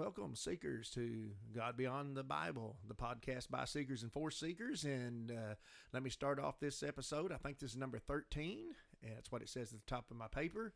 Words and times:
Welcome, 0.00 0.34
seekers, 0.34 0.88
to 0.92 1.28
God 1.54 1.76
Beyond 1.76 2.16
the 2.16 2.22
Bible, 2.22 2.78
the 2.88 2.94
podcast 2.94 3.50
by 3.50 3.66
seekers 3.66 4.02
and 4.02 4.10
for 4.10 4.30
seekers. 4.30 4.84
And 4.84 5.30
uh, 5.30 5.56
let 5.92 6.02
me 6.02 6.08
start 6.08 6.40
off 6.40 6.58
this 6.58 6.82
episode. 6.82 7.30
I 7.32 7.36
think 7.36 7.58
this 7.58 7.72
is 7.72 7.76
number 7.76 7.98
13, 7.98 8.60
and 9.02 9.12
that's 9.14 9.30
what 9.30 9.42
it 9.42 9.50
says 9.50 9.74
at 9.74 9.80
the 9.80 9.86
top 9.86 10.10
of 10.10 10.16
my 10.16 10.26
paper. 10.28 10.72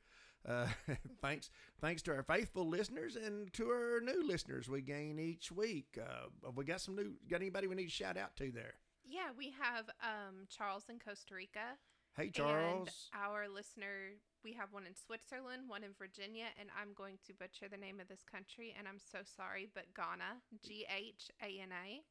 Uh, 0.46 0.66
thanks, 1.22 1.48
thanks 1.80 2.02
to 2.02 2.12
our 2.12 2.22
faithful 2.22 2.68
listeners 2.68 3.16
and 3.16 3.50
to 3.54 3.64
our 3.70 4.02
new 4.02 4.28
listeners 4.28 4.68
we 4.68 4.82
gain 4.82 5.18
each 5.18 5.50
week. 5.50 5.98
Uh, 5.98 6.50
we 6.54 6.66
got 6.66 6.82
some 6.82 6.94
new, 6.94 7.14
got 7.26 7.40
anybody 7.40 7.66
we 7.66 7.76
need 7.76 7.84
to 7.84 7.90
shout 7.90 8.18
out 8.18 8.36
to 8.36 8.52
there? 8.52 8.74
Yeah, 9.06 9.30
we 9.38 9.54
have 9.58 9.86
um, 10.02 10.44
Charles 10.50 10.84
in 10.90 10.98
Costa 10.98 11.34
Rica. 11.34 11.78
Hey, 12.14 12.28
Charles. 12.28 13.08
And 13.14 13.22
our 13.24 13.48
listener, 13.48 14.18
we 14.44 14.52
have 14.52 14.72
one 14.72 14.86
in 14.86 14.94
Switzerland, 14.94 15.64
one 15.66 15.82
in 15.82 15.90
Virginia, 15.98 16.46
and 16.60 16.68
I'm 16.78 16.92
going 16.94 17.18
to 17.26 17.32
butcher 17.32 17.66
the 17.70 17.76
name 17.76 17.98
of 17.98 18.08
this 18.08 18.22
country, 18.22 18.74
and 18.78 18.86
I'm 18.86 19.00
so 19.00 19.20
sorry, 19.24 19.68
but 19.74 19.86
Ghana, 19.96 20.44
G 20.62 20.86
H 20.88 21.30
A 21.42 21.60
N 21.62 21.72
A. 21.72 22.04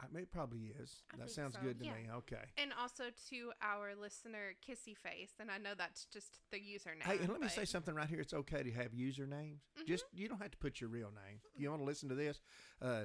I 0.00 0.06
mean, 0.12 0.24
it 0.24 0.32
probably 0.32 0.74
is. 0.80 1.02
I 1.12 1.18
that 1.18 1.30
sounds 1.30 1.54
so, 1.54 1.60
good 1.62 1.78
to 1.78 1.84
yeah. 1.84 1.94
me. 1.94 2.08
Okay. 2.16 2.42
And 2.58 2.72
also 2.80 3.04
to 3.30 3.52
our 3.62 3.94
listener, 3.94 4.54
Kissy 4.68 4.96
Face, 4.96 5.34
and 5.38 5.50
I 5.50 5.58
know 5.58 5.70
that's 5.76 6.06
just 6.06 6.40
the 6.50 6.58
username. 6.58 7.04
Hey, 7.04 7.18
and 7.18 7.28
let 7.28 7.40
me 7.40 7.48
say 7.48 7.64
something 7.64 7.94
right 7.94 8.08
here. 8.08 8.20
It's 8.20 8.34
okay 8.34 8.62
to 8.62 8.72
have 8.72 8.90
usernames. 8.90 9.60
Just 9.86 10.04
you 10.12 10.28
don't 10.28 10.42
have 10.42 10.50
to 10.50 10.58
put 10.58 10.80
your 10.80 10.90
real 10.90 11.10
name. 11.10 11.38
You 11.56 11.70
want 11.70 11.80
to 11.80 11.86
listen 11.86 12.08
to 12.08 12.14
this? 12.16 12.40
Uh, 12.82 13.04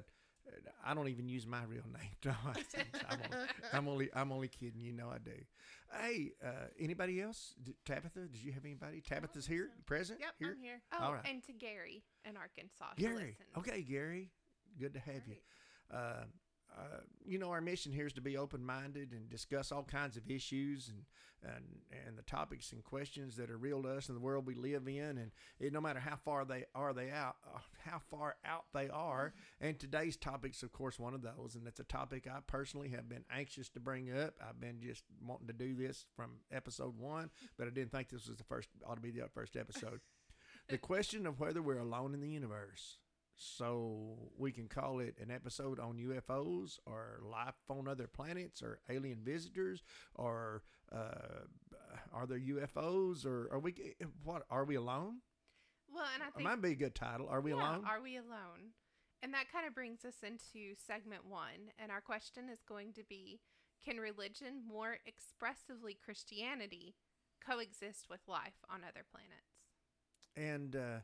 I 0.85 0.93
don't 0.93 1.07
even 1.07 1.27
use 1.29 1.45
my 1.45 1.63
real 1.63 1.83
name. 1.93 2.09
No, 2.25 2.31
I- 2.45 2.53
I'm, 3.09 3.19
only, 3.21 3.39
I'm 3.73 3.87
only 3.87 4.09
I'm 4.13 4.31
only 4.31 4.47
kidding. 4.47 4.81
You 4.81 4.93
know 4.93 5.09
I 5.09 5.17
do. 5.19 5.31
Hey, 6.01 6.31
uh, 6.45 6.67
anybody 6.79 7.21
else? 7.21 7.55
Tabitha, 7.85 8.27
did 8.27 8.43
you 8.43 8.51
have 8.51 8.65
anybody? 8.65 9.01
Tabitha's 9.01 9.45
here, 9.47 9.69
present. 9.85 10.19
Yep, 10.19 10.33
here. 10.39 10.55
I'm 10.57 10.61
here. 10.63 10.81
Oh, 10.93 11.05
All 11.05 11.13
right. 11.13 11.25
and 11.29 11.43
to 11.43 11.53
Gary 11.53 12.03
in 12.27 12.37
Arkansas. 12.37 12.85
Gary. 12.97 13.37
Okay, 13.57 13.81
Gary. 13.81 14.29
Good 14.79 14.93
to 14.93 14.99
have 14.99 15.27
you. 15.27 15.35
Uh, 15.91 16.23
uh, 16.77 16.99
you 17.25 17.37
know, 17.37 17.51
our 17.51 17.61
mission 17.61 17.91
here 17.91 18.07
is 18.07 18.13
to 18.13 18.21
be 18.21 18.37
open 18.37 18.65
minded 18.65 19.11
and 19.11 19.29
discuss 19.29 19.71
all 19.71 19.83
kinds 19.83 20.17
of 20.17 20.29
issues 20.29 20.89
and, 20.89 21.03
and 21.43 21.63
and 22.07 22.17
the 22.17 22.23
topics 22.23 22.71
and 22.71 22.83
questions 22.83 23.35
that 23.37 23.49
are 23.49 23.57
real 23.57 23.81
to 23.83 23.89
us 23.89 24.09
in 24.09 24.15
the 24.15 24.21
world 24.21 24.45
we 24.45 24.55
live 24.55 24.87
in. 24.87 25.17
And 25.17 25.31
it, 25.59 25.73
no 25.73 25.81
matter 25.81 25.99
how 25.99 26.15
far 26.15 26.45
they 26.45 26.65
are 26.75 26.93
they 26.93 27.11
out, 27.11 27.35
uh, 27.53 27.59
how 27.89 27.99
far 27.99 28.35
out 28.45 28.65
they 28.73 28.89
are. 28.89 29.33
And 29.59 29.79
today's 29.79 30.17
topic's, 30.17 30.63
of 30.63 30.71
course, 30.71 30.99
one 30.99 31.13
of 31.13 31.21
those. 31.21 31.55
And 31.55 31.67
it's 31.67 31.79
a 31.79 31.85
topic 31.85 32.27
I 32.27 32.39
personally 32.47 32.89
have 32.89 33.09
been 33.09 33.25
anxious 33.31 33.69
to 33.69 33.79
bring 33.79 34.11
up. 34.11 34.35
I've 34.41 34.59
been 34.59 34.79
just 34.81 35.03
wanting 35.25 35.47
to 35.47 35.53
do 35.53 35.75
this 35.75 36.05
from 36.15 36.31
episode 36.51 36.97
one, 36.97 37.29
but 37.57 37.67
I 37.67 37.71
didn't 37.71 37.91
think 37.91 38.09
this 38.09 38.27
was 38.27 38.37
the 38.37 38.43
first, 38.43 38.69
ought 38.85 38.95
to 38.95 39.01
be 39.01 39.11
the 39.11 39.27
first 39.33 39.55
episode. 39.57 40.01
the 40.69 40.77
question 40.77 41.25
of 41.25 41.39
whether 41.39 41.61
we're 41.61 41.79
alone 41.79 42.13
in 42.13 42.21
the 42.21 42.29
universe. 42.29 42.97
So 43.41 44.31
we 44.37 44.51
can 44.51 44.67
call 44.67 44.99
it 44.99 45.15
an 45.21 45.31
episode 45.31 45.79
on 45.79 45.97
UFOs 45.97 46.79
or 46.85 47.19
life 47.23 47.55
on 47.69 47.87
other 47.87 48.07
planets 48.07 48.61
or 48.61 48.79
alien 48.89 49.19
visitors 49.23 49.81
or 50.15 50.63
uh, 50.91 51.45
are 52.13 52.27
there 52.27 52.39
UFOs 52.39 53.25
or 53.25 53.49
are 53.51 53.59
we 53.59 53.73
what 54.23 54.43
are 54.49 54.65
we 54.65 54.75
alone? 54.75 55.21
Well, 55.91 56.05
and 56.13 56.23
I 56.23 56.27
It 56.27 56.33
think 56.35 56.49
might 56.49 56.61
be 56.61 56.71
a 56.71 56.75
good 56.75 56.95
title. 56.95 57.27
Are 57.29 57.41
we 57.41 57.51
yeah, 57.51 57.57
alone? 57.57 57.85
Are 57.85 58.01
we 58.01 58.17
alone? 58.17 58.73
And 59.23 59.33
that 59.33 59.51
kind 59.51 59.65
of 59.67 59.73
brings 59.75 60.05
us 60.05 60.23
into 60.23 60.75
segment 60.75 61.25
one. 61.27 61.71
And 61.77 61.91
our 61.91 62.01
question 62.01 62.49
is 62.49 62.61
going 62.67 62.93
to 62.93 63.03
be 63.03 63.39
Can 63.83 63.97
religion, 63.97 64.63
more 64.67 64.97
expressively 65.05 65.97
Christianity, 66.03 66.95
coexist 67.45 68.09
with 68.09 68.21
life 68.27 68.63
on 68.69 68.83
other 68.83 69.05
planets? 69.09 69.55
and 70.35 70.75
uh, 70.75 70.99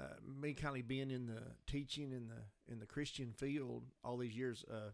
uh, 0.00 0.14
me 0.40 0.54
kind 0.54 0.76
of 0.76 0.88
being 0.88 1.10
in 1.10 1.26
the 1.26 1.42
teaching 1.66 2.12
in 2.12 2.28
the 2.28 2.72
in 2.72 2.80
the 2.80 2.86
Christian 2.86 3.32
field 3.32 3.82
all 4.04 4.16
these 4.16 4.36
years, 4.36 4.64
uh, 4.70 4.90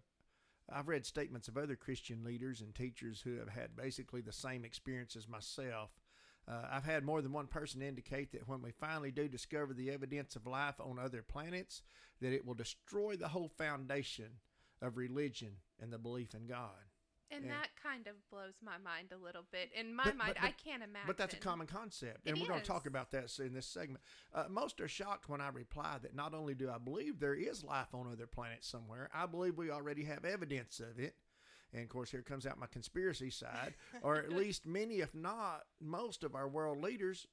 I've 0.72 0.88
read 0.88 1.06
statements 1.06 1.48
of 1.48 1.56
other 1.56 1.76
Christian 1.76 2.24
leaders 2.24 2.60
and 2.60 2.74
teachers 2.74 3.20
who 3.20 3.38
have 3.38 3.48
had 3.48 3.76
basically 3.76 4.20
the 4.20 4.32
same 4.32 4.64
experience 4.64 5.16
as 5.16 5.28
myself. 5.28 5.90
Uh, 6.48 6.66
I've 6.70 6.84
had 6.84 7.04
more 7.04 7.22
than 7.22 7.32
one 7.32 7.46
person 7.46 7.82
indicate 7.82 8.32
that 8.32 8.48
when 8.48 8.62
we 8.62 8.72
finally 8.72 9.10
do 9.10 9.28
discover 9.28 9.72
the 9.72 9.90
evidence 9.90 10.36
of 10.36 10.46
life 10.46 10.80
on 10.80 10.98
other 10.98 11.22
planets, 11.22 11.82
that 12.20 12.32
it 12.32 12.44
will 12.44 12.54
destroy 12.54 13.16
the 13.16 13.28
whole 13.28 13.48
foundation 13.48 14.30
of 14.82 14.96
religion 14.96 15.52
and 15.80 15.92
the 15.92 15.98
belief 15.98 16.34
in 16.34 16.46
God. 16.46 16.89
And 17.32 17.44
Yeah. 17.44 17.60
that 17.60 17.76
kind 17.76 18.06
of 18.08 18.28
blows 18.28 18.54
my 18.60 18.76
mind 18.78 19.12
a 19.12 19.16
little 19.16 19.44
bit. 19.52 19.70
In 19.72 19.94
my 19.94 20.04
But- 20.04 20.16
mind, 20.16 20.34
but- 20.34 20.42
I 20.44 20.50
can't 20.52 20.82
imagine. 20.82 21.06
But 21.06 21.16
that's 21.16 21.34
a 21.34 21.38
common 21.38 21.66
concept, 21.66 22.26
and 22.26 22.36
It 22.36 22.40
we're 22.40 22.48
going 22.48 22.60
to 22.60 22.66
talk 22.66 22.86
about 22.86 23.10
that 23.12 23.38
in 23.38 23.52
this 23.52 23.66
segment. 23.66 24.02
Uh, 24.32 24.48
most 24.48 24.80
are 24.80 24.88
shocked 24.88 25.28
when 25.28 25.40
I 25.40 25.48
reply 25.48 25.98
that 25.98 26.14
not 26.14 26.34
only 26.34 26.54
do 26.54 26.68
I 26.70 26.78
believe 26.78 27.20
there 27.20 27.34
is 27.34 27.62
life 27.62 27.94
on 27.94 28.10
other 28.10 28.26
planets 28.26 28.66
somewhere, 28.66 29.08
I 29.12 29.26
believe 29.26 29.56
we 29.56 29.70
already 29.70 30.04
have 30.04 30.24
evidence 30.24 30.80
of 30.80 30.98
it. 30.98 31.16
And 31.72 31.82
of 31.84 31.88
course, 31.88 32.10
here 32.10 32.22
comes 32.22 32.46
out 32.46 32.58
my 32.58 32.66
conspiracy 32.66 33.30
side, 33.30 33.76
or 34.02 34.16
at 34.16 34.30
least 34.30 34.66
many, 34.66 34.98
if 35.00 35.14
not 35.14 35.68
most, 35.78 36.24
of 36.24 36.34
our 36.34 36.48
world 36.48 36.78
leaders 36.82 37.28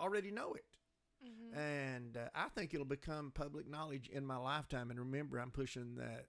already 0.00 0.30
know 0.30 0.54
it. 0.54 0.78
Mm-hmm. 1.22 1.56
And 1.58 2.16
uh, 2.16 2.30
I 2.34 2.48
think 2.48 2.72
it'll 2.74 2.86
become 2.86 3.30
public 3.30 3.68
knowledge 3.68 4.08
in 4.08 4.24
my 4.24 4.36
lifetime. 4.38 4.90
And 4.90 4.98
remember, 4.98 5.38
I'm 5.38 5.50
pushing 5.50 5.96
that 5.96 6.26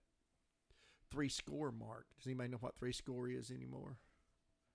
three 1.14 1.30
score 1.30 1.72
mark. 1.72 2.08
Does 2.18 2.26
anybody 2.26 2.50
know 2.50 2.58
what 2.60 2.76
three 2.76 2.92
score 2.92 3.30
is 3.30 3.52
anymore? 3.52 3.98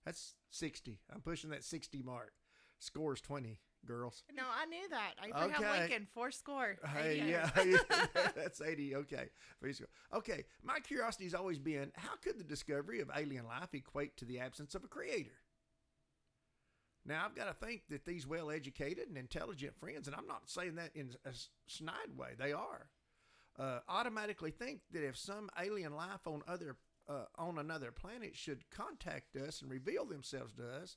That's 0.07 0.37
60. 0.51 1.01
I'm 1.13 1.21
pushing 1.21 1.51
that 1.51 1.65
60 1.65 2.01
mark. 2.03 2.33
Score's 2.79 3.21
20, 3.21 3.59
girls. 3.85 4.23
No, 4.35 4.45
I 4.45 4.67
knew 4.67 4.89
that. 4.91 5.15
Abraham 5.27 5.65
Okay. 5.65 5.81
Lincoln, 5.81 6.07
four 6.15 6.31
score. 6.31 6.77
Hey, 6.95 7.25
yeah, 7.29 7.51
that's 8.37 8.61
80. 8.61 8.95
Okay. 8.97 9.31
Three 9.61 9.73
score. 9.73 9.89
Okay. 10.15 10.45
My 10.63 10.79
curiosity 10.79 11.25
has 11.25 11.35
always 11.35 11.59
been 11.59 11.91
how 11.97 12.15
could 12.23 12.39
the 12.39 12.45
discovery 12.45 13.01
of 13.01 13.11
alien 13.15 13.47
life 13.47 13.75
equate 13.75 14.17
to 14.19 14.25
the 14.25 14.39
absence 14.39 14.77
of 14.77 14.85
a 14.85 14.89
creator? 14.89 15.41
Now, 17.05 17.25
I've 17.25 17.35
got 17.35 17.47
to 17.47 17.67
think 17.67 17.83
that 17.91 18.05
these 18.05 18.27
well 18.27 18.51
educated 18.51 19.09
and 19.09 19.17
intelligent 19.19 19.75
friends, 19.81 20.07
and 20.07 20.15
I'm 20.17 20.27
not 20.29 20.43
saying 20.49 20.77
that 20.77 20.91
in 20.95 21.11
a 21.25 21.31
snide 21.67 22.17
way, 22.17 22.35
they 22.39 22.53
are, 22.53 22.87
uh, 23.59 23.81
automatically 23.89 24.51
think 24.51 24.81
that 24.93 25.07
if 25.07 25.17
some 25.17 25.51
alien 25.61 25.95
life 25.95 26.27
on 26.27 26.43
other 26.47 26.77
uh, 27.09 27.25
on 27.37 27.59
another 27.59 27.91
planet 27.91 28.37
should 28.37 28.71
contact 28.71 29.35
us 29.37 29.63
and 29.63 29.71
reveal 29.71 30.05
themselves 30.05 30.53
to 30.55 30.69
us, 30.83 30.97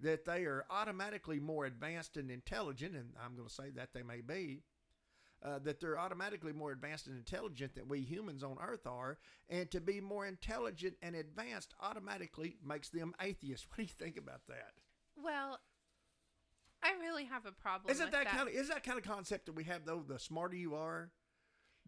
that 0.00 0.24
they 0.24 0.44
are 0.44 0.64
automatically 0.70 1.40
more 1.40 1.64
advanced 1.64 2.16
and 2.16 2.30
intelligent, 2.30 2.94
and 2.94 3.10
I'm 3.22 3.34
going 3.34 3.48
to 3.48 3.54
say 3.54 3.70
that 3.70 3.92
they 3.92 4.04
may 4.04 4.20
be, 4.20 4.62
uh, 5.44 5.58
that 5.60 5.80
they're 5.80 5.98
automatically 5.98 6.52
more 6.52 6.70
advanced 6.70 7.06
and 7.08 7.16
intelligent 7.16 7.74
than 7.74 7.88
we 7.88 8.00
humans 8.00 8.42
on 8.42 8.56
Earth 8.62 8.86
are, 8.86 9.18
and 9.48 9.70
to 9.70 9.80
be 9.80 10.00
more 10.00 10.26
intelligent 10.26 10.94
and 11.02 11.16
advanced 11.16 11.74
automatically 11.80 12.56
makes 12.64 12.88
them 12.88 13.14
atheists. 13.20 13.66
What 13.70 13.78
do 13.78 13.82
you 13.82 13.88
think 13.88 14.16
about 14.16 14.46
that? 14.48 14.74
Well, 15.16 15.58
I 16.82 16.92
really 17.00 17.24
have 17.24 17.46
a 17.46 17.52
problem. 17.52 17.90
Isn't 17.90 18.06
with 18.06 18.12
that, 18.12 18.26
kind 18.26 18.48
of 18.48 18.54
is 18.54 18.68
that 18.68 18.84
kind 18.84 18.98
of 18.98 19.04
concept 19.04 19.46
that 19.46 19.52
we 19.52 19.64
have 19.64 19.84
though? 19.84 20.04
The 20.06 20.18
smarter 20.18 20.56
you 20.56 20.76
are, 20.76 21.10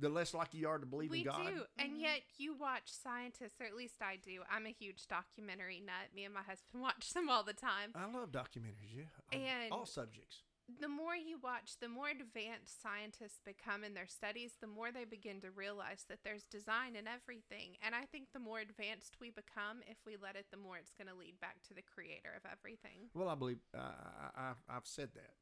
the 0.00 0.08
less 0.08 0.34
likely 0.34 0.60
you 0.60 0.68
are 0.68 0.78
to 0.78 0.86
believe 0.86 1.10
we 1.10 1.18
in 1.20 1.24
God. 1.24 1.44
We 1.46 1.52
do, 1.52 1.62
and 1.78 1.92
Mhm. 1.96 2.00
yet 2.00 2.20
you 2.38 2.54
watch 2.54 2.90
scientists, 2.90 3.60
or 3.60 3.66
at 3.66 3.74
least 3.76 4.00
I 4.02 4.16
do. 4.16 4.42
I'm 4.50 4.66
a 4.66 4.70
huge 4.72 5.06
documentary 5.06 5.80
nut. 5.80 6.12
Me 6.14 6.24
and 6.24 6.34
my 6.34 6.42
husband 6.42 6.82
watch 6.82 7.10
them 7.12 7.28
all 7.28 7.44
the 7.44 7.52
time. 7.54 7.92
I 7.94 8.06
love 8.06 8.30
documentaries. 8.32 8.94
Yeah, 8.96 9.04
And- 9.38 9.72
all 9.72 9.86
subjects. 9.86 10.42
the 10.78 10.88
more 10.88 11.16
you 11.16 11.36
watch, 11.38 11.78
the 11.80 11.88
more 11.88 12.08
advanced 12.08 12.80
scientists 12.80 13.40
become 13.44 13.82
in 13.82 13.92
their 13.94 14.06
studies, 14.06 14.54
the 14.60 14.68
more 14.68 14.92
they 14.92 15.04
begin 15.04 15.40
to 15.40 15.50
realize 15.50 16.04
that 16.04 16.22
there's 16.22 16.44
design 16.44 16.94
in 16.94 17.08
everything. 17.08 17.76
And 17.82 17.92
I 17.94 18.06
think 18.06 18.30
the 18.32 18.38
more 18.38 18.60
advanced 18.60 19.16
we 19.20 19.30
become, 19.30 19.82
if 19.88 19.98
we 20.06 20.16
let 20.16 20.36
it, 20.36 20.46
the 20.52 20.56
more 20.56 20.76
it's 20.78 20.94
going 20.94 21.08
to 21.08 21.14
lead 21.14 21.40
back 21.40 21.60
to 21.62 21.74
the 21.74 21.82
creator 21.82 22.32
of 22.36 22.46
everything. 22.50 23.10
Well, 23.14 23.28
I 23.28 23.34
believe 23.34 23.58
uh, 23.74 23.78
I, 23.78 24.30
I, 24.36 24.52
I've 24.68 24.86
said 24.86 25.12
that. 25.14 25.34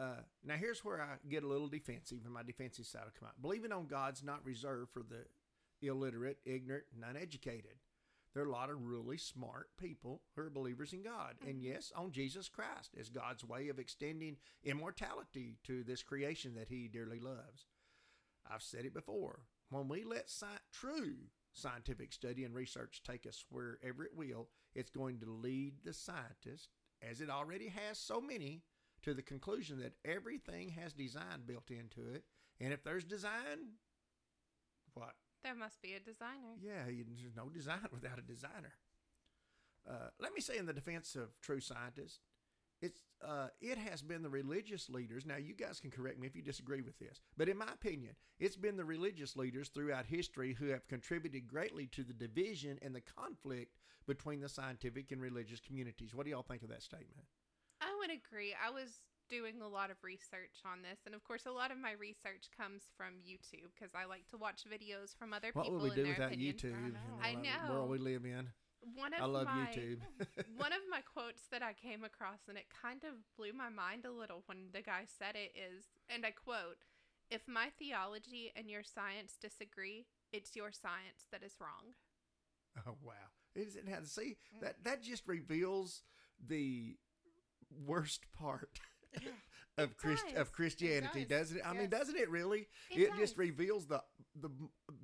Uh, 0.00 0.22
now, 0.42 0.54
here's 0.56 0.82
where 0.82 1.02
I 1.02 1.16
get 1.28 1.42
a 1.42 1.46
little 1.46 1.68
defensive, 1.68 2.20
and 2.24 2.32
my 2.32 2.42
defensive 2.42 2.86
side 2.86 3.02
will 3.04 3.12
come 3.18 3.28
out. 3.28 3.42
Believing 3.42 3.70
on 3.72 3.86
God's 3.86 4.22
not 4.22 4.44
reserved 4.46 4.92
for 4.92 5.02
the 5.02 5.26
illiterate, 5.86 6.38
ignorant, 6.46 6.84
and 6.94 7.04
uneducated. 7.04 7.76
There 8.32 8.42
are 8.42 8.46
a 8.46 8.52
lot 8.52 8.70
of 8.70 8.86
really 8.86 9.18
smart 9.18 9.76
people 9.76 10.22
who 10.34 10.42
are 10.42 10.50
believers 10.50 10.92
in 10.94 11.02
God, 11.02 11.36
and 11.42 11.60
Mhm. 11.60 11.64
yes, 11.64 11.92
on 11.92 12.12
Jesus 12.12 12.48
Christ 12.48 12.94
as 12.94 13.10
God's 13.10 13.44
way 13.44 13.68
of 13.68 13.78
extending 13.78 14.38
immortality 14.62 15.58
to 15.64 15.84
this 15.84 16.02
creation 16.02 16.54
that 16.54 16.68
He 16.68 16.88
dearly 16.88 17.18
loves. 17.20 17.66
I've 18.46 18.62
said 18.62 18.86
it 18.86 18.94
before. 18.94 19.46
When 19.68 19.88
we 19.88 20.04
let 20.04 20.30
sci- 20.30 20.60
true 20.70 21.30
scientific 21.52 22.12
study 22.12 22.44
and 22.44 22.54
research 22.54 23.02
take 23.02 23.26
us 23.26 23.44
wherever 23.50 24.04
it 24.04 24.14
will, 24.14 24.48
it's 24.74 24.90
going 24.90 25.18
to 25.20 25.26
lead 25.30 25.82
the 25.82 25.92
scientist, 25.92 26.70
as 27.02 27.20
it 27.20 27.28
already 27.28 27.68
has 27.68 27.98
so 27.98 28.20
many, 28.20 28.62
to 29.02 29.14
the 29.14 29.22
conclusion 29.22 29.80
that 29.80 29.94
everything 30.04 30.70
has 30.70 30.92
design 30.92 31.42
built 31.46 31.70
into 31.70 32.08
it. 32.14 32.24
And 32.60 32.72
if 32.72 32.82
there's 32.84 33.04
design, 33.04 33.78
what? 34.94 35.14
There 35.42 35.54
must 35.54 35.80
be 35.80 35.94
a 35.94 36.00
designer. 36.00 36.56
Yeah, 36.60 36.88
you, 36.90 37.04
there's 37.18 37.36
no 37.36 37.48
design 37.48 37.86
without 37.92 38.18
a 38.18 38.22
designer. 38.22 38.74
Uh, 39.88 40.08
let 40.20 40.34
me 40.34 40.40
say, 40.40 40.58
in 40.58 40.66
the 40.66 40.74
defense 40.74 41.16
of 41.16 41.40
true 41.40 41.60
scientists, 41.60 42.20
it's 42.82 43.00
uh, 43.26 43.48
it 43.60 43.78
has 43.78 44.02
been 44.02 44.22
the 44.22 44.30
religious 44.30 44.88
leaders. 44.88 45.26
Now, 45.26 45.36
you 45.36 45.54
guys 45.54 45.80
can 45.80 45.90
correct 45.90 46.18
me 46.18 46.26
if 46.26 46.36
you 46.36 46.42
disagree 46.42 46.80
with 46.80 46.98
this, 46.98 47.20
but 47.36 47.48
in 47.48 47.58
my 47.58 47.72
opinion, 47.72 48.14
it's 48.38 48.56
been 48.56 48.76
the 48.76 48.84
religious 48.84 49.36
leaders 49.36 49.68
throughout 49.68 50.06
history 50.06 50.54
who 50.54 50.66
have 50.66 50.88
contributed 50.88 51.46
greatly 51.46 51.86
to 51.88 52.02
the 52.02 52.14
division 52.14 52.78
and 52.82 52.94
the 52.94 53.02
conflict 53.02 53.76
between 54.06 54.40
the 54.40 54.48
scientific 54.48 55.12
and 55.12 55.20
religious 55.20 55.60
communities. 55.60 56.14
What 56.14 56.24
do 56.24 56.30
y'all 56.30 56.42
think 56.42 56.62
of 56.62 56.70
that 56.70 56.82
statement? 56.82 57.26
I 58.00 58.06
would 58.08 58.16
agree. 58.16 58.54
I 58.56 58.70
was 58.70 59.00
doing 59.28 59.60
a 59.62 59.68
lot 59.68 59.90
of 59.90 59.96
research 60.02 60.64
on 60.64 60.82
this, 60.82 61.00
and 61.06 61.14
of 61.14 61.22
course, 61.22 61.46
a 61.46 61.52
lot 61.52 61.70
of 61.70 61.78
my 61.78 61.92
research 61.92 62.48
comes 62.56 62.82
from 62.96 63.20
YouTube 63.20 63.76
because 63.76 63.94
I 63.94 64.06
like 64.06 64.26
to 64.30 64.38
watch 64.38 64.64
videos 64.64 65.16
from 65.16 65.32
other 65.32 65.50
What 65.52 65.64
people 65.64 65.80
would 65.80 65.92
we 65.96 66.00
and 66.00 66.04
do 66.04 66.08
without 66.08 66.32
opinions. 66.32 66.62
YouTube? 66.62 66.74
I 67.22 67.34
know. 67.34 67.42
the 67.44 67.48
I 67.48 67.66
know. 67.68 67.74
world 67.74 67.90
we 67.90 67.98
live 67.98 68.24
in. 68.24 68.48
One 68.96 69.12
of 69.12 69.22
I 69.22 69.26
love 69.26 69.46
my, 69.46 69.68
YouTube. 69.68 70.00
one 70.56 70.72
of 70.72 70.80
my 70.90 71.00
quotes 71.02 71.42
that 71.52 71.62
I 71.62 71.74
came 71.74 72.02
across, 72.04 72.48
and 72.48 72.56
it 72.56 72.72
kind 72.72 73.04
of 73.04 73.20
blew 73.36 73.52
my 73.52 73.68
mind 73.68 74.06
a 74.06 74.10
little 74.10 74.42
when 74.46 74.72
the 74.72 74.80
guy 74.80 75.04
said 75.04 75.36
it, 75.36 75.52
is, 75.52 75.84
and 76.08 76.24
I 76.24 76.30
quote, 76.30 76.88
If 77.30 77.42
my 77.46 77.68
theology 77.78 78.50
and 78.56 78.70
your 78.70 78.82
science 78.82 79.36
disagree, 79.40 80.06
it's 80.32 80.56
your 80.56 80.72
science 80.72 81.28
that 81.30 81.42
is 81.44 81.56
wrong. 81.60 81.92
Oh 82.86 82.96
wow! 83.02 83.34
Isn't 83.54 83.88
it? 83.88 84.06
See 84.06 84.38
that 84.62 84.84
that 84.84 85.02
just 85.02 85.26
reveals 85.26 86.02
the 86.40 86.96
worst 87.86 88.26
part 88.32 88.78
of 89.78 89.96
Christ 89.96 90.24
does. 90.28 90.36
of 90.38 90.52
Christianity, 90.52 91.24
does. 91.24 91.48
doesn't 91.48 91.56
it? 91.58 91.66
I 91.66 91.72
mean, 91.72 91.88
doesn't 91.88 92.16
it 92.16 92.30
really? 92.30 92.68
It 92.90 93.10
just 93.18 93.34
does. 93.34 93.38
reveals 93.38 93.86
the 93.86 94.02
the 94.40 94.50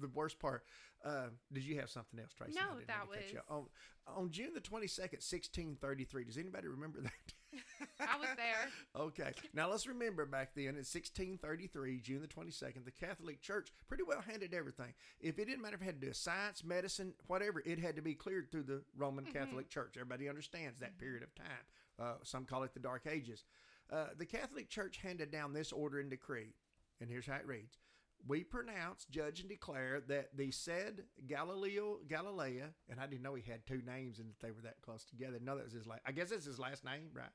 the 0.00 0.08
worst 0.08 0.38
part. 0.38 0.64
Uh, 1.04 1.28
did 1.52 1.62
you 1.64 1.78
have 1.78 1.90
something 1.90 2.18
else, 2.18 2.32
Tracy? 2.32 2.54
No, 2.54 2.74
that 2.86 2.86
to 2.86 2.92
cut 3.16 3.32
you 3.32 3.40
was- 3.48 3.66
on 4.06 4.14
on 4.22 4.30
June 4.30 4.50
the 4.54 4.60
twenty 4.60 4.86
second, 4.86 5.20
sixteen 5.20 5.76
thirty 5.80 6.04
three. 6.04 6.24
Does 6.24 6.38
anybody 6.38 6.68
remember 6.68 7.00
that? 7.00 7.12
I 8.00 8.18
was 8.18 8.28
there. 8.36 8.68
Okay. 8.96 9.32
Now 9.54 9.70
let's 9.70 9.86
remember 9.86 10.24
back 10.26 10.50
then 10.54 10.68
in 10.68 10.76
1633, 10.76 12.00
June 12.00 12.20
the 12.22 12.26
22nd, 12.28 12.84
the 12.84 12.90
Catholic 12.90 13.40
Church 13.42 13.68
pretty 13.88 14.02
well 14.06 14.22
handled 14.26 14.54
everything. 14.54 14.94
If 15.20 15.38
it 15.38 15.44
didn't 15.46 15.60
matter 15.62 15.76
if 15.76 15.82
it 15.82 15.84
had 15.84 16.00
to 16.00 16.06
do 16.06 16.12
science, 16.14 16.64
medicine, 16.64 17.12
whatever, 17.26 17.62
it 17.66 17.78
had 17.78 17.96
to 17.96 18.02
be 18.02 18.14
cleared 18.14 18.50
through 18.50 18.64
the 18.64 18.82
Roman 18.96 19.24
Mhm. 19.26 19.32
Catholic 19.34 19.68
Church. 19.68 19.96
Everybody 19.96 20.28
understands 20.28 20.78
that 20.80 20.98
period 20.98 21.22
of 21.22 21.34
time. 21.34 21.64
Uh, 22.00 22.14
some 22.22 22.44
call 22.44 22.62
it 22.62 22.74
the 22.74 22.80
Dark 22.80 23.06
Ages. 23.06 23.44
Uh, 23.90 24.06
the 24.18 24.26
Catholic 24.26 24.68
Church 24.68 24.98
handed 25.02 25.30
down 25.30 25.52
this 25.52 25.72
order 25.72 26.00
and 26.00 26.10
decree, 26.10 26.54
and 27.00 27.08
here's 27.08 27.26
how 27.26 27.36
it 27.36 27.46
reads. 27.46 27.78
We 28.26 28.42
pronounce, 28.42 29.04
judge, 29.10 29.40
and 29.40 29.48
declare 29.48 30.02
that 30.08 30.36
the 30.36 30.50
said 30.50 31.02
Galileo 31.26 31.98
Galilei, 32.08 32.62
and 32.88 32.98
I 32.98 33.06
didn't 33.06 33.22
know 33.22 33.34
he 33.34 33.48
had 33.48 33.64
two 33.66 33.82
names 33.86 34.18
and 34.18 34.28
that 34.28 34.40
they 34.40 34.50
were 34.50 34.62
that 34.62 34.82
close 34.82 35.04
together. 35.04 35.38
No, 35.40 35.56
that 35.56 35.64
was 35.64 35.72
his 35.72 35.86
last. 35.86 36.02
I 36.06 36.12
guess 36.12 36.30
that's 36.30 36.46
his 36.46 36.58
last 36.58 36.84
name, 36.84 37.10
right? 37.12 37.30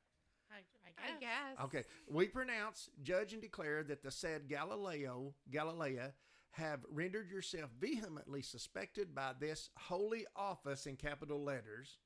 I, 0.52 1.16
I 1.16 1.20
guess. 1.20 1.66
Okay, 1.66 1.84
we 2.10 2.28
pronounce, 2.28 2.90
judge, 3.04 3.32
and 3.32 3.42
declare 3.42 3.84
that 3.84 4.04
the 4.04 4.12
said 4.12 4.50
Galileo, 4.50 5.34
Galilei, 5.50 6.12
have 6.52 6.82
rendered 6.92 7.32
yourself 7.32 7.70
vehemently 7.80 8.42
suspected 8.42 9.16
by 9.16 9.32
this 9.40 9.70
holy 9.78 10.26
office 10.36 10.86
in 10.86 10.98
capital 10.98 11.42
letters 11.42 12.00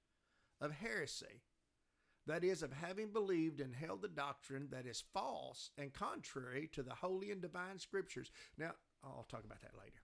of 0.62 0.72
heresy. 0.72 1.42
That 2.28 2.44
is, 2.44 2.64
of 2.64 2.74
having 2.74 3.10
believed 3.10 3.62
and 3.62 3.76
held 3.76 4.02
the 4.02 4.08
doctrine 4.08 4.70
that 4.72 4.86
is 4.88 5.04
false 5.14 5.70
and 5.78 5.94
contrary 5.94 6.70
to 6.74 6.82
the 6.82 6.94
holy 6.96 7.30
and 7.32 7.42
divine 7.42 7.78
scriptures. 7.78 8.32
Now, 8.58 8.72
I'll 9.04 9.28
talk 9.30 9.44
about 9.44 9.62
that 9.62 9.78
later. 9.78 10.02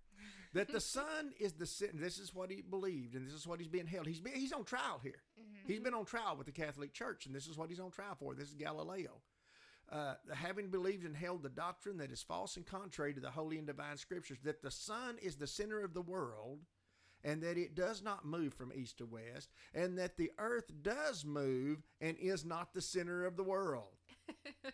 That 0.53 0.71
the 0.71 0.79
Son 0.99 1.31
is 1.39 1.53
the 1.53 1.65
sin. 1.65 1.89
This 1.95 2.19
is 2.19 2.33
what 2.35 2.51
he 2.51 2.61
believed, 2.61 3.15
and 3.15 3.25
this 3.25 3.33
is 3.33 3.47
what 3.47 3.59
he's 3.59 3.69
being 3.69 3.87
held. 3.87 4.05
He's 4.05 4.19
been, 4.19 4.33
he's 4.33 4.53
on 4.53 4.65
trial 4.65 4.99
here. 5.01 5.23
Mhm. 5.39 5.67
He's 5.67 5.79
been 5.79 5.95
on 5.95 6.05
trial 6.05 6.35
with 6.37 6.45
the 6.45 6.51
Catholic 6.51 6.93
Church, 6.93 7.25
and 7.25 7.33
this 7.33 7.47
is 7.47 7.57
what 7.57 7.69
he's 7.69 7.79
on 7.79 7.89
trial 7.89 8.15
for. 8.15 8.35
This 8.35 8.49
is 8.49 8.55
Galileo. 8.55 9.21
Uh, 9.89 10.15
having 10.33 10.69
believed 10.69 11.03
and 11.05 11.15
held 11.17 11.43
the 11.43 11.49
doctrine 11.49 11.97
that 11.97 12.11
is 12.11 12.21
false 12.21 12.55
and 12.55 12.65
contrary 12.65 13.13
to 13.13 13.19
the 13.19 13.31
holy 13.31 13.57
and 13.57 13.67
divine 13.67 13.97
scriptures, 13.97 14.37
that 14.43 14.61
the 14.61 14.71
sun 14.71 15.17
is 15.21 15.35
the 15.35 15.47
center 15.47 15.83
of 15.83 15.93
the 15.93 16.01
world, 16.01 16.59
and 17.23 17.41
that 17.41 17.57
it 17.57 17.75
does 17.75 18.01
not 18.01 18.25
move 18.25 18.53
from 18.53 18.71
east 18.73 18.97
to 18.97 19.05
west, 19.05 19.49
and 19.73 19.97
that 19.97 20.17
the 20.17 20.31
earth 20.37 20.71
does 20.81 21.25
move 21.25 21.83
and 21.99 22.17
is 22.17 22.45
not 22.45 22.73
the 22.73 22.81
center 22.81 23.25
of 23.25 23.37
the 23.37 23.43
world. 23.43 23.93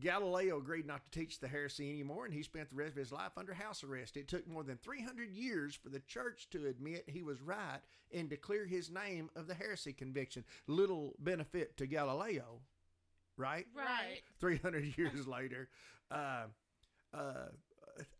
Galileo 0.00 0.58
agreed 0.58 0.86
not 0.86 1.02
to 1.04 1.18
teach 1.18 1.40
the 1.40 1.48
heresy 1.48 1.90
anymore, 1.90 2.26
and 2.26 2.34
he 2.34 2.42
spent 2.42 2.68
the 2.68 2.76
rest 2.76 2.92
of 2.92 2.98
his 2.98 3.12
life 3.12 3.32
under 3.36 3.54
house 3.54 3.82
arrest. 3.82 4.16
It 4.16 4.28
took 4.28 4.46
more 4.46 4.62
than 4.62 4.76
300 4.76 5.30
years 5.30 5.74
for 5.74 5.88
the 5.88 6.00
church 6.00 6.48
to 6.50 6.66
admit 6.66 7.04
he 7.06 7.22
was 7.22 7.40
right 7.40 7.80
and 8.12 8.28
to 8.30 8.36
clear 8.36 8.66
his 8.66 8.90
name 8.90 9.30
of 9.34 9.46
the 9.46 9.54
heresy 9.54 9.92
conviction. 9.92 10.44
Little 10.66 11.14
benefit 11.18 11.76
to 11.78 11.86
Galileo, 11.86 12.60
right? 13.36 13.66
Right. 13.74 14.20
300 14.38 14.98
years 14.98 15.26
later. 15.26 15.68
Uh, 16.10 16.44
uh, 17.14 17.48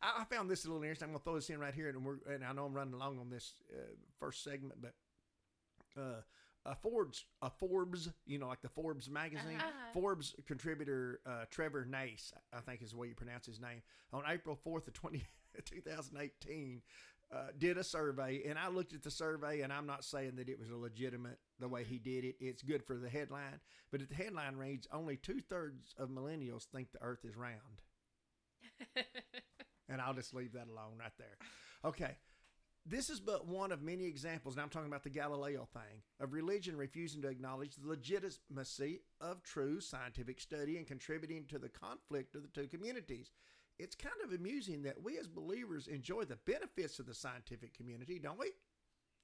I 0.02 0.22
I 0.22 0.24
found 0.24 0.50
this 0.50 0.64
a 0.64 0.68
little 0.68 0.82
interesting. 0.82 1.06
I'm 1.06 1.12
going 1.12 1.20
to 1.20 1.24
throw 1.24 1.34
this 1.34 1.50
in 1.50 1.58
right 1.58 1.74
here, 1.74 1.88
and, 1.88 2.04
we're, 2.04 2.18
and 2.32 2.44
I 2.44 2.52
know 2.52 2.64
I'm 2.66 2.74
running 2.74 2.94
along 2.94 3.18
on 3.18 3.30
this 3.30 3.54
uh, 3.72 3.80
first 4.18 4.42
segment, 4.44 4.80
but 4.80 4.94
uh, 6.00 6.20
a 6.64 6.74
Forbes, 6.74 7.24
a 7.42 7.50
Forbes, 7.50 8.08
you 8.26 8.38
know, 8.38 8.48
like 8.48 8.62
the 8.62 8.68
Forbes 8.68 9.08
magazine, 9.08 9.56
Uh-huh. 9.58 9.70
Forbes 9.92 10.34
contributor 10.46 11.20
uh, 11.26 11.44
Trevor 11.50 11.84
Nace, 11.84 12.32
I 12.52 12.60
think 12.60 12.82
is 12.82 12.90
the 12.90 12.96
way 12.96 13.08
you 13.08 13.14
pronounce 13.14 13.46
his 13.46 13.60
name, 13.60 13.82
on 14.12 14.22
April 14.28 14.58
4th 14.66 14.86
of 14.88 14.92
20, 14.94 15.22
2018, 15.64 16.82
uh, 17.32 17.36
did 17.58 17.76
a 17.78 17.84
survey. 17.84 18.42
And 18.48 18.58
I 18.58 18.68
looked 18.68 18.92
at 18.94 19.02
the 19.02 19.10
survey, 19.10 19.60
and 19.62 19.72
I'm 19.72 19.86
not 19.86 20.04
saying 20.04 20.36
that 20.36 20.48
it 20.48 20.58
was 20.58 20.70
a 20.70 20.76
legitimate 20.76 21.38
the 21.58 21.68
way 21.68 21.84
he 21.84 21.98
did 21.98 22.24
it. 22.24 22.36
It's 22.40 22.62
good 22.62 22.84
for 22.84 22.96
the 22.96 23.08
headline. 23.08 23.60
But 23.90 24.00
if 24.02 24.08
the 24.08 24.14
headline 24.14 24.56
reads, 24.56 24.86
only 24.92 25.16
two 25.16 25.40
thirds 25.40 25.94
of 25.98 26.08
millennials 26.08 26.64
think 26.64 26.92
the 26.92 27.02
earth 27.02 27.24
is 27.24 27.36
round. 27.36 27.80
And 29.88 30.00
I'll 30.00 30.14
just 30.14 30.34
leave 30.34 30.52
that 30.52 30.68
alone 30.68 30.98
right 30.98 31.12
there. 31.18 31.36
Okay. 31.84 32.16
This 32.88 33.10
is 33.10 33.18
but 33.18 33.48
one 33.48 33.72
of 33.72 33.82
many 33.82 34.06
examples, 34.06 34.54
and 34.54 34.62
I'm 34.62 34.68
talking 34.68 34.88
about 34.88 35.02
the 35.02 35.10
Galileo 35.10 35.66
thing, 35.72 36.02
of 36.20 36.32
religion 36.32 36.76
refusing 36.76 37.20
to 37.22 37.28
acknowledge 37.28 37.74
the 37.74 37.88
legitimacy 37.88 39.00
of 39.20 39.42
true 39.42 39.80
scientific 39.80 40.40
study 40.40 40.76
and 40.76 40.86
contributing 40.86 41.46
to 41.48 41.58
the 41.58 41.68
conflict 41.68 42.36
of 42.36 42.42
the 42.42 42.48
two 42.48 42.68
communities. 42.68 43.32
It's 43.80 43.96
kind 43.96 44.14
of 44.24 44.32
amusing 44.32 44.84
that 44.84 45.02
we 45.02 45.18
as 45.18 45.26
believers 45.26 45.88
enjoy 45.88 46.24
the 46.24 46.38
benefits 46.46 47.00
of 47.00 47.06
the 47.06 47.14
scientific 47.14 47.76
community, 47.76 48.20
don't 48.20 48.38
we? 48.38 48.52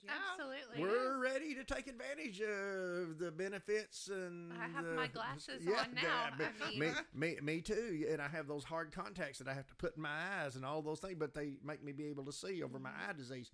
Yeah. 0.05 0.13
Absolutely. 0.33 0.81
We're 0.83 1.19
ready 1.19 1.55
to 1.55 1.65
take 1.65 1.87
advantage 1.87 2.41
of 2.41 3.19
the 3.19 3.31
benefits 3.31 4.09
and 4.09 4.53
I 4.53 4.67
have 4.69 4.85
the- 4.85 4.93
my 4.95 5.07
glasses 5.07 5.63
yeah, 5.65 5.81
on 5.83 5.95
now. 5.95 6.03
yeah, 6.39 6.49
I 6.65 6.71
mean- 6.71 6.79
me, 6.81 6.93
me, 7.15 7.37
me 7.43 7.61
too. 7.61 8.07
And 8.11 8.21
I 8.21 8.29
have 8.29 8.47
those 8.49 8.65
hard 8.65 8.91
contacts 8.93 9.39
that 9.39 9.49
I 9.49 9.55
have 9.55 9.67
to 9.69 9.75
put 9.77 9.97
in 9.97 10.03
my 10.03 10.43
eyes 10.43 10.57
and 10.57 10.65
all 10.65 10.83
those 10.83 10.99
things, 11.01 11.17
but 11.19 11.35
they 11.35 11.55
make 11.65 11.83
me 11.85 11.93
be 11.93 12.07
able 12.07 12.25
to 12.25 12.33
see 12.33 12.63
over 12.63 12.79
my 12.79 12.91
Mm-hmm. 12.91 13.11
eye 13.11 13.13
disease. 13.13 13.51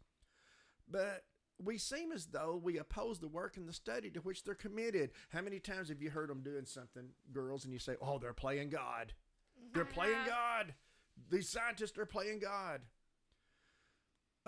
But 0.91 1.25
we 1.63 1.77
seem 1.77 2.13
as 2.13 2.27
though 2.27 2.59
we 2.63 2.79
oppose 2.79 3.19
the 3.19 3.29
work 3.29 3.57
and 3.57 3.69
the 3.69 3.73
study 3.73 4.09
to 4.11 4.21
which 4.21 4.45
they're 4.45 4.55
committed. 4.55 5.11
How 5.31 5.43
many 5.43 5.59
times 5.59 5.89
have 5.91 6.01
you 6.01 6.09
heard 6.11 6.31
them 6.31 6.41
doing 6.43 6.65
something, 6.65 7.11
girls, 7.33 7.65
and 7.65 7.73
you 7.73 7.79
say, 7.81 7.97
"Oh, 8.01 8.19
they're 8.19 8.33
playing 8.33 8.71
God. 8.71 9.13
They're 9.75 9.85
playing. 9.85 10.25
God. 10.25 10.75
These 11.31 11.49
scientists 11.51 11.99
are 11.99 12.07
playing 12.07 12.39
God." 12.39 12.81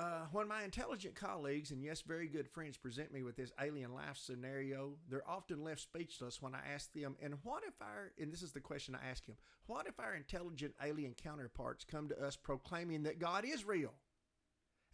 Uh, 0.01 0.25
when 0.33 0.49
my 0.49 0.63
intelligent 0.63 1.15
colleagues 1.15 1.73
and 1.73 1.83
yes, 1.83 2.01
very 2.01 2.27
good 2.27 2.49
friends 2.49 2.79
present 2.79 3.13
me 3.13 3.23
with 3.23 3.37
this 3.37 3.53
alien 3.61 3.93
life 3.93 4.17
scenario, 4.17 4.93
they're 5.11 5.29
often 5.29 5.63
left 5.63 5.83
speechless 5.83 6.41
when 6.41 6.55
I 6.55 6.61
ask 6.75 6.91
them, 6.95 7.17
and 7.23 7.35
what 7.43 7.65
if 7.69 7.75
our, 7.83 8.11
and 8.19 8.33
this 8.33 8.41
is 8.41 8.53
the 8.53 8.61
question 8.61 8.95
I 8.95 9.11
ask 9.11 9.27
him, 9.27 9.37
what 9.67 9.87
if 9.87 10.01
our 10.01 10.15
intelligent 10.15 10.73
alien 10.83 11.15
counterparts 11.23 11.85
come 11.85 12.09
to 12.09 12.19
us 12.19 12.35
proclaiming 12.35 13.03
that 13.03 13.19
God 13.19 13.45
is 13.45 13.67
real 13.67 13.93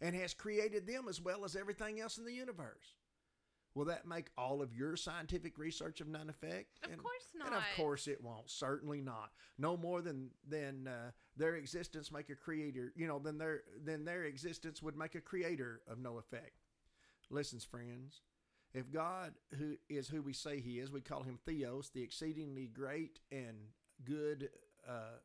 and 0.01 0.13
has 0.13 0.33
created 0.33 0.85
them 0.85 1.05
as 1.07 1.21
well 1.21 1.45
as 1.45 1.55
everything 1.55 2.01
else 2.01 2.17
in 2.17 2.25
the 2.25 2.33
universe? 2.33 2.96
Will 3.77 3.85
that 3.85 4.07
make 4.07 4.31
all 4.39 4.63
of 4.63 4.73
your 4.73 4.95
scientific 4.97 5.59
research 5.59 6.01
of 6.01 6.07
none 6.07 6.31
effect? 6.31 6.79
Of 6.83 6.91
And- 6.93 6.99
course 6.99 7.27
not. 7.35 7.47
and 7.49 7.55
of 7.57 7.63
course 7.75 8.07
it 8.07 8.19
won't. 8.23 8.49
Certainly 8.49 9.01
not. 9.01 9.31
No 9.59 9.77
more 9.77 10.01
than 10.01 10.31
than 10.47 10.87
uh, 10.87 11.11
their 11.35 11.55
existence 11.57 12.11
make 12.11 12.31
a 12.31 12.35
creator. 12.35 12.91
You 12.95 13.05
know, 13.05 13.19
than 13.19 13.37
their 13.37 13.61
than 13.83 14.03
their 14.03 14.23
existence 14.23 14.81
would 14.81 14.97
make 14.97 15.13
a 15.13 15.21
creator 15.21 15.83
of 15.87 15.99
no 15.99 16.17
effect. 16.17 16.53
Listen, 17.29 17.59
friends. 17.59 18.21
If 18.73 18.91
God 18.91 19.35
who 19.59 19.77
is 19.89 20.07
who 20.07 20.23
we 20.23 20.33
say 20.33 20.59
He 20.59 20.79
is, 20.79 20.91
we 20.91 21.01
call 21.01 21.21
Him 21.21 21.37
Theos, 21.45 21.91
the 21.91 22.01
exceedingly 22.01 22.65
great 22.65 23.19
and 23.31 23.57
good 24.03 24.49
uh, 24.89 25.19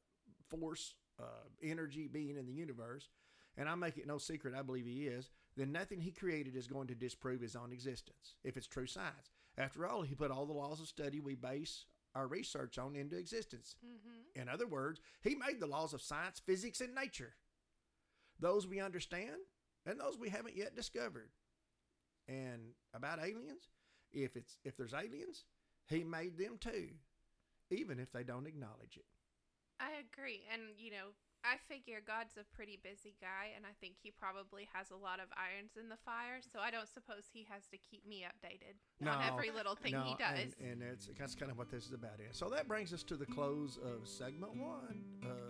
force, 0.51 0.95
uh, 1.19 1.25
energy 1.63 2.07
being 2.07 2.37
in 2.37 2.45
the 2.45 2.53
universe. 2.53 3.09
And 3.57 3.67
I 3.67 3.75
make 3.77 3.97
it 3.97 4.07
no 4.07 4.19
secret, 4.19 4.55
I 4.55 4.61
believe 4.61 4.85
He 4.85 5.07
is. 5.07 5.31
Then 5.57 5.73
nothing 5.73 6.01
He 6.01 6.11
created 6.11 6.57
is 6.57 6.67
going 6.67 6.89
to 6.89 6.95
disprove 6.95 7.41
His 7.41 7.57
own 7.57 7.73
existence, 7.73 8.37
if 8.45 8.57
it's 8.57 8.67
true 8.67 8.87
science. 8.87 9.31
After 9.59 9.87
all, 9.87 10.03
He 10.03 10.15
put 10.15 10.31
all 10.31 10.47
the 10.47 10.53
laws 10.53 10.81
of 10.81 10.89
study 10.89 11.21
we 11.21 11.35
base 11.35 11.85
our 12.15 12.27
research 12.27 12.79
on 12.79 12.97
into 12.97 13.17
existence. 13.17 13.77
Mm-hmm. 13.85 14.41
In 14.41 14.49
other 14.49 14.67
words, 14.67 15.01
he 15.23 15.35
made 15.35 15.61
the 15.61 15.67
laws 15.67 15.95
of 15.95 16.03
science, 16.03 16.41
physics, 16.45 16.81
and 16.81 16.95
nature. 16.95 17.35
Those 18.39 18.67
we 18.67 18.81
understand 18.81 19.37
and 19.87 19.99
those 19.99 20.19
we 20.19 20.29
haven't 20.29 20.57
yet 20.57 20.77
discovered. 20.77 21.31
And 22.29 22.73
about 22.95 23.19
aliens, 23.19 23.71
if 24.13 24.37
it's 24.37 24.59
if 24.65 24.77
there's 24.77 24.95
aliens, 24.95 25.45
he 25.87 26.05
made 26.05 26.39
them 26.39 26.57
too, 26.61 26.89
even 27.71 27.99
if 27.99 28.13
they 28.13 28.23
don't 28.23 28.47
acknowledge 28.47 28.97
it. 28.97 29.07
I 29.81 29.91
agree. 30.13 30.43
And, 30.53 30.63
you 30.79 30.93
know, 30.93 31.11
I 31.43 31.59
figure 31.67 31.99
God's 32.07 32.39
a 32.39 32.47
pretty 32.55 32.79
busy 32.83 33.19
guy, 33.21 33.51
and 33.57 33.67
I 33.67 33.75
think 33.81 33.95
he 34.01 34.11
probably 34.15 34.69
has 34.73 34.91
a 34.91 34.97
lot 34.97 35.19
of 35.19 35.27
irons 35.35 35.75
in 35.75 35.89
the 35.89 35.99
fire. 36.07 36.39
So 36.39 36.63
I 36.63 36.71
don't 36.71 36.87
suppose 36.87 37.27
he 37.33 37.47
has 37.51 37.67
to 37.75 37.79
keep 37.79 38.07
me 38.07 38.23
updated 38.23 38.79
on 39.03 39.23
every 39.27 39.51
little 39.51 39.75
thing 39.75 39.99
he 40.07 40.15
does. 40.15 40.55
And, 40.63 40.71
and 40.71 40.83
it's, 40.83 41.11
that's 41.19 41.35
kind 41.35 41.51
of 41.51 41.59
what 41.59 41.69
this 41.71 41.87
is 41.87 41.93
about. 41.93 42.23
Is. 42.23 42.39
So 42.39 42.49
that 42.51 42.69
brings 42.69 42.93
us 42.93 43.03
to 43.11 43.17
the 43.17 43.27
close 43.27 43.79
of 43.83 44.07
segment 44.07 44.55
one 44.55 45.03
of 45.27 45.42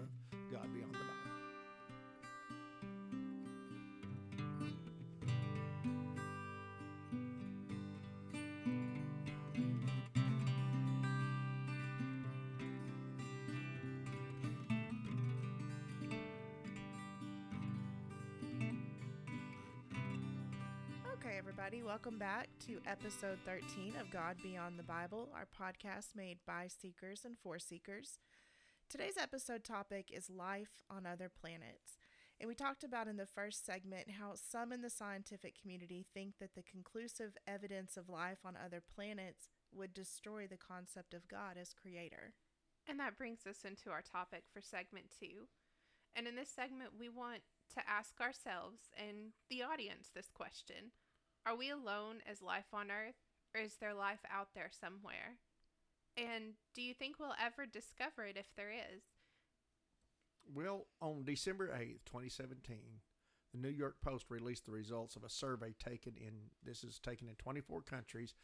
welcome 21.93 22.17
back 22.17 22.49
to 22.59 22.81
episode 22.87 23.37
13 23.45 23.97
of 24.01 24.11
God 24.11 24.37
Beyond 24.43 24.79
the 24.79 24.83
Bible, 24.83 25.29
our 25.35 25.45
podcast 25.45 26.17
made 26.17 26.39
by 26.47 26.67
seekers 26.67 27.21
and 27.23 27.37
for 27.43 27.59
seekers. 27.59 28.19
Today's 28.89 29.19
episode 29.21 29.63
topic 29.63 30.07
is 30.11 30.31
life 30.31 30.81
on 30.89 31.05
other 31.05 31.29
planets. 31.29 31.99
And 32.41 32.49
we 32.49 32.55
talked 32.55 32.83
about 32.83 33.09
in 33.09 33.19
the 33.19 33.27
first 33.27 33.67
segment 33.67 34.13
how 34.19 34.33
some 34.37 34.73
in 34.73 34.81
the 34.81 34.89
scientific 34.89 35.61
community 35.61 36.07
think 36.15 36.39
that 36.41 36.55
the 36.55 36.63
conclusive 36.63 37.37
evidence 37.47 37.99
of 37.99 38.09
life 38.09 38.39
on 38.43 38.55
other 38.57 38.81
planets 38.81 39.51
would 39.71 39.93
destroy 39.93 40.47
the 40.47 40.57
concept 40.57 41.13
of 41.13 41.29
God 41.29 41.59
as 41.61 41.75
creator. 41.75 42.33
And 42.89 42.99
that 43.01 43.19
brings 43.19 43.47
us 43.47 43.67
into 43.67 43.91
our 43.91 44.01
topic 44.01 44.45
for 44.51 44.63
segment 44.63 45.13
two. 45.21 45.47
And 46.17 46.27
in 46.27 46.37
this 46.37 46.49
segment, 46.49 46.93
we 46.99 47.11
want 47.11 47.43
to 47.75 47.83
ask 47.87 48.19
ourselves 48.19 48.79
and 48.97 49.33
the 49.51 49.63
audience 49.63 50.09
this 50.15 50.31
question 50.35 50.93
Are 51.45 51.57
we 51.57 51.71
alone 51.71 52.23
as 52.31 52.41
life 52.41 52.73
on 52.73 52.91
Earth, 52.91 53.17
or 53.55 53.61
is 53.61 53.75
there 53.81 53.95
life 53.95 54.21
out 54.31 54.49
there 54.55 54.71
somewhere? 54.71 55.39
And 56.17 56.55
do 56.75 56.83
you 56.83 56.95
think 56.95 57.19
we'll 57.19 57.35
ever 57.43 57.67
discover 57.67 58.25
it 58.25 58.37
if 58.37 58.55
there 58.57 58.71
is? 58.71 59.03
Well, 60.55 60.87
on 61.01 61.25
December 61.25 61.69
8th, 61.69 62.05
2017, 62.05 62.79
the 63.53 63.59
New 63.59 63.69
York 63.69 63.97
Post 64.03 64.27
released 64.29 64.67
the 64.67 64.73
results 64.73 65.17
of 65.17 65.25
a 65.25 65.29
survey 65.29 65.75
taken 65.79 66.15
in, 66.17 66.33
this 66.65 66.85
is 66.85 66.99
taken 66.99 67.29
in 67.29 67.35
24 67.37 67.83
countries 67.83 68.35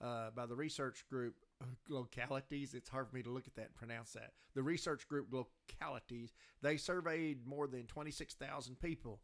uh, 0.00 0.30
by 0.34 0.46
the 0.46 0.54
research 0.56 1.04
group 1.08 1.34
uh, 1.60 1.66
Glocalities. 1.88 2.74
It's 2.74 2.88
hard 2.88 3.08
for 3.08 3.16
me 3.16 3.22
to 3.22 3.30
look 3.30 3.46
at 3.46 3.54
that 3.56 3.66
and 3.66 3.74
pronounce 3.74 4.12
that. 4.12 4.32
The 4.54 4.62
research 4.62 5.06
group 5.08 5.28
Glocalities, 5.30 6.32
they 6.62 6.76
surveyed 6.76 7.46
more 7.46 7.66
than 7.66 7.86
26,000 7.86 8.80
people. 8.80 9.20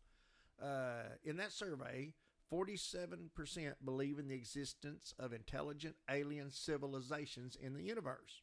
Uh, 0.62 1.08
in 1.24 1.36
that 1.36 1.52
survey, 1.52 2.12
47% 2.52 3.74
believe 3.84 4.18
in 4.18 4.28
the 4.28 4.34
existence 4.34 5.14
of 5.18 5.32
intelligent 5.32 5.96
alien 6.10 6.50
civilizations 6.50 7.56
in 7.60 7.74
the 7.74 7.82
universe. 7.82 8.42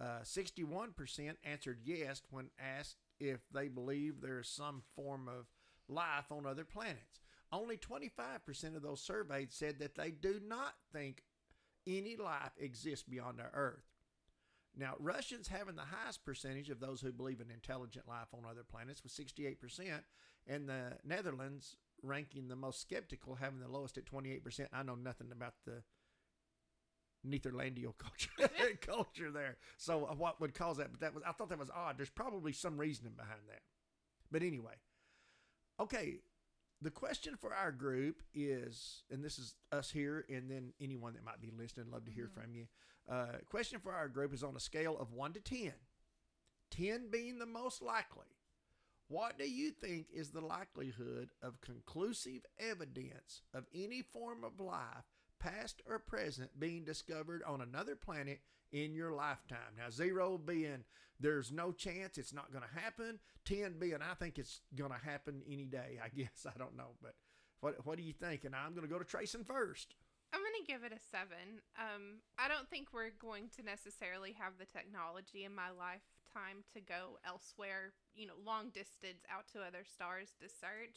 Uh, 0.00 0.20
61% 0.22 1.34
answered 1.44 1.80
yes 1.84 2.22
when 2.30 2.50
asked 2.58 2.96
if 3.18 3.40
they 3.52 3.68
believe 3.68 4.20
there 4.20 4.40
is 4.40 4.48
some 4.48 4.82
form 4.96 5.28
of 5.28 5.46
life 5.88 6.30
on 6.30 6.46
other 6.46 6.64
planets. 6.64 7.20
Only 7.52 7.76
25% 7.76 8.76
of 8.76 8.82
those 8.82 9.02
surveyed 9.02 9.52
said 9.52 9.80
that 9.80 9.96
they 9.96 10.10
do 10.10 10.40
not 10.46 10.74
think 10.92 11.24
any 11.86 12.16
life 12.16 12.52
exists 12.58 13.04
beyond 13.08 13.40
our 13.40 13.50
Earth. 13.52 13.84
Now, 14.76 14.94
Russians 15.00 15.48
having 15.48 15.74
the 15.74 15.82
highest 15.82 16.24
percentage 16.24 16.70
of 16.70 16.80
those 16.80 17.00
who 17.00 17.12
believe 17.12 17.40
in 17.40 17.50
intelligent 17.50 18.06
life 18.06 18.28
on 18.32 18.48
other 18.48 18.62
planets 18.62 19.02
with 19.02 19.12
68%, 19.12 19.56
and 20.46 20.68
the 20.68 20.92
Netherlands 21.04 21.76
ranking 22.02 22.48
the 22.48 22.56
most 22.56 22.80
skeptical, 22.80 23.34
having 23.36 23.60
the 23.60 23.68
lowest 23.68 23.98
at 23.98 24.04
28%. 24.06 24.68
I 24.72 24.82
know 24.82 24.94
nothing 24.94 25.32
about 25.32 25.54
the 25.64 25.82
Netherlandio 27.26 27.92
culture 27.98 28.74
culture 28.80 29.30
there. 29.30 29.56
So 29.76 30.06
uh, 30.06 30.14
what 30.14 30.40
would 30.40 30.54
cause 30.54 30.78
that? 30.78 30.90
But 30.90 31.00
that 31.00 31.14
was 31.14 31.22
I 31.26 31.32
thought 31.32 31.50
that 31.50 31.58
was 31.58 31.70
odd. 31.70 31.98
There's 31.98 32.10
probably 32.10 32.52
some 32.52 32.78
reasoning 32.78 33.12
behind 33.16 33.40
that. 33.48 33.60
But 34.30 34.42
anyway, 34.42 34.74
okay. 35.80 36.20
The 36.82 36.90
question 36.90 37.36
for 37.36 37.52
our 37.52 37.72
group 37.72 38.22
is, 38.32 39.02
and 39.10 39.22
this 39.22 39.38
is 39.38 39.54
us 39.70 39.90
here, 39.90 40.24
and 40.30 40.50
then 40.50 40.72
anyone 40.80 41.12
that 41.12 41.22
might 41.22 41.38
be 41.42 41.50
listening, 41.50 41.90
love 41.90 42.06
to 42.06 42.10
hear 42.10 42.28
Mhm. 42.28 42.32
from 42.32 42.54
you. 42.54 42.68
Uh, 43.06 43.36
question 43.44 43.78
for 43.80 43.92
our 43.92 44.08
group 44.08 44.32
is 44.32 44.42
on 44.42 44.56
a 44.56 44.60
scale 44.60 44.96
of 44.96 45.12
one 45.12 45.34
to 45.34 45.40
ten. 45.40 45.74
Ten 46.70 47.10
being 47.10 47.38
the 47.38 47.44
most 47.44 47.82
likely. 47.82 48.28
What 49.10 49.40
do 49.40 49.50
you 49.50 49.72
think 49.72 50.06
is 50.14 50.30
the 50.30 50.40
likelihood 50.40 51.30
of 51.42 51.60
conclusive 51.60 52.42
evidence 52.60 53.42
of 53.52 53.64
any 53.74 54.02
form 54.02 54.44
of 54.44 54.60
life, 54.60 55.02
past 55.40 55.82
or 55.84 55.98
present, 55.98 56.60
being 56.60 56.84
discovered 56.84 57.42
on 57.44 57.60
another 57.60 57.96
planet 57.96 58.38
in 58.70 58.94
your 58.94 59.10
lifetime? 59.12 59.74
Now, 59.76 59.90
zero 59.90 60.38
being 60.38 60.84
there's 61.18 61.50
no 61.50 61.72
chance 61.72 62.18
it's 62.18 62.32
not 62.32 62.52
going 62.52 62.62
to 62.62 62.80
happen, 62.80 63.18
10 63.46 63.80
being 63.80 63.98
I 64.00 64.14
think 64.14 64.38
it's 64.38 64.60
going 64.76 64.92
to 64.92 65.04
happen 65.04 65.42
any 65.50 65.64
day, 65.64 65.98
I 66.00 66.08
guess. 66.16 66.46
I 66.46 66.56
don't 66.56 66.76
know. 66.76 66.92
But 67.02 67.16
what, 67.62 67.84
what 67.84 67.96
do 67.96 68.04
you 68.04 68.12
think? 68.12 68.44
And 68.44 68.54
I'm 68.54 68.74
going 68.74 68.86
to 68.86 68.92
go 68.92 69.00
to 69.00 69.04
Trayson 69.04 69.44
first. 69.44 69.96
I'm 70.32 70.38
going 70.38 70.64
to 70.64 70.72
give 70.72 70.84
it 70.84 70.92
a 70.96 71.02
seven. 71.10 71.58
Um, 71.76 72.22
I 72.38 72.46
don't 72.46 72.70
think 72.70 72.92
we're 72.92 73.10
going 73.20 73.48
to 73.56 73.64
necessarily 73.64 74.36
have 74.38 74.52
the 74.60 74.66
technology 74.66 75.44
in 75.44 75.52
my 75.52 75.70
lifetime 76.34 76.62
to 76.74 76.80
go 76.80 77.18
elsewhere, 77.26 77.92
you 78.14 78.26
know, 78.26 78.34
long 78.44 78.66
distance 78.70 79.22
out 79.32 79.46
to 79.52 79.60
other 79.60 79.84
stars 79.84 80.28
to 80.40 80.48
search. 80.48 80.96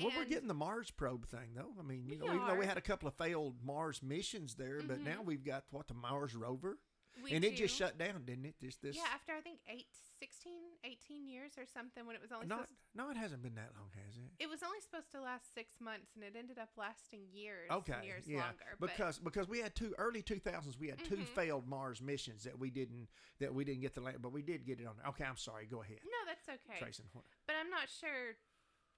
Well, 0.00 0.10
we're 0.16 0.24
getting 0.24 0.48
the 0.48 0.54
Mars 0.54 0.90
probe 0.90 1.28
thing, 1.28 1.50
though. 1.54 1.74
I 1.78 1.82
mean, 1.82 2.06
you 2.06 2.18
know, 2.18 2.26
even 2.34 2.46
though 2.46 2.54
we 2.56 2.66
had 2.66 2.78
a 2.78 2.82
couple 2.82 3.08
of 3.08 3.14
failed 3.14 3.56
Mars 3.62 4.02
missions 4.02 4.54
there, 4.54 4.80
but 4.82 4.98
Mhm. 4.98 5.04
now 5.04 5.22
we've 5.22 5.44
got 5.44 5.64
what 5.70 5.86
the 5.86 5.94
Mars 5.94 6.34
rover, 6.34 6.78
we 7.22 7.32
and 7.32 7.44
it 7.44 7.56
just 7.56 7.76
shut 7.76 7.98
down, 7.98 8.22
didn't 8.24 8.46
it? 8.46 8.54
This, 8.60 8.76
this. 8.76 8.96
Yeah, 8.96 9.10
after 9.14 9.32
I 9.32 9.40
think 9.40 9.58
eight, 9.68 9.86
16, 10.18 10.52
18 10.84 11.26
years 11.28 11.52
or 11.58 11.64
something 11.66 12.06
when 12.06 12.16
it 12.16 12.22
was 12.22 12.32
only 12.32 12.46
Not, 12.46 12.68
supposed 12.68 12.78
no, 12.94 13.10
it 13.10 13.16
hasn't 13.16 13.42
been 13.42 13.54
that 13.56 13.70
long, 13.76 13.90
has 14.06 14.16
it? 14.16 14.30
it 14.42 14.48
was 14.48 14.62
only 14.62 14.80
supposed 14.80 15.10
to 15.12 15.20
last 15.20 15.52
six 15.54 15.80
months 15.80 16.12
and 16.14 16.24
it 16.24 16.34
ended 16.38 16.58
up 16.58 16.70
lasting 16.76 17.20
years 17.32 17.70
Okay, 17.70 18.00
years 18.04 18.24
yeah, 18.26 18.40
longer. 18.48 18.78
But 18.78 18.96
because 18.96 19.18
because 19.18 19.48
we 19.48 19.58
had 19.60 19.74
two 19.74 19.94
early 19.98 20.22
two 20.22 20.38
thousands, 20.38 20.78
we 20.78 20.88
had 20.88 21.02
two 21.04 21.16
Mhm. 21.18 21.26
failed 21.34 21.66
Mars 21.68 22.00
missions 22.00 22.44
that 22.44 22.58
we 22.58 22.70
didn't 22.70 23.08
that 23.40 23.52
we 23.52 23.64
didn't 23.64 23.80
get 23.82 23.94
the 23.94 24.00
land, 24.00 24.22
but 24.22 24.32
we 24.32 24.42
did 24.42 24.64
get 24.64 24.80
it 24.80 24.86
on. 24.86 24.96
there. 24.96 25.06
Okay, 25.08 25.24
I'm 25.24 25.36
sorry. 25.36 25.66
Go 25.66 25.82
ahead, 25.82 25.98
no, 26.04 26.20
that's 26.26 26.48
okay. 26.48 26.78
Trayson 26.80 27.04
But 27.46 27.56
I'm 27.56 27.70
not 27.70 27.88
sure 27.90 28.36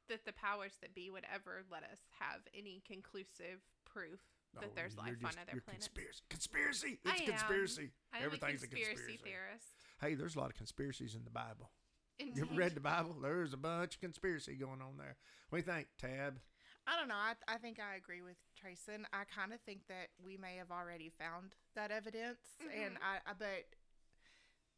that 0.09 0.25
the 0.27 0.33
powers 0.33 0.77
that 0.83 0.95
be 0.95 1.09
would 1.11 1.25
ever 1.33 1.65
let 1.71 1.83
us 1.85 2.01
have 2.21 2.43
any 2.55 2.83
conclusive 2.87 3.61
proof 3.85 4.21
that 4.61 4.71
Oh, 4.71 4.73
there's 4.75 4.95
you're 4.95 5.05
life 5.05 5.25
on 5.25 5.31
other 5.43 5.53
you're 5.53 5.61
planets. 5.63 5.89
Conspiracy. 5.89 6.23
Conspiracy. 6.31 6.99
I 7.07 7.11
It's 7.13 7.21
am. 7.23 7.27
conspiracy. 7.29 7.91
I'm 8.13 8.23
Everything's 8.25 8.63
a 8.63 8.67
a 8.67 8.69
conspiracy, 8.69 8.95
conspiracy. 8.95 9.23
theorist. 9.25 9.67
Hey, 10.01 10.15
there's 10.15 10.37
a 10.37 10.39
lot 10.41 10.51
of 10.51 10.57
conspiracies 10.57 11.15
in 11.15 11.25
the 11.25 11.31
Bible. 11.31 11.71
You 12.19 12.43
ever 12.43 12.55
read 12.55 12.75
the 12.75 12.81
Bible? 12.81 13.17
There's 13.21 13.53
a 13.53 13.57
bunch 13.57 13.95
of 13.97 14.01
conspiracy 14.01 14.55
going 14.55 14.81
on 14.81 14.97
there. 14.99 15.17
What 15.49 15.65
do 15.65 15.71
you 15.71 15.73
think, 15.77 15.89
Tab? 15.99 16.39
I 16.87 16.97
don't 16.99 17.09
know. 17.09 17.15
I, 17.17 17.33
I 17.49 17.57
think 17.59 17.81
I 17.81 17.97
agree 17.97 18.23
with 18.23 18.37
Trayson. 18.55 19.05
I 19.13 19.25
kind 19.25 19.53
of 19.53 19.61
think 19.63 19.81
that 19.89 20.09
we 20.23 20.37
may 20.37 20.57
have 20.57 20.71
already 20.71 21.09
found 21.19 21.55
that 21.75 21.91
evidence, 21.91 22.39
and 22.61 22.95
Mhm. 22.97 23.03
I, 23.03 23.31
I 23.31 23.33
but 23.39 23.65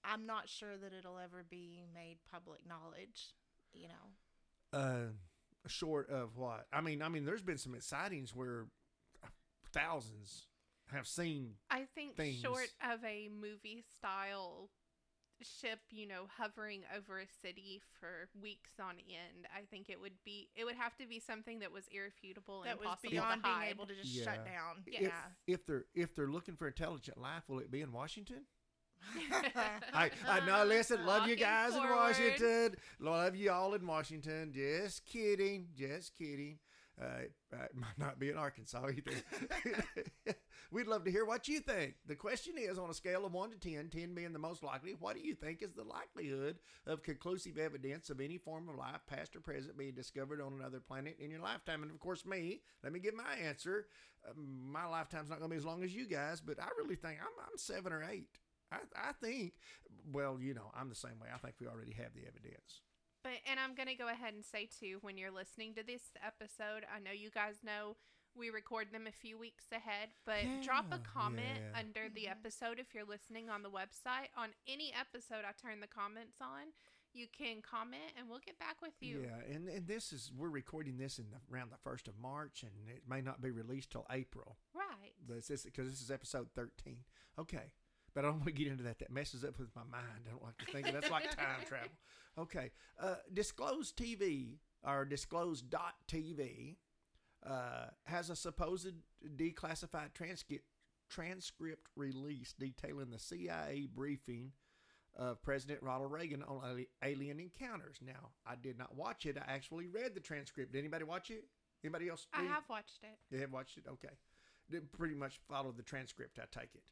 I'm 0.05 0.25
not 0.25 0.49
sure 0.49 0.77
that 0.77 0.93
it'll 0.93 1.19
ever 1.19 1.45
be 1.49 1.85
made 1.93 2.19
public 2.31 2.65
knowledge. 2.67 3.35
You 3.73 3.89
know, 3.89 4.79
Uh, 4.79 5.07
short 5.67 6.09
of 6.09 6.37
what? 6.37 6.67
I 6.73 6.81
mean, 6.81 7.03
I 7.03 7.09
mean, 7.09 7.25
there's 7.25 7.43
been 7.43 7.59
some 7.59 7.79
sightings 7.81 8.35
where 8.35 8.67
thousands 9.77 10.47
have 10.93 11.07
seen. 11.07 11.55
I 11.71 11.85
think 11.95 12.17
things. 12.17 12.41
short 12.41 12.69
of 12.83 13.05
a 13.05 13.29
movie 13.29 13.85
style 13.99 14.71
ship, 15.43 15.81
you 15.91 16.07
know, 16.07 16.27
hovering 16.39 16.81
over 16.97 17.19
a 17.21 17.27
city 17.43 17.83
for 18.01 18.29
weeks 18.41 18.71
on 18.81 18.95
end, 19.11 19.47
I 19.55 19.63
think 19.71 19.91
it 19.91 20.01
would 20.01 20.15
be 20.25 20.49
it 20.57 20.65
would 20.65 20.77
have 20.77 20.97
to 20.97 21.07
be 21.07 21.21
something 21.21 21.59
that 21.59 21.71
was 21.73 21.85
irrefutable 21.93 22.63
and 22.63 22.71
that 22.71 22.79
was 22.79 22.87
impossible 22.87 23.11
beyond 23.11 23.45
to 23.45 23.49
being 23.51 23.71
able 23.71 23.87
to 23.87 23.95
just 23.95 24.09
Yeah. 24.15 24.25
shut 24.25 24.45
down. 24.47 24.83
Yeah. 24.87 24.99
If, 25.01 25.03
Yeah. 25.03 25.21
if 25.47 25.67
they're 25.67 25.85
if 25.95 26.15
they're 26.15 26.27
looking 26.29 26.57
for 26.57 26.67
intelligent 26.67 27.19
life, 27.19 27.43
will 27.49 27.59
it 27.59 27.71
be 27.71 27.83
in 27.83 27.93
Washington? 27.93 28.47
I 29.93 30.11
I 30.27 30.41
know. 30.47 30.65
Listen, 30.65 31.05
love 31.05 31.27
you 31.29 31.35
Walking 31.35 31.39
guys 31.39 31.75
in. 31.75 31.83
Washington. 31.83 32.77
Love 32.99 33.37
you 33.37 33.51
all 33.53 33.75
in 33.75 33.87
Washington. 33.87 34.53
Just 34.55 35.05
kidding. 35.05 35.69
Just 35.77 36.17
kidding. 36.17 36.59
Uh, 37.01 37.23
it 37.23 37.33
might 37.75 37.99
not 37.99 38.19
be 38.19 38.31
in 38.31 38.37
Arkansas 38.37 38.89
either. 38.89 40.35
We'd 40.73 40.87
love 40.87 41.05
to 41.05 41.11
hear 41.11 41.25
what 41.25 41.47
you 41.47 41.61
think. 41.61 41.95
The 42.07 42.17
question 42.17 42.55
is 42.59 42.79
on 42.79 42.91
a 42.91 42.95
scale 42.95 43.25
of 43.25 43.33
1 43.33 43.51
to 43.51 43.59
10, 43.59 43.91
10 43.91 44.15
being 44.15 44.33
the 44.33 44.39
most 44.39 44.63
likely, 44.63 44.97
what 44.99 45.15
do 45.15 45.23
you 45.23 45.35
think 45.35 45.63
is 45.63 45.73
the 45.75 45.85
likelihood 45.85 46.57
of 46.87 47.03
conclusive 47.03 47.59
evidence 47.59 48.11
of 48.11 48.21
any 48.21 48.39
form 48.39 48.69
of 48.69 48.77
life, 48.77 49.01
past 49.07 49.37
or 49.37 49.41
present, 49.41 49.79
being 49.79 49.95
discovered 49.95 50.41
on 50.41 50.55
another 50.55 50.81
planet 50.81 51.17
in 51.21 51.31
your 51.31 51.41
lifetime? 51.41 51.83
And 51.83 51.91
of 51.91 52.01
course, 52.01 52.25
me, 52.27 52.63
let 52.83 52.93
me 52.93 52.99
give 52.99 53.15
my 53.15 53.47
answer. 53.47 53.87
Uh, 54.27 54.33
my 54.37 54.87
lifetime's 54.87 55.29
not 55.29 55.39
going 55.39 55.51
to 55.51 55.55
be 55.55 55.59
as 55.59 55.67
long 55.67 55.85
as 55.85 55.95
you 55.95 56.07
guys, 56.07 56.41
but 56.41 56.61
I 56.61 56.69
really 56.79 56.97
think 56.97 57.19
I'm, 57.21 57.45
I'm 57.51 57.59
seven 57.59 57.93
or 57.93 58.05
eight. 58.11 58.39
I, 58.73 58.79
I 58.97 59.13
think, 59.13 59.53
well, 60.13 60.39
you 60.41 60.55
know, 60.55 60.73
I'm 60.75 60.89
the 60.89 60.95
same 60.97 61.19
way. 61.21 61.29
I 61.33 61.39
think 61.39 61.55
we 61.61 61.69
already 61.69 61.93
have 61.93 62.15
the 62.15 62.23
evidence. 62.27 62.81
But 63.27 63.43
and 63.51 63.59
I'm 63.59 63.75
gonna 63.75 63.97
go 63.99 64.07
ahead 64.07 64.35
and 64.35 64.45
say 64.45 64.69
too, 64.71 64.99
when 65.03 65.19
you're 65.19 65.33
listening 65.35 65.75
to 65.75 65.83
this 65.83 66.15
episode, 66.25 66.87
I 66.87 67.01
know 67.03 67.11
you 67.11 67.31
guys 67.35 67.57
know 67.67 67.97
we 68.37 68.51
record 68.51 68.93
them 68.93 69.09
a 69.09 69.11
few 69.11 69.37
weeks 69.37 69.65
ahead, 69.73 70.11
but 70.25 70.45
drop 70.63 70.87
a 70.93 70.99
comment 71.03 71.59
yeah. 71.59 71.81
under 71.81 72.09
the 72.09 72.27
Mhm. 72.27 72.31
episode 72.31 72.79
if 72.79 72.95
you're 72.95 73.05
listening 73.05 73.51
on 73.51 73.63
the 73.65 73.71
website. 73.71 74.29
On 74.37 74.51
any 74.69 74.93
episode 74.95 75.43
I 75.45 75.51
turn 75.61 75.81
the 75.81 75.89
comments 75.89 76.37
on, 76.41 76.71
you 77.15 77.27
can 77.27 77.63
comment 77.63 78.13
and 78.17 78.29
we'll 78.29 78.39
get 78.39 78.61
back 78.61 78.81
with 78.81 78.95
you. 79.01 79.23
Yeah, 79.23 79.41
and, 79.53 79.69
and 79.69 79.89
this 79.89 80.13
is 80.13 80.31
we're 80.33 80.49
recording 80.49 80.97
this 80.99 81.19
in 81.19 81.27
the, 81.33 81.41
around 81.53 81.73
the 81.73 81.79
first 81.83 82.07
of 82.07 82.17
March, 82.19 82.63
and 82.63 82.89
it 82.95 83.03
may 83.09 83.23
not 83.23 83.41
be 83.41 83.51
released 83.51 83.91
till 83.91 84.07
April. 84.09 84.57
Right. 84.73 85.15
Because 85.27 85.49
this 85.75 86.01
is 86.01 86.11
episode 86.13 86.51
thirteen. 86.55 87.03
Okay, 87.37 87.73
but 88.15 88.25
I 88.25 88.29
don't 88.29 88.37
want 88.39 88.47
to 88.47 88.53
get 88.53 88.69
into 88.69 88.85
that. 88.85 89.01
That 89.01 89.11
messes 89.11 89.43
up 89.45 89.59
with 89.59 89.75
my 89.75 89.83
mind. 89.83 90.07
I 90.25 90.31
don't 90.31 90.45
like 90.45 90.59
to 90.59 90.67
think 90.67 90.87
of 90.87 90.93
that's 90.95 91.11
like 91.11 91.35
time 91.35 91.65
travel. 91.67 91.91
Okay, 92.39 92.71
uh, 93.01 93.17
Disclose 93.33 93.93
TV 93.93 94.59
or 94.85 95.05
Disclose.tv 95.05 96.77
uh, 97.47 97.87
has 98.05 98.31
a 98.31 98.37
supposed 98.37 98.95
declassified 99.37 100.13
transcript 100.15 100.65
transcript 101.09 101.87
release 101.95 102.53
detailing 102.59 103.11
the 103.11 103.19
CIA 103.19 103.89
briefing 103.95 104.51
of 105.17 105.41
President 105.43 105.83
Ronald 105.83 106.13
Reagan 106.13 106.43
on 106.43 106.85
alien 107.03 107.41
encounters. 107.41 107.99
Now, 108.05 108.31
I 108.47 108.55
did 108.57 108.77
not 108.77 108.95
watch 108.97 109.25
it. 109.25 109.39
I 109.39 109.53
actually 109.53 109.87
read 109.87 110.15
the 110.15 110.21
transcript. 110.21 110.73
Did 110.73 110.81
anybody 110.81 111.05
watch 111.05 111.31
it? 111.31 111.45
Anybody 111.85 112.09
else? 112.09 112.27
I 112.35 112.43
have 112.43 112.65
watched 112.69 113.01
it. 113.03 113.35
You 113.35 113.41
have 113.41 113.53
watched 113.53 113.79
it? 113.79 113.85
Okay. 113.89 114.15
Did 114.71 114.93
pretty 114.93 115.15
much 115.15 115.41
follow 115.49 115.73
the 115.73 115.83
transcript, 115.83 116.39
I 116.39 116.45
take 116.51 116.75
it. 116.75 116.83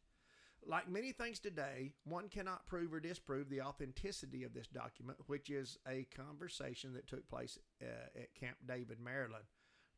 Like 0.66 0.90
many 0.90 1.12
things 1.12 1.38
today, 1.38 1.92
one 2.04 2.28
cannot 2.28 2.66
prove 2.66 2.92
or 2.92 3.00
disprove 3.00 3.50
the 3.50 3.60
authenticity 3.60 4.44
of 4.44 4.54
this 4.54 4.66
document, 4.66 5.18
which 5.26 5.50
is 5.50 5.78
a 5.86 6.06
conversation 6.16 6.94
that 6.94 7.06
took 7.06 7.28
place 7.28 7.58
uh, 7.82 8.18
at 8.18 8.34
Camp 8.34 8.56
David, 8.66 8.98
Maryland. 8.98 9.44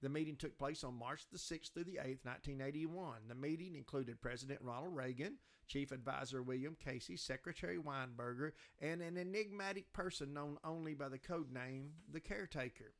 The 0.02 0.08
meeting 0.08 0.36
took 0.36 0.58
place 0.58 0.84
on 0.84 0.98
March 0.98 1.22
the 1.30 1.38
6th 1.38 1.72
through 1.72 1.84
the 1.84 2.00
8th, 2.02 2.24
1981. 2.24 3.14
The 3.28 3.34
meeting 3.34 3.74
included 3.74 4.20
President 4.20 4.60
Ronald 4.60 4.94
Reagan, 4.94 5.38
Chief 5.66 5.90
Advisor 5.90 6.42
William 6.42 6.76
Casey, 6.84 7.16
Secretary 7.16 7.78
Weinberger, 7.78 8.52
and 8.80 9.00
an 9.00 9.16
enigmatic 9.16 9.92
person 9.92 10.34
known 10.34 10.58
only 10.64 10.94
by 10.94 11.08
the 11.08 11.18
code 11.18 11.50
name 11.52 11.92
the 12.12 12.20
Caretaker. 12.20 12.92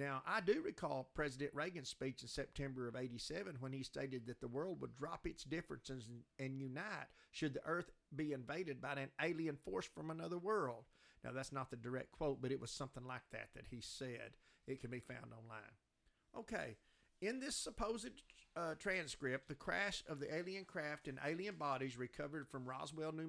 Now, 0.00 0.22
I 0.26 0.40
do 0.40 0.62
recall 0.64 1.10
President 1.14 1.50
Reagan's 1.52 1.90
speech 1.90 2.22
in 2.22 2.28
September 2.28 2.88
of 2.88 2.96
87 2.96 3.56
when 3.60 3.74
he 3.74 3.82
stated 3.82 4.26
that 4.26 4.40
the 4.40 4.48
world 4.48 4.80
would 4.80 4.96
drop 4.96 5.26
its 5.26 5.44
differences 5.44 6.08
and, 6.38 6.58
unite 6.58 7.08
should 7.32 7.52
the 7.52 7.66
earth 7.66 7.90
be 8.16 8.32
invaded 8.32 8.80
by 8.80 8.94
an 8.94 9.10
alien 9.20 9.58
force 9.62 9.84
from 9.84 10.10
another 10.10 10.38
world. 10.38 10.84
Now, 11.22 11.32
that's 11.32 11.52
not 11.52 11.70
the 11.70 11.76
direct 11.76 12.12
quote, 12.12 12.40
but 12.40 12.50
it 12.50 12.58
was 12.58 12.70
something 12.70 13.04
like 13.04 13.28
that 13.32 13.50
that 13.54 13.66
he 13.70 13.82
said. 13.82 14.38
It 14.66 14.80
can 14.80 14.90
be 14.90 15.00
found 15.00 15.34
online. 15.36 15.60
Okay, 16.34 16.78
in 17.20 17.38
this 17.38 17.54
supposed 17.54 18.22
uh, 18.56 18.76
transcript, 18.78 19.48
the 19.48 19.54
crash 19.54 20.02
of 20.08 20.18
the 20.18 20.34
alien 20.34 20.64
craft 20.64 21.08
and 21.08 21.18
alien 21.26 21.56
bodies 21.56 21.98
recovered 21.98 22.48
from 22.48 22.64
Roswell, 22.64 23.12
New 23.12 23.28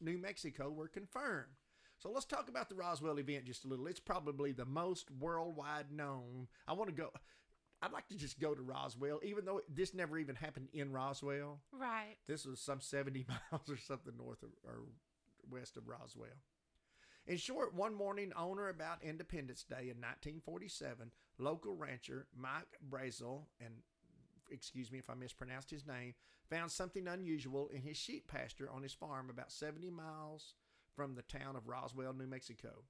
New 0.00 0.18
Mexico 0.18 0.70
were 0.70 0.86
confirmed. 0.86 1.56
So 1.98 2.10
let's 2.10 2.26
talk 2.26 2.48
about 2.48 2.68
the 2.68 2.74
Roswell 2.74 3.18
event 3.18 3.46
just 3.46 3.64
a 3.64 3.68
little. 3.68 3.86
It's 3.86 4.00
probably 4.00 4.52
the 4.52 4.66
most 4.66 5.10
worldwide 5.10 5.90
known. 5.90 6.48
I 6.68 6.74
want 6.74 6.90
to 6.90 6.96
go. 6.96 7.10
I'd 7.82 7.92
like 7.92 8.08
to 8.08 8.16
just 8.16 8.40
go 8.40 8.54
to 8.54 8.62
Roswell, 8.62 9.20
even 9.22 9.44
though 9.44 9.60
this 9.68 9.94
never 9.94 10.18
even 10.18 10.34
happened 10.34 10.68
in 10.72 10.92
Roswell. 10.92 11.60
Right. 11.72 12.16
This 12.26 12.44
was 12.44 12.60
some 12.60 12.80
70 12.80 13.26
miles 13.52 13.70
or 13.70 13.76
something 13.76 14.14
north 14.16 14.42
of 14.42 14.50
or 14.64 14.80
west 15.50 15.76
of 15.76 15.88
Roswell. 15.88 16.28
In 17.26 17.38
short, 17.38 17.74
one 17.74 17.94
morning 17.94 18.32
on 18.36 18.58
or 18.58 18.68
about 18.68 19.02
Independence 19.02 19.64
Day 19.64 19.90
in 19.90 19.98
1947, 20.00 21.10
local 21.38 21.74
rancher 21.74 22.26
Mike 22.36 22.78
Brazel, 22.88 23.42
and 23.60 23.74
excuse 24.50 24.92
me 24.92 24.98
if 24.98 25.10
I 25.10 25.14
mispronounced 25.14 25.70
his 25.70 25.86
name, 25.86 26.14
found 26.48 26.70
something 26.70 27.08
unusual 27.08 27.68
in 27.74 27.82
his 27.82 27.96
sheep 27.96 28.28
pasture 28.28 28.70
on 28.72 28.82
his 28.82 28.92
farm 28.92 29.28
about 29.28 29.50
70 29.50 29.90
miles 29.90 30.54
from 30.96 31.14
the 31.14 31.22
town 31.22 31.54
of 31.54 31.68
Roswell, 31.68 32.14
New 32.14 32.26
Mexico. 32.26 32.84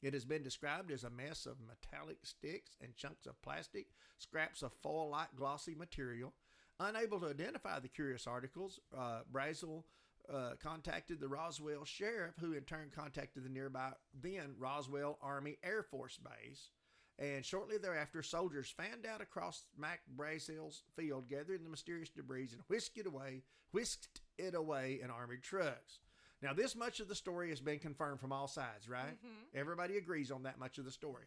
It 0.00 0.14
has 0.14 0.24
been 0.24 0.42
described 0.42 0.90
as 0.90 1.04
a 1.04 1.10
mess 1.10 1.44
of 1.44 1.56
metallic 1.60 2.18
sticks 2.22 2.76
and 2.80 2.96
chunks 2.96 3.26
of 3.26 3.42
plastic, 3.42 3.88
scraps 4.16 4.62
of 4.62 4.72
foil 4.82 5.10
like 5.10 5.36
glossy 5.36 5.74
material. 5.74 6.32
Unable 6.78 7.20
to 7.20 7.28
identify 7.28 7.78
the 7.78 7.88
curious 7.88 8.26
articles, 8.26 8.80
uh, 8.96 9.20
Brazel 9.30 9.84
uh, 10.32 10.52
contacted 10.62 11.20
the 11.20 11.28
Roswell 11.28 11.84
sheriff, 11.84 12.34
who 12.40 12.52
in 12.52 12.62
turn 12.62 12.90
contacted 12.94 13.44
the 13.44 13.50
nearby 13.50 13.92
then 14.14 14.54
Roswell 14.58 15.18
Army 15.20 15.58
Air 15.62 15.82
Force 15.82 16.18
Base. 16.18 16.70
And 17.18 17.44
shortly 17.44 17.76
thereafter, 17.76 18.22
soldiers 18.22 18.72
fanned 18.74 19.04
out 19.04 19.20
across 19.20 19.64
Mac 19.76 20.00
Brazel's 20.16 20.84
field, 20.96 21.28
gathering 21.28 21.64
the 21.64 21.68
mysterious 21.68 22.08
debris 22.08 22.48
and 22.52 22.62
whisked 22.68 22.96
it 22.96 23.06
away, 23.06 23.42
whisked 23.72 24.22
it 24.38 24.54
away 24.54 25.00
in 25.02 25.10
armored 25.10 25.42
trucks. 25.42 25.98
Now, 26.42 26.54
this 26.54 26.74
much 26.74 27.00
of 27.00 27.08
the 27.08 27.14
story 27.14 27.50
has 27.50 27.60
been 27.60 27.78
confirmed 27.78 28.20
from 28.20 28.32
all 28.32 28.48
sides, 28.48 28.88
right? 28.88 29.20
Mhm. 29.22 29.48
Everybody 29.54 29.96
agrees 29.98 30.30
on 30.30 30.44
that 30.44 30.58
much 30.58 30.78
of 30.78 30.84
the 30.84 30.90
story. 30.92 31.26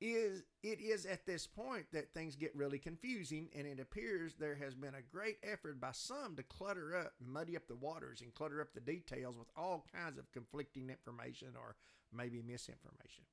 Is 0.00 0.44
it 0.62 0.80
is 0.80 1.04
at 1.04 1.26
this 1.26 1.46
point 1.46 1.90
that 1.92 2.14
things 2.14 2.34
get 2.34 2.56
really 2.56 2.78
confusing, 2.78 3.50
and 3.52 3.66
it 3.66 3.78
appears 3.78 4.34
there 4.34 4.56
has 4.56 4.74
been 4.74 4.94
a 4.94 5.02
great 5.02 5.38
effort 5.42 5.78
by 5.78 5.92
some 5.92 6.36
to 6.36 6.42
clutter 6.42 6.96
up, 6.96 7.20
muddy 7.20 7.54
up 7.54 7.66
the 7.66 7.76
waters, 7.76 8.22
and 8.22 8.34
clutter 8.34 8.62
up 8.62 8.72
the 8.72 8.80
details 8.80 9.36
with 9.36 9.50
all 9.54 9.86
kinds 9.92 10.18
of 10.18 10.32
conflicting 10.32 10.88
information 10.88 11.54
or 11.54 11.76
maybe 12.10 12.40
misinformation. 12.40 13.26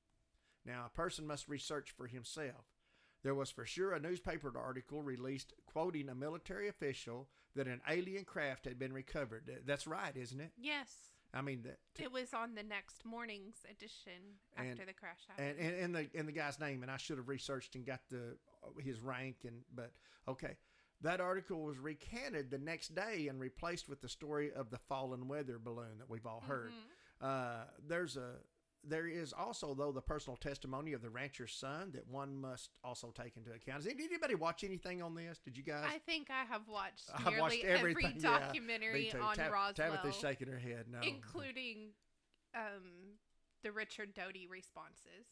Now, 0.64 0.84
a 0.84 0.90
person 0.90 1.26
must 1.26 1.48
research 1.48 1.90
for 1.90 2.06
himself. 2.06 2.66
There 3.22 3.34
was 3.34 3.50
for 3.50 3.66
sure 3.66 3.92
a 3.92 4.00
newspaper 4.00 4.52
article 4.56 5.02
released 5.02 5.52
quoting 5.66 6.08
a 6.08 6.14
military 6.14 6.68
official 6.68 7.28
that 7.56 7.66
an 7.66 7.80
alien 7.88 8.24
craft 8.24 8.64
had 8.64 8.78
been 8.78 8.92
recovered. 8.92 9.50
That's 9.66 9.86
right, 9.86 10.16
isn't 10.16 10.40
it? 10.40 10.52
Yes. 10.56 10.92
I 11.34 11.42
mean, 11.42 11.62
that, 11.64 11.78
It 12.02 12.10
was 12.10 12.32
on 12.32 12.54
the 12.54 12.62
next 12.62 13.04
morning's 13.04 13.56
edition 13.70 14.38
And- 14.56 14.70
after 14.70 14.86
the 14.86 14.94
crash 14.94 15.18
happened. 15.28 15.56
and, 15.58 15.74
and 15.74 15.76
and 15.76 15.94
the 16.12 16.18
and 16.18 16.28
the 16.28 16.32
guy's 16.32 16.58
name, 16.58 16.82
and 16.82 16.90
I 16.90 16.96
should 16.96 17.18
have 17.18 17.28
researched 17.28 17.74
and 17.74 17.84
got 17.84 18.00
the 18.08 18.38
his 18.82 19.00
rank, 19.00 19.44
and 19.44 19.62
but 19.74 19.92
okay, 20.26 20.56
that 21.02 21.20
article 21.20 21.60
was 21.62 21.76
recanted 21.78 22.50
the 22.50 22.56
next 22.58 22.94
day 22.94 23.28
and 23.28 23.38
replaced 23.38 23.88
with 23.90 24.00
the 24.00 24.08
story 24.08 24.52
of 24.52 24.70
the 24.70 24.78
fallen 24.78 25.28
weather 25.28 25.58
balloon 25.58 25.98
that 25.98 26.08
we've 26.08 26.24
all 26.26 26.40
heard. 26.40 26.70
Mhm. 26.72 27.24
Uh, 27.26 27.64
there's 27.86 28.16
a 28.16 28.36
there 28.84 29.06
is 29.06 29.32
also, 29.32 29.74
though, 29.74 29.92
the 29.92 30.00
personal 30.00 30.36
testimony 30.36 30.92
of 30.92 31.02
the 31.02 31.10
rancher's 31.10 31.52
son 31.52 31.90
that 31.94 32.06
one 32.06 32.40
must 32.40 32.70
also 32.84 33.12
take 33.16 33.36
into 33.36 33.50
account. 33.52 33.84
Did 33.84 34.00
anybody 34.00 34.34
watch 34.34 34.64
anything 34.64 35.02
on 35.02 35.14
this? 35.14 35.38
Did 35.38 35.56
you 35.56 35.62
guys? 35.62 35.86
I 35.88 35.98
think 35.98 36.28
I 36.30 36.44
have 36.44 36.62
watched 36.68 37.10
I've 37.14 37.26
nearly 37.26 37.40
watched 37.40 37.64
every 37.64 37.90
everything, 37.90 38.14
yeah, 38.20 38.38
documentary 38.38 39.12
on 39.20 39.34
Tab- 39.34 39.52
Roswell, 39.52 39.90
Tabitha's 39.90 40.16
shaking 40.16 40.48
her 40.48 40.58
head. 40.58 40.86
No, 40.90 41.00
including 41.02 41.90
um, 42.54 43.18
the 43.62 43.72
Richard 43.72 44.14
Doty 44.14 44.46
responses. 44.46 45.26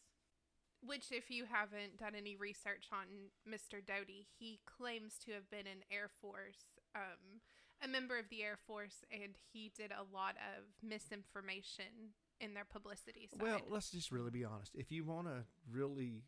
Which, 0.85 1.11
if 1.11 1.31
you 1.31 1.45
haven't 1.45 1.97
done 1.97 2.13
any 2.15 2.35
research 2.35 2.89
on 2.93 3.31
Mr. 3.51 3.83
Doty, 3.83 4.27
he 4.37 4.59
claims 4.67 5.17
to 5.25 5.31
have 5.31 5.49
been 5.49 5.65
an 5.65 5.81
Air 5.91 6.07
Force, 6.21 6.77
um, 6.95 7.41
a 7.83 7.87
member 7.87 8.19
of 8.19 8.29
the 8.29 8.43
Air 8.43 8.59
Force, 8.67 9.03
and 9.11 9.33
he 9.51 9.71
did 9.75 9.91
a 9.91 10.05
lot 10.15 10.35
of 10.37 10.65
misinformation 10.87 12.13
in 12.39 12.53
their 12.53 12.65
publicity 12.65 13.27
side. 13.31 13.41
Well, 13.41 13.61
let's 13.69 13.91
just 13.91 14.11
really 14.11 14.31
be 14.31 14.45
honest. 14.45 14.75
If 14.75 14.91
you 14.91 15.03
want 15.03 15.27
to 15.27 15.43
really 15.71 16.23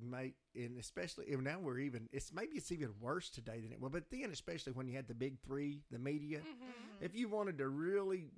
make, 0.00 0.34
and 0.54 0.78
especially 0.78 1.32
and 1.32 1.42
now 1.42 1.58
we're 1.60 1.78
even, 1.78 2.08
it's 2.12 2.32
maybe 2.32 2.56
it's 2.56 2.70
even 2.70 2.90
worse 3.00 3.30
today 3.30 3.60
than 3.60 3.72
it 3.72 3.80
was, 3.80 3.90
but 3.92 4.04
then 4.10 4.30
especially 4.32 4.72
when 4.72 4.86
you 4.86 4.94
had 4.94 5.08
the 5.08 5.14
big 5.14 5.40
three, 5.40 5.82
the 5.90 5.98
media. 5.98 6.40
Mhm. 6.40 7.02
If 7.02 7.14
you 7.16 7.28
wanted 7.28 7.58
to 7.58 7.68
really 7.68 8.30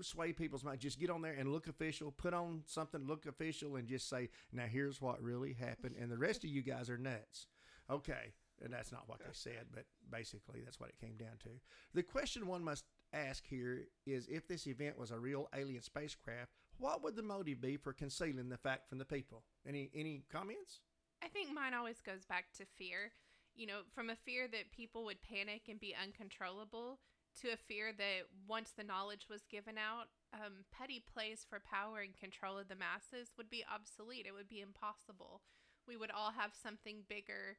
sway 0.00 0.32
people's 0.32 0.64
mind, 0.64 0.80
just 0.80 0.98
get 0.98 1.10
on 1.10 1.22
there 1.22 1.34
and 1.34 1.52
look 1.52 1.66
official, 1.68 2.10
put 2.12 2.32
on 2.32 2.62
something, 2.66 3.06
look 3.06 3.26
official, 3.26 3.76
and 3.76 3.86
just 3.86 4.08
say, 4.08 4.30
now 4.52 4.66
here's 4.66 5.00
what 5.00 5.22
really 5.22 5.52
happened. 5.52 5.96
And 5.96 6.10
the 6.10 6.18
rest 6.18 6.44
of 6.44 6.50
you 6.50 6.62
guys 6.62 6.88
are 6.88 6.98
nuts. 6.98 7.46
Okay. 7.90 8.32
And 8.62 8.72
that's 8.72 8.92
not 8.92 9.08
what 9.08 9.18
they 9.18 9.26
said, 9.32 9.66
but 9.74 9.84
basically 10.08 10.60
that's 10.64 10.78
what 10.78 10.88
it 10.88 10.98
came 10.98 11.16
down 11.16 11.36
to. 11.42 11.50
The 11.94 12.02
question 12.02 12.46
one 12.46 12.62
must 12.62 12.84
ask 13.12 13.44
here 13.46 13.88
is 14.06 14.26
if 14.28 14.46
this 14.48 14.66
event 14.66 14.98
was 14.98 15.10
a 15.10 15.18
real 15.18 15.48
alien 15.54 15.82
spacecraft, 15.82 16.52
what 16.78 17.02
would 17.02 17.16
the 17.16 17.22
motive 17.22 17.60
be 17.60 17.76
for 17.76 17.92
concealing 17.92 18.48
the 18.48 18.56
fact 18.56 18.88
from 18.88 18.98
the 18.98 19.04
people? 19.04 19.44
Any 19.66 19.90
any 19.94 20.24
comments? 20.30 20.80
I 21.22 21.28
think 21.28 21.52
mine 21.52 21.74
always 21.74 22.00
goes 22.00 22.24
back 22.24 22.46
to 22.58 22.64
fear. 22.64 23.12
You 23.54 23.66
know, 23.66 23.80
from 23.94 24.10
a 24.10 24.16
fear 24.16 24.48
that 24.48 24.72
people 24.72 25.04
would 25.04 25.22
panic 25.22 25.62
and 25.68 25.78
be 25.78 25.94
uncontrollable 25.94 26.98
to 27.40 27.52
a 27.52 27.56
fear 27.56 27.92
that 27.96 28.28
once 28.48 28.72
the 28.76 28.84
knowledge 28.84 29.26
was 29.30 29.44
given 29.50 29.76
out, 29.78 30.08
um, 30.34 30.64
petty 30.72 31.02
plays 31.12 31.46
for 31.48 31.60
power 31.60 32.00
and 32.00 32.16
control 32.16 32.58
of 32.58 32.68
the 32.68 32.76
masses 32.76 33.32
would 33.36 33.50
be 33.50 33.64
obsolete. 33.72 34.26
It 34.26 34.34
would 34.34 34.48
be 34.48 34.60
impossible. 34.60 35.42
We 35.86 35.96
would 35.96 36.10
all 36.10 36.32
have 36.32 36.52
something 36.54 37.04
bigger 37.08 37.58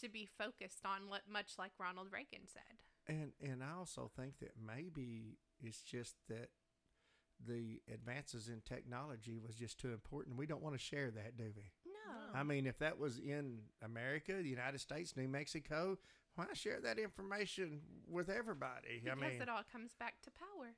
to 0.00 0.08
be 0.08 0.26
focused 0.26 0.84
on, 0.84 1.08
much 1.30 1.52
like 1.58 1.72
Ronald 1.78 2.08
Reagan 2.12 2.46
said. 2.46 2.85
And 3.08 3.32
and 3.40 3.62
I 3.62 3.78
also 3.78 4.10
think 4.16 4.38
that 4.40 4.52
maybe 4.64 5.38
it's 5.62 5.82
just 5.82 6.16
that 6.28 6.48
the 7.46 7.80
advances 7.92 8.48
in 8.48 8.62
technology 8.62 9.38
was 9.38 9.56
just 9.56 9.78
too 9.78 9.92
important. 9.92 10.36
We 10.36 10.46
don't 10.46 10.62
want 10.62 10.74
to 10.74 10.80
share 10.80 11.10
that, 11.10 11.36
do 11.36 11.52
we? 11.56 11.70
No. 11.84 12.38
I 12.38 12.42
mean, 12.42 12.66
if 12.66 12.78
that 12.78 12.98
was 12.98 13.18
in 13.18 13.58
America, 13.84 14.34
the 14.34 14.48
United 14.48 14.80
States, 14.80 15.16
New 15.16 15.28
Mexico, 15.28 15.98
why 16.34 16.46
share 16.54 16.80
that 16.80 16.98
information 16.98 17.80
with 18.08 18.28
everybody? 18.28 19.00
because 19.02 19.18
I 19.18 19.28
mean, 19.28 19.42
it 19.42 19.48
all 19.48 19.62
comes 19.70 19.94
back 19.98 20.14
to 20.22 20.30
power. 20.30 20.74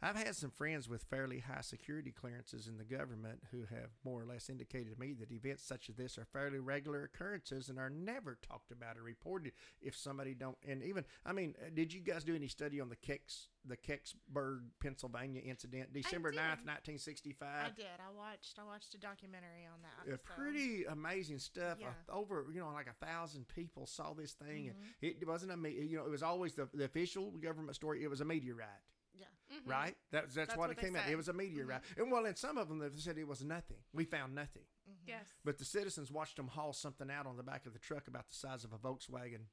I've 0.00 0.16
had 0.16 0.36
some 0.36 0.50
friends 0.50 0.88
with 0.88 1.02
fairly 1.10 1.40
high 1.40 1.60
security 1.62 2.12
clearances 2.12 2.68
in 2.68 2.78
the 2.78 2.84
government 2.84 3.42
who 3.50 3.62
have 3.62 3.90
more 4.04 4.20
or 4.22 4.24
less 4.24 4.48
indicated 4.48 4.94
to 4.94 5.00
me 5.00 5.12
that 5.14 5.32
events 5.32 5.64
such 5.64 5.88
as 5.88 5.96
this 5.96 6.16
are 6.18 6.24
fairly 6.24 6.60
regular 6.60 7.02
occurrences 7.02 7.68
and 7.68 7.78
are 7.80 7.90
never 7.90 8.38
talked 8.48 8.70
about 8.70 8.96
or 8.96 9.02
reported 9.02 9.52
if 9.82 9.96
somebody 9.96 10.34
don't 10.34 10.56
and 10.66 10.84
even 10.84 11.04
I 11.26 11.32
mean 11.32 11.54
uh, 11.60 11.70
did 11.74 11.92
you 11.92 12.00
guys 12.00 12.22
do 12.22 12.34
any 12.36 12.46
study 12.46 12.80
on 12.80 12.88
the 12.90 12.96
Kex 12.96 13.48
the 13.64 13.76
Kecksburg 13.76 14.60
Pennsylvania 14.80 15.42
incident 15.44 15.92
December 15.92 16.30
did. 16.30 16.38
9th 16.38 16.64
1965 16.64 17.48
I 17.48 17.70
did. 17.74 17.86
I 17.98 18.16
watched. 18.16 18.58
I 18.60 18.64
watched 18.64 18.94
a 18.94 18.98
documentary 18.98 19.66
on 19.66 19.80
that. 19.82 20.20
so- 20.26 20.34
pretty 20.36 20.84
amazing 20.84 21.38
stuff. 21.40 21.78
Yeah. 21.80 21.88
Uh, 22.08 22.16
over 22.18 22.46
you 22.52 22.60
know 22.60 22.70
like 22.72 22.86
a 22.88 23.04
thousand 23.04 23.46
people 23.48 23.86
saw 23.86 24.14
this 24.14 24.32
thing, 24.32 24.66
Mhm. 24.66 24.70
and 25.02 25.22
it 25.22 25.26
wasn't 25.26 25.52
a 25.52 25.70
you 25.70 25.96
know 25.96 26.04
it 26.04 26.10
was 26.10 26.22
always 26.22 26.54
the, 26.54 26.68
the 26.72 26.84
official 26.84 27.32
government 27.32 27.74
story. 27.74 28.04
It 28.04 28.08
was 28.08 28.20
a 28.20 28.24
meteorite, 28.24 28.68
Yeah. 29.66 29.72
Mhm. 29.72 29.76
right? 29.76 29.96
That, 30.10 30.22
that's, 30.22 30.34
That's 30.34 30.50
what, 30.56 30.68
what 30.68 30.70
it 30.70 30.76
they 30.76 30.82
came 30.82 30.96
out. 30.96 31.08
It 31.08 31.16
was 31.16 31.28
a 31.28 31.32
meteorite, 31.32 31.82
and 31.96 32.10
well, 32.10 32.26
and 32.26 32.36
some 32.36 32.58
of 32.58 32.68
them 32.68 32.78
they 32.78 32.88
said 32.96 33.18
it 33.18 33.26
was 33.26 33.42
nothing. 33.44 33.78
We 33.92 34.04
found 34.04 34.34
nothing, 34.34 34.62
Mhm. 34.88 34.94
Yes. 35.08 35.26
but 35.44 35.58
the 35.58 35.64
citizens 35.64 36.10
watched 36.10 36.36
them 36.36 36.48
haul 36.48 36.72
something 36.72 37.10
out 37.10 37.26
on 37.26 37.36
the 37.36 37.42
back 37.42 37.66
of 37.66 37.72
the 37.72 37.78
truck 37.78 38.08
about 38.08 38.28
the 38.28 38.34
size 38.36 38.64
of 38.64 38.72
a 38.72 38.78
Volkswagen 38.78 39.46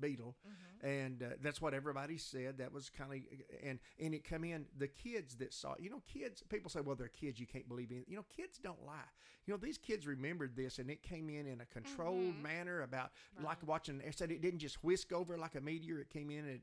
Beetle, 0.00 0.36
Mhm. 0.44 0.84
and 0.88 1.22
uh, 1.22 1.26
that's 1.40 1.60
what 1.60 1.72
everybody 1.72 2.18
said. 2.18 2.58
That 2.58 2.72
was 2.72 2.90
kind 2.90 3.12
of 3.12 3.20
and 3.62 3.78
and 4.00 4.12
it 4.12 4.24
come 4.24 4.42
in 4.42 4.66
the 4.76 4.88
kids 4.88 5.36
that 5.36 5.54
saw. 5.54 5.76
You 5.78 5.88
know, 5.88 6.00
kids. 6.08 6.42
People 6.48 6.68
say, 6.68 6.80
well, 6.80 6.96
they're 6.96 7.06
kids. 7.06 7.38
You 7.38 7.46
can't 7.46 7.68
believe 7.68 7.92
it. 7.92 8.08
You 8.08 8.16
know, 8.16 8.24
kids 8.24 8.58
don't 8.58 8.84
lie. 8.84 9.08
You 9.46 9.54
know, 9.54 9.58
these 9.58 9.78
kids 9.78 10.04
remembered 10.04 10.56
this, 10.56 10.80
and 10.80 10.90
it 10.90 11.04
came 11.04 11.30
in 11.30 11.46
in 11.46 11.60
a 11.60 11.66
controlled 11.66 12.34
Mhm. 12.34 12.42
manner 12.42 12.82
about 12.82 13.12
like 13.40 13.62
watching. 13.64 14.00
It 14.00 14.18
said 14.18 14.32
it 14.32 14.40
didn't 14.40 14.58
just 14.58 14.82
whisk 14.82 15.12
over 15.12 15.38
like 15.38 15.54
a 15.54 15.60
meteor. 15.60 16.00
It 16.00 16.10
came 16.10 16.28
in 16.28 16.48
at 16.48 16.56
uh, 16.56 16.58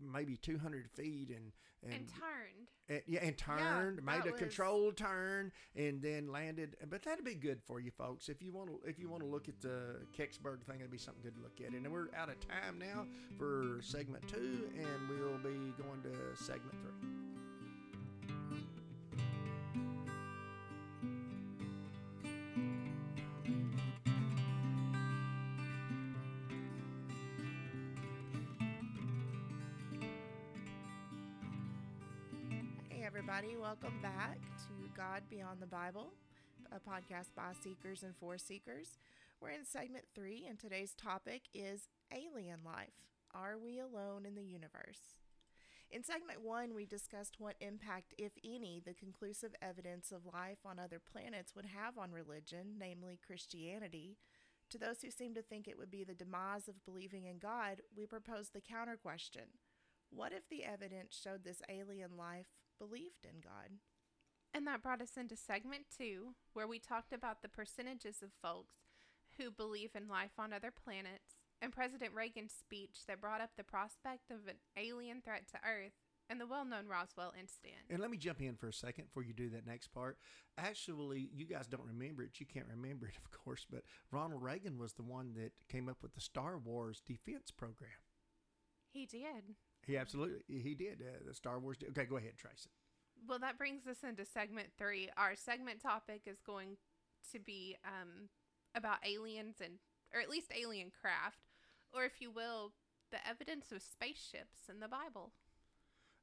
maybe 0.00 0.36
two 0.36 0.58
hundred 0.58 0.88
feet 0.90 1.30
and 1.30 1.52
and. 1.82 1.92
and 1.92 2.08
turned. 2.08 2.68
and 2.88 3.02
yeah, 3.06 3.20
and 3.22 3.36
turned, 3.38 4.04
made 4.04 4.26
a 4.26 4.32
was- 4.32 4.38
controlled 4.40 4.96
turn, 4.96 5.52
and 5.76 6.02
then 6.02 6.26
landed. 6.32 6.76
But 6.88 7.02
that'd 7.02 7.24
be 7.24 7.34
good 7.34 7.60
for 7.62 7.80
you 7.80 7.90
folks 7.90 8.28
if 8.28 8.42
you 8.42 8.52
want 8.52 8.70
to. 8.70 8.80
If 8.88 8.98
you 8.98 9.08
want 9.08 9.22
to 9.22 9.28
look 9.28 9.48
at 9.48 9.60
the 9.60 10.00
Kecksburg 10.16 10.64
thing, 10.64 10.76
it'd 10.80 10.90
be 10.90 10.98
something 10.98 11.22
good 11.22 11.36
to 11.36 11.42
look 11.42 11.60
at. 11.64 11.72
And 11.74 11.90
we're 11.92 12.08
out 12.16 12.28
of 12.28 12.40
time 12.40 12.78
now 12.78 13.06
for 13.38 13.80
segment 13.82 14.26
two, 14.28 14.70
and 14.76 15.08
we'll 15.08 15.38
be 15.38 15.72
going 15.82 16.02
to 16.02 16.36
segment 16.42 16.74
three. 16.80 17.08
Everybody, 33.28 33.56
welcome 33.58 34.00
back 34.00 34.38
to 34.56 34.88
God 34.96 35.20
Beyond 35.28 35.60
the 35.60 35.66
Bible, 35.66 36.14
a 36.72 36.76
podcast 36.76 37.34
by 37.36 37.52
seekers 37.62 38.02
and 38.02 38.16
for 38.16 38.38
seekers. 38.38 38.96
We're 39.38 39.50
in 39.50 39.66
segment 39.66 40.06
three, 40.14 40.46
and 40.48 40.58
today's 40.58 40.94
topic 40.94 41.42
is 41.52 41.88
alien 42.10 42.60
life. 42.64 42.94
Are 43.34 43.58
we 43.58 43.80
alone 43.80 44.24
in 44.24 44.34
the 44.34 44.42
universe? 44.42 45.18
In 45.90 46.02
segment 46.02 46.42
one, 46.42 46.74
we 46.74 46.86
discussed 46.86 47.34
what 47.38 47.56
impact, 47.60 48.14
if 48.16 48.32
any, 48.42 48.80
the 48.82 48.94
conclusive 48.94 49.54
evidence 49.60 50.10
of 50.10 50.32
life 50.32 50.60
on 50.64 50.78
other 50.78 51.00
planets 51.00 51.54
would 51.54 51.66
have 51.66 51.98
on 51.98 52.12
religion, 52.12 52.76
namely 52.78 53.20
Christianity. 53.26 54.16
To 54.70 54.78
those 54.78 55.02
who 55.02 55.10
seem 55.10 55.34
to 55.34 55.42
think 55.42 55.68
it 55.68 55.76
would 55.76 55.90
be 55.90 56.02
the 56.02 56.14
demise 56.14 56.66
of 56.66 56.82
believing 56.86 57.26
in 57.26 57.38
God, 57.38 57.82
we 57.94 58.06
propose 58.06 58.48
the 58.48 58.62
counter 58.62 58.96
question 58.96 59.58
What 60.08 60.32
if 60.32 60.48
the 60.48 60.64
evidence 60.64 61.20
showed 61.22 61.44
this 61.44 61.60
alien 61.68 62.16
life 62.16 62.46
believed 62.78 63.24
in 63.24 63.40
God? 63.42 63.78
And 64.54 64.66
that 64.66 64.82
brought 64.82 65.02
us 65.02 65.16
into 65.16 65.36
segment 65.36 65.84
two, 65.96 66.34
where 66.52 66.66
we 66.66 66.78
talked 66.78 67.12
about 67.12 67.42
the 67.42 67.48
percentages 67.48 68.22
of 68.22 68.30
folks 68.42 68.76
who 69.36 69.50
believe 69.50 69.90
in 69.94 70.08
life 70.08 70.32
on 70.38 70.52
other 70.52 70.72
planets, 70.72 71.36
and 71.60 71.72
President 71.72 72.14
Reagan's 72.14 72.52
speech 72.52 73.06
that 73.06 73.20
brought 73.20 73.40
up 73.40 73.50
the 73.56 73.64
prospect 73.64 74.30
of 74.30 74.48
an 74.48 74.56
alien 74.76 75.20
threat 75.22 75.46
to 75.52 75.58
Earth, 75.58 75.92
and 76.30 76.40
the 76.40 76.46
well 76.46 76.64
known 76.64 76.86
Roswell 76.86 77.32
incident. 77.38 77.88
And 77.90 78.00
let 78.00 78.10
me 78.10 78.16
jump 78.16 78.40
in 78.40 78.56
for 78.56 78.68
a 78.68 78.72
second 78.72 79.06
before 79.06 79.22
you 79.22 79.32
do 79.32 79.48
that 79.50 79.66
next 79.66 79.88
part. 79.88 80.18
Actually, 80.56 81.30
you 81.32 81.46
guys 81.46 81.66
don't 81.66 81.86
remember 81.86 82.22
it. 82.22 82.40
You 82.40 82.46
can't 82.46 82.66
remember 82.68 83.06
it, 83.06 83.14
of 83.24 83.30
course, 83.30 83.66
but 83.70 83.82
Ronald 84.10 84.42
Reagan 84.42 84.78
was 84.78 84.94
the 84.94 85.02
one 85.02 85.34
that 85.36 85.52
came 85.68 85.88
up 85.88 85.98
with 86.02 86.14
the 86.14 86.20
Star 86.20 86.58
Wars 86.58 87.02
defense 87.06 87.50
program. 87.50 87.90
He 88.90 89.06
did. 89.06 89.54
He 89.88 89.96
absolutely 89.96 90.40
he 90.48 90.74
did 90.74 91.00
uh, 91.00 91.24
the 91.26 91.34
Star 91.34 91.58
Wars. 91.58 91.78
Okay, 91.90 92.04
go 92.04 92.18
ahead, 92.18 92.36
Tracy. 92.36 92.68
Well, 93.26 93.38
that 93.38 93.56
brings 93.56 93.86
us 93.86 94.04
into 94.06 94.26
segment 94.26 94.68
three. 94.76 95.08
Our 95.16 95.34
segment 95.34 95.80
topic 95.82 96.22
is 96.26 96.42
going 96.46 96.76
to 97.32 97.40
be 97.40 97.76
um, 97.84 98.28
about 98.74 98.98
aliens 99.04 99.56
and, 99.64 99.78
or 100.14 100.20
at 100.20 100.28
least 100.28 100.52
alien 100.54 100.92
craft, 101.00 101.40
or 101.92 102.04
if 102.04 102.20
you 102.20 102.30
will, 102.30 102.72
the 103.10 103.26
evidence 103.26 103.72
of 103.72 103.82
spaceships 103.82 104.68
in 104.68 104.78
the 104.80 104.88
Bible. 104.88 105.32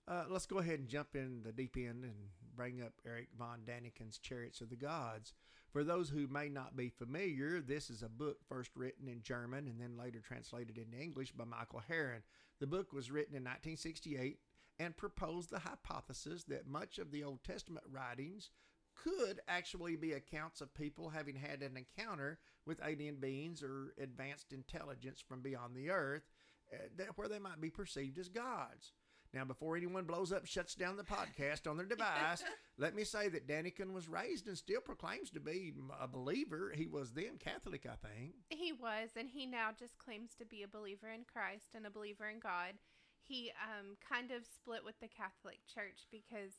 Uh, 0.07 0.25
let's 0.29 0.45
go 0.45 0.59
ahead 0.59 0.77
and 0.77 0.87
jump 0.87 1.15
in 1.15 1.41
the 1.43 1.51
deep 1.51 1.75
end 1.75 2.03
and 2.03 2.13
bring 2.55 2.83
up 2.83 2.93
Eric 3.05 3.29
von 3.37 3.61
Daniken's 3.65 4.19
Chariots 4.19 4.61
of 4.61 4.69
the 4.69 4.75
Gods. 4.75 5.33
For 5.75 5.83
those 5.83 6.09
who 6.09 6.27
may 6.27 6.47
not 6.47 6.77
be 6.77 6.87
familiar, 6.87 7.59
this 7.59 7.89
is 7.89 8.01
a 8.01 8.07
book 8.07 8.37
first 8.47 8.71
written 8.77 9.09
in 9.09 9.21
German 9.21 9.67
and 9.67 9.77
then 9.77 9.97
later 9.97 10.21
translated 10.21 10.77
into 10.77 10.97
English 10.97 11.33
by 11.33 11.43
Michael 11.43 11.83
Heron. 11.85 12.23
The 12.61 12.65
book 12.65 12.93
was 12.93 13.11
written 13.11 13.35
in 13.35 13.43
1968 13.43 14.39
and 14.79 14.95
proposed 14.95 15.49
the 15.49 15.59
hypothesis 15.59 16.45
that 16.45 16.65
much 16.65 16.97
of 16.97 17.11
the 17.11 17.25
Old 17.25 17.43
Testament 17.43 17.85
writings 17.91 18.51
could 18.95 19.41
actually 19.49 19.97
be 19.97 20.13
accounts 20.13 20.61
of 20.61 20.73
people 20.73 21.09
having 21.09 21.35
had 21.35 21.61
an 21.61 21.75
encounter 21.75 22.39
with 22.65 22.79
alien 22.81 23.17
beings 23.17 23.61
or 23.61 23.93
advanced 24.01 24.53
intelligence 24.53 25.19
from 25.19 25.41
beyond 25.41 25.75
the 25.75 25.89
earth, 25.89 26.23
eh, 26.71 26.87
that, 26.95 27.17
where 27.17 27.27
they 27.27 27.37
might 27.37 27.59
be 27.59 27.69
perceived 27.69 28.17
as 28.17 28.29
gods. 28.29 28.93
Now, 29.35 29.43
before 29.43 29.75
anyone 29.75 30.05
blows 30.05 30.31
up, 30.31 30.45
shuts 30.45 30.75
down 30.75 30.95
the 30.95 31.03
podcast 31.03 31.69
on 31.69 31.75
their 31.75 31.85
device, 31.85 32.41
let 32.77 32.95
me 32.95 33.03
say 33.03 33.27
that 33.27 33.49
Daniken 33.49 33.91
was 33.91 34.07
raised 34.07 34.47
and 34.47 34.57
still 34.57 34.79
proclaims 34.79 35.29
to 35.31 35.41
be 35.41 35.73
a 35.99 36.07
believer. 36.07 36.71
He 36.73 36.87
was 36.87 37.11
then 37.11 37.37
Catholic, 37.37 37.85
I 37.85 37.95
think. 38.07 38.35
He 38.49 38.71
was, 38.71 39.09
and 39.17 39.29
he 39.29 39.45
now 39.45 39.71
just 39.77 39.97
claims 39.97 40.35
to 40.39 40.45
be 40.45 40.63
a 40.63 40.69
believer 40.69 41.09
in 41.09 41.25
Christ 41.25 41.75
and 41.75 41.85
a 41.85 41.89
believer 41.91 42.29
in 42.29 42.39
God. 42.39 42.75
He 43.23 43.51
um, 43.61 43.97
kind 44.09 44.31
of 44.31 44.45
split 44.45 44.85
with 44.85 44.97
the 45.01 45.09
Catholic 45.09 45.59
Church 45.67 46.07
because 46.09 46.53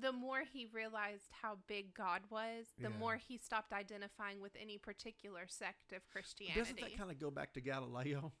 the 0.00 0.12
more 0.12 0.42
he 0.52 0.68
realized 0.72 1.30
how 1.42 1.58
big 1.66 1.92
God 1.92 2.20
was, 2.30 2.66
the 2.78 2.90
Yeah. 2.90 2.98
more 3.00 3.16
he 3.16 3.36
stopped 3.36 3.72
identifying 3.72 4.40
with 4.40 4.52
any 4.60 4.78
particular 4.78 5.48
sect 5.48 5.92
of 5.92 6.08
Christianity. 6.08 6.60
Doesn't 6.60 6.80
that 6.80 6.96
kind 6.96 7.10
of 7.10 7.18
go 7.18 7.32
back 7.32 7.52
to 7.54 7.60
Galileo? 7.60 8.32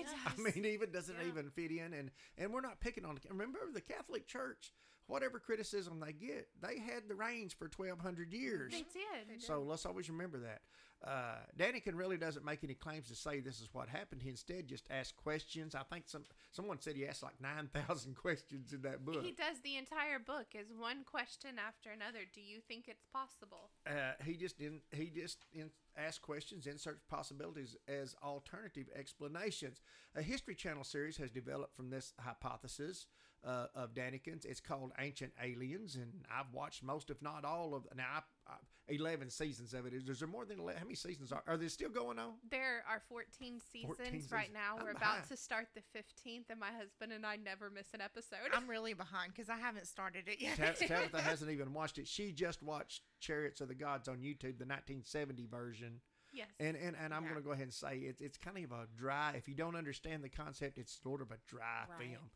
It 0.00 0.06
Yeah. 0.06 0.32
I 0.36 0.40
mean, 0.40 0.64
even 0.64 0.90
doesn't 0.92 1.16
Yeah. 1.20 1.28
even 1.28 1.50
fit 1.50 1.70
in, 1.70 1.92
and 1.92 2.10
and 2.36 2.52
we're 2.52 2.60
not 2.60 2.80
picking 2.80 3.04
on. 3.04 3.18
Remember, 3.28 3.58
the 3.72 3.80
Catholic 3.80 4.26
Church, 4.26 4.72
whatever 5.08 5.40
criticism 5.40 5.98
they 5.98 6.12
get, 6.12 6.48
they 6.62 6.78
had 6.78 7.08
the 7.08 7.14
reins 7.14 7.52
for 7.52 7.66
twelve 7.66 8.00
hundred 8.00 8.32
years. 8.32 8.72
they 8.72 8.78
did. 8.78 9.28
They 9.28 9.38
So 9.40 9.62
let's 9.62 9.84
always 9.84 10.08
remember 10.08 10.38
that. 10.38 10.60
Uh, 11.04 11.36
Daniken 11.56 11.94
really 11.94 12.16
doesn't 12.16 12.44
make 12.44 12.64
any 12.64 12.74
claims 12.74 13.06
to 13.06 13.14
say 13.14 13.38
this 13.38 13.60
is 13.60 13.68
what 13.72 13.88
happened. 13.88 14.20
He 14.20 14.30
instead 14.30 14.66
just 14.66 14.84
asks 14.90 15.12
questions. 15.12 15.74
I 15.76 15.82
think 15.82 16.08
some 16.08 16.24
someone 16.50 16.80
said 16.80 16.96
he 16.96 17.06
asked 17.06 17.22
like 17.22 17.40
nine 17.40 17.68
thousand 17.72 18.16
questions 18.22 18.72
in 18.72 18.82
that 18.82 19.04
book. 19.04 19.22
He 19.22 19.32
does 19.32 19.60
the 19.62 19.76
entire 19.76 20.18
book 20.18 20.48
as 20.58 20.66
one 20.76 21.04
question 21.04 21.52
after 21.64 21.90
another. 21.90 22.20
Do 22.34 22.40
you 22.40 22.60
think 22.66 22.88
it's 22.88 23.04
possible? 23.12 23.70
Uh, 23.86 24.12
he 24.24 24.34
just 24.34 24.60
in, 24.60 24.80
he 24.90 25.06
just 25.06 25.44
in, 25.52 25.70
asks 25.96 26.18
questions, 26.18 26.66
inserts 26.66 27.04
possibilities 27.08 27.76
as 27.86 28.16
alternative 28.22 28.88
explanations. 28.94 29.80
A 30.16 30.22
History 30.22 30.56
Channel 30.56 30.84
series 30.84 31.16
has 31.18 31.30
developed 31.30 31.76
from 31.76 31.90
this 31.90 32.12
hypothesis 32.18 33.06
uh, 33.44 33.66
of 33.74 33.94
Daniken's. 33.94 34.44
It's 34.44 34.60
called 34.60 34.92
Ancient 34.98 35.32
Aliens, 35.42 35.94
and 35.96 36.24
I've 36.30 36.52
watched 36.52 36.82
most, 36.82 37.10
if 37.10 37.20
not 37.22 37.44
all, 37.44 37.74
of 37.74 37.86
now. 37.96 38.04
I, 38.46 38.52
I, 38.52 38.56
Eleven 38.90 39.28
seasons 39.28 39.74
of 39.74 39.84
it. 39.84 39.92
Is, 39.92 40.08
is 40.08 40.18
there 40.18 40.26
more 40.28 40.46
than 40.46 40.58
11? 40.60 40.78
How 40.80 40.84
many 40.86 40.94
seasons 40.94 41.30
are? 41.30 41.42
Are 41.46 41.58
they 41.58 41.68
still 41.68 41.90
going 41.90 42.18
on? 42.18 42.32
There 42.50 42.82
are 42.88 43.02
14 43.10 43.60
seasons 43.70 43.96
14 43.98 44.04
right 44.04 44.12
seasons. 44.22 44.54
now. 44.54 44.76
I'm 44.78 44.84
We're 44.86 44.94
behind. 44.94 45.18
about 45.18 45.28
to 45.28 45.36
start 45.36 45.66
the 45.74 45.82
15th, 45.98 46.44
and 46.48 46.58
my 46.58 46.70
husband 46.72 47.12
and 47.12 47.26
I 47.26 47.36
never 47.36 47.68
miss 47.70 47.88
an 47.92 48.00
episode. 48.00 48.38
I'm 48.54 48.66
really 48.66 48.94
behind 48.94 49.34
because 49.34 49.50
I 49.50 49.58
haven't 49.58 49.86
started 49.88 50.26
it 50.26 50.40
yet. 50.40 50.56
Tab- 50.56 50.76
Tabitha 50.78 51.20
hasn't 51.20 51.50
even 51.50 51.74
watched 51.74 51.98
it. 51.98 52.08
She 52.08 52.32
just 52.32 52.62
watched 52.62 53.02
Chariots 53.20 53.60
of 53.60 53.68
the 53.68 53.74
Gods 53.74 54.08
on 54.08 54.20
YouTube, 54.20 54.56
the 54.58 54.64
1970 54.64 55.46
version. 55.50 56.00
yes. 56.32 56.48
And 56.58 56.74
and, 56.74 56.96
and 56.98 57.12
I'm 57.12 57.24
Yeah. 57.24 57.28
going 57.28 57.42
to 57.42 57.46
go 57.46 57.52
ahead 57.52 57.64
and 57.64 57.74
say 57.74 57.98
it's 57.98 58.22
it's 58.22 58.38
kind 58.38 58.56
of 58.64 58.72
a 58.72 58.86
dry. 58.96 59.34
If 59.36 59.48
you 59.48 59.54
don't 59.54 59.76
understand 59.76 60.24
the 60.24 60.30
concept, 60.30 60.78
it's 60.78 60.98
sort 61.02 61.20
of 61.20 61.30
a 61.30 61.36
dry 61.46 61.84
Right. 61.90 61.98
film. 62.08 62.30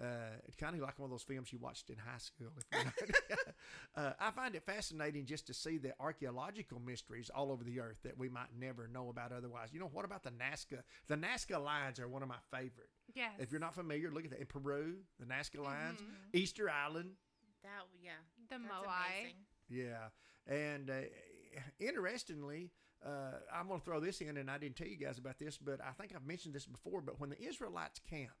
Uh, 0.00 0.06
it's 0.46 0.56
kind 0.56 0.74
of 0.74 0.80
like 0.82 0.98
one 0.98 1.06
of 1.06 1.10
those 1.12 1.22
films 1.22 1.52
you 1.52 1.58
watched 1.58 1.88
in 1.88 1.96
high 1.96 2.18
school. 2.18 2.48
If 2.58 2.64
you're 2.72 3.38
uh, 3.96 4.12
I 4.18 4.30
find 4.32 4.54
it 4.56 4.64
fascinating 4.64 5.24
just 5.24 5.46
to 5.46 5.54
see 5.54 5.78
the 5.78 5.92
archaeological 6.00 6.80
mysteries 6.80 7.30
all 7.32 7.52
over 7.52 7.62
the 7.62 7.78
earth 7.80 7.98
that 8.02 8.18
we 8.18 8.28
might 8.28 8.48
never 8.58 8.88
know 8.88 9.08
about 9.08 9.30
otherwise. 9.30 9.68
You 9.72 9.78
know, 9.78 9.90
what 9.92 10.04
about 10.04 10.24
the 10.24 10.30
Nazca? 10.32 10.82
The 11.06 11.16
Nazca 11.16 11.62
lines 11.62 12.00
are 12.00 12.08
one 12.08 12.22
of 12.22 12.28
my 12.28 12.40
favorite. 12.50 12.88
yes. 13.14 13.30
If 13.38 13.52
you're 13.52 13.60
not 13.60 13.74
familiar, 13.74 14.10
look 14.10 14.24
at 14.24 14.30
that 14.30 14.40
in 14.40 14.46
Peru, 14.46 14.96
the 15.20 15.26
Nazca 15.26 15.62
lines, 15.62 16.00
Mhm. 16.00 16.34
Easter 16.34 16.68
Island. 16.68 17.10
That 17.62 17.70
yeah, 18.02 18.10
the 18.50 18.58
that's 18.58 18.62
Moai. 18.64 19.20
amazing. 19.20 19.36
Yeah, 19.68 20.08
and 20.46 20.90
uh, 20.90 20.94
interestingly, 21.78 22.70
uh, 23.04 23.32
I'm 23.54 23.68
going 23.68 23.80
to 23.80 23.84
throw 23.84 24.00
this 24.00 24.20
in, 24.20 24.36
and 24.36 24.50
I 24.50 24.58
didn't 24.58 24.76
tell 24.76 24.86
you 24.86 24.96
guys 24.96 25.18
about 25.18 25.38
this, 25.38 25.56
but 25.58 25.80
I 25.80 25.92
think 25.92 26.12
I've 26.14 26.26
mentioned 26.26 26.54
this 26.54 26.66
before. 26.66 27.00
But 27.00 27.20
when 27.20 27.30
the 27.30 27.40
Israelites 27.42 28.00
camped, 28.08 28.34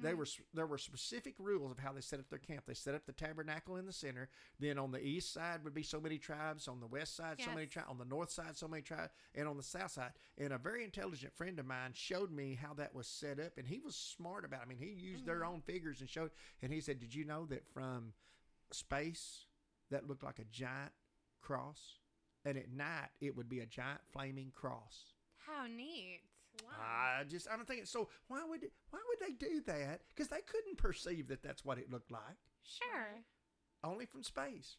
they 0.00 0.12
Mhm. 0.12 0.16
were 0.16 0.26
there 0.52 0.66
were 0.66 0.78
specific 0.78 1.38
rules 1.38 1.70
of 1.70 1.78
how 1.78 1.92
they 1.92 2.00
set 2.00 2.20
up 2.20 2.28
their 2.28 2.38
camp. 2.38 2.66
They 2.66 2.74
set 2.74 2.94
up 2.94 3.06
the 3.06 3.12
tabernacle 3.12 3.76
in 3.76 3.86
the 3.86 3.92
center. 3.92 4.28
Then 4.58 4.78
on 4.78 4.90
the 4.90 5.00
east 5.04 5.32
side 5.32 5.64
would 5.64 5.74
be 5.74 5.82
so 5.82 6.00
many 6.00 6.18
tribes. 6.18 6.68
On 6.68 6.80
the 6.80 6.86
west 6.86 7.14
side, 7.14 7.40
so 7.40 7.52
many 7.54 7.66
tribes. 7.66 7.88
On 7.88 7.98
the 7.98 8.04
north 8.04 8.30
side, 8.30 8.56
so 8.56 8.68
many 8.68 8.82
tribes. 8.82 9.12
And 9.34 9.48
on 9.48 9.56
the 9.56 9.62
south 9.62 9.92
side, 9.92 10.12
and 10.36 10.52
a 10.52 10.58
very 10.58 10.84
intelligent 10.84 11.32
friend 11.34 11.58
of 11.58 11.66
mine 11.66 11.92
showed 11.94 12.30
me 12.30 12.54
how 12.54 12.74
that 12.74 12.94
was 12.94 13.06
set 13.06 13.38
up, 13.40 13.56
and 13.58 13.66
he 13.68 13.78
was 13.80 13.96
smart 13.96 14.44
about. 14.44 14.60
it. 14.60 14.64
I 14.64 14.66
mean, 14.66 14.78
he 14.78 14.90
used 14.90 15.24
their 15.24 15.40
Mhm. 15.40 15.46
own 15.48 15.62
figures 15.62 16.00
and 16.00 16.08
showed. 16.10 16.32
And 16.62 16.72
he 16.72 16.80
said, 16.80 16.98
"Did 16.98 17.14
you 17.14 17.24
know 17.24 17.46
that 17.46 17.66
from 17.66 18.14
space 18.72 19.46
that 19.90 20.06
looked 20.06 20.22
like 20.22 20.38
a 20.38 20.44
giant 20.44 20.92
cross, 21.40 22.00
and 22.44 22.58
at 22.58 22.68
night 22.70 23.10
it 23.20 23.36
would 23.36 23.48
be 23.48 23.60
a 23.60 23.66
giant 23.66 24.06
flaming 24.08 24.50
cross?" 24.50 25.14
How 25.36 25.66
neat. 25.66 26.22
Wow. 26.64 26.72
I 27.20 27.24
just 27.28 27.46
I'm 27.50 27.64
thinking. 27.64 27.86
So 27.86 28.08
why 28.28 28.44
would 28.44 28.62
why 28.90 29.00
would 29.08 29.20
they 29.28 29.34
do 29.34 29.60
that? 29.66 30.02
Because 30.08 30.28
they 30.28 30.40
couldn't 30.40 30.78
perceive 30.78 31.28
that 31.28 31.42
that's 31.42 31.64
what 31.64 31.78
it 31.78 31.90
looked 31.90 32.10
like 32.10 32.36
Sure. 32.64 33.22
only 33.84 34.06
from 34.06 34.22
space. 34.22 34.76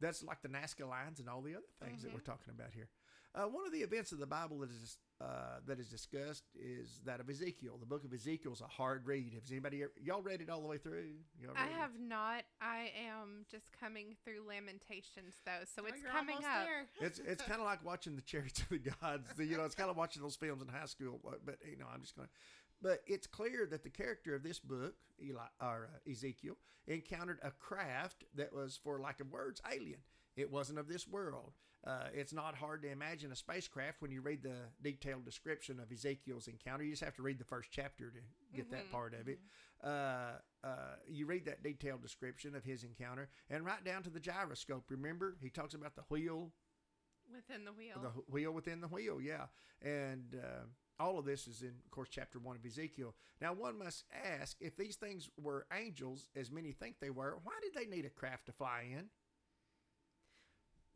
That's 0.00 0.22
like 0.22 0.40
the 0.42 0.48
Nazca 0.48 0.88
lines 0.88 1.20
and 1.20 1.28
all 1.28 1.42
the 1.42 1.54
other 1.54 1.66
things 1.82 2.02
that 2.02 2.12
we're 2.12 2.20
Mhm. 2.20 2.24
talking 2.24 2.54
about 2.54 2.72
here. 2.72 2.88
Uh, 3.32 3.42
one 3.44 3.64
of 3.64 3.72
the 3.72 3.78
events 3.78 4.10
of 4.10 4.18
the 4.18 4.26
Bible 4.26 4.58
that 4.58 4.70
is 4.70 4.98
uh, 5.20 5.60
that 5.66 5.78
is 5.78 5.88
discussed 5.88 6.44
is 6.58 7.00
that 7.04 7.20
of 7.20 7.28
Ezekiel. 7.30 7.76
The 7.78 7.86
book 7.86 8.04
of 8.04 8.12
Ezekiel 8.12 8.52
is 8.52 8.60
a 8.60 8.66
hard 8.66 9.06
read. 9.06 9.34
Has 9.34 9.50
anybody 9.52 9.82
ever, 9.82 9.92
y'all 10.02 10.22
read 10.22 10.40
it 10.40 10.48
all 10.50 10.60
the 10.60 10.66
way 10.66 10.78
through? 10.78 11.12
Y'all 11.40 11.52
I 11.56 11.64
read 11.64 11.70
it? 11.70 11.74
have 11.78 11.90
not. 12.00 12.42
I 12.60 12.90
am 13.08 13.44
just 13.50 13.66
coming 13.78 14.16
through 14.24 14.40
Lamentations 14.48 15.34
though, 15.46 15.62
so 15.72 15.82
Oh, 15.84 15.86
it's 15.88 16.02
you're 16.02 16.10
coming 16.10 16.36
up. 16.38 16.64
there. 16.64 16.86
It's 17.06 17.18
it's 17.20 17.42
kind 17.42 17.60
of 17.60 17.66
like 17.66 17.84
watching 17.84 18.16
the 18.16 18.22
Chariots 18.22 18.62
of 18.62 18.68
the 18.70 18.78
Gods. 18.78 19.28
You 19.38 19.56
know, 19.58 19.64
it's 19.64 19.74
kind 19.76 19.90
of 19.90 19.96
watching 19.96 20.22
those 20.22 20.36
films 20.36 20.62
in 20.62 20.68
high 20.68 20.86
school. 20.86 21.20
But, 21.22 21.44
but 21.46 21.56
you 21.70 21.76
know, 21.76 21.86
I'm 21.92 22.00
just 22.00 22.16
going. 22.16 22.26
to 22.28 22.34
But 22.82 23.02
it's 23.06 23.26
clear 23.28 23.66
that 23.70 23.84
the 23.84 23.90
character 23.90 24.34
of 24.34 24.42
this 24.42 24.58
book, 24.58 24.94
Eli 25.22 25.40
or 25.60 25.88
uh, 25.94 26.10
Ezekiel, 26.10 26.56
encountered 26.88 27.38
a 27.44 27.50
craft 27.52 28.24
that 28.34 28.52
was, 28.52 28.80
for 28.82 28.98
lack 28.98 29.20
of 29.20 29.30
words, 29.30 29.60
alien. 29.70 30.00
It 30.34 30.50
wasn't 30.50 30.78
of 30.78 30.88
this 30.88 31.06
world. 31.06 31.52
Uh, 31.86 32.08
it's 32.12 32.32
not 32.34 32.54
hard 32.54 32.82
to 32.82 32.88
imagine 32.90 33.32
a 33.32 33.36
spacecraft 33.36 34.02
when 34.02 34.10
you 34.10 34.20
read 34.20 34.42
the 34.42 34.56
detailed 34.82 35.24
description 35.24 35.80
of 35.80 35.90
Ezekiel's 35.90 36.46
encounter. 36.46 36.84
You 36.84 36.90
just 36.90 37.02
have 37.04 37.16
to 37.16 37.22
read 37.22 37.38
the 37.38 37.44
first 37.44 37.70
chapter 37.72 38.10
to 38.10 38.20
get 38.54 38.70
that 38.70 38.86
Mhm. 38.86 38.90
part 38.90 39.14
of 39.14 39.28
it. 39.28 39.40
Uh, 39.82 40.38
uh, 40.62 40.96
you 41.08 41.24
read 41.24 41.46
that 41.46 41.62
detailed 41.62 42.02
description 42.02 42.54
of 42.54 42.64
his 42.64 42.84
encounter, 42.84 43.30
and 43.48 43.64
right 43.64 43.82
down 43.82 44.02
to 44.02 44.10
the 44.10 44.20
gyroscope. 44.20 44.90
Remember, 44.90 45.36
he 45.40 45.48
talks 45.48 45.72
about 45.72 45.94
the 45.96 46.02
wheel 46.02 46.52
Within 47.32 47.64
the 47.64 47.72
wheel. 47.72 47.98
the 48.00 48.10
wheel 48.30 48.52
within 48.52 48.80
the 48.82 48.88
wheel, 48.88 49.20
yeah. 49.20 49.46
And 49.80 50.34
uh, 50.34 50.66
all 50.98 51.18
of 51.18 51.24
this 51.24 51.46
is 51.46 51.62
in, 51.62 51.80
of 51.82 51.90
course, 51.90 52.08
chapter 52.10 52.38
one 52.38 52.56
of 52.56 52.66
Ezekiel. 52.66 53.14
Now, 53.40 53.54
one 53.54 53.78
must 53.78 54.04
ask 54.12 54.60
if 54.60 54.76
these 54.76 54.96
things 54.96 55.30
were 55.38 55.66
angels, 55.72 56.28
as 56.36 56.50
many 56.50 56.72
think 56.72 56.98
they 56.98 57.08
were, 57.10 57.38
why 57.42 57.58
did 57.62 57.72
they 57.72 57.86
need 57.86 58.04
a 58.04 58.10
craft 58.10 58.46
to 58.46 58.52
fly 58.52 58.82
in? 58.82 59.08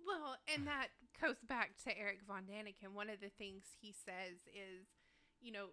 Well, 0.06 0.36
and 0.52 0.66
that 0.66 0.88
goes 1.20 1.36
back 1.48 1.72
to 1.84 1.98
Eric 1.98 2.20
von 2.26 2.42
Daniken. 2.44 2.92
One 2.94 3.08
of 3.10 3.20
the 3.20 3.30
things 3.38 3.62
he 3.80 3.92
says 3.92 4.38
is, 4.48 4.86
you 5.40 5.52
know, 5.52 5.68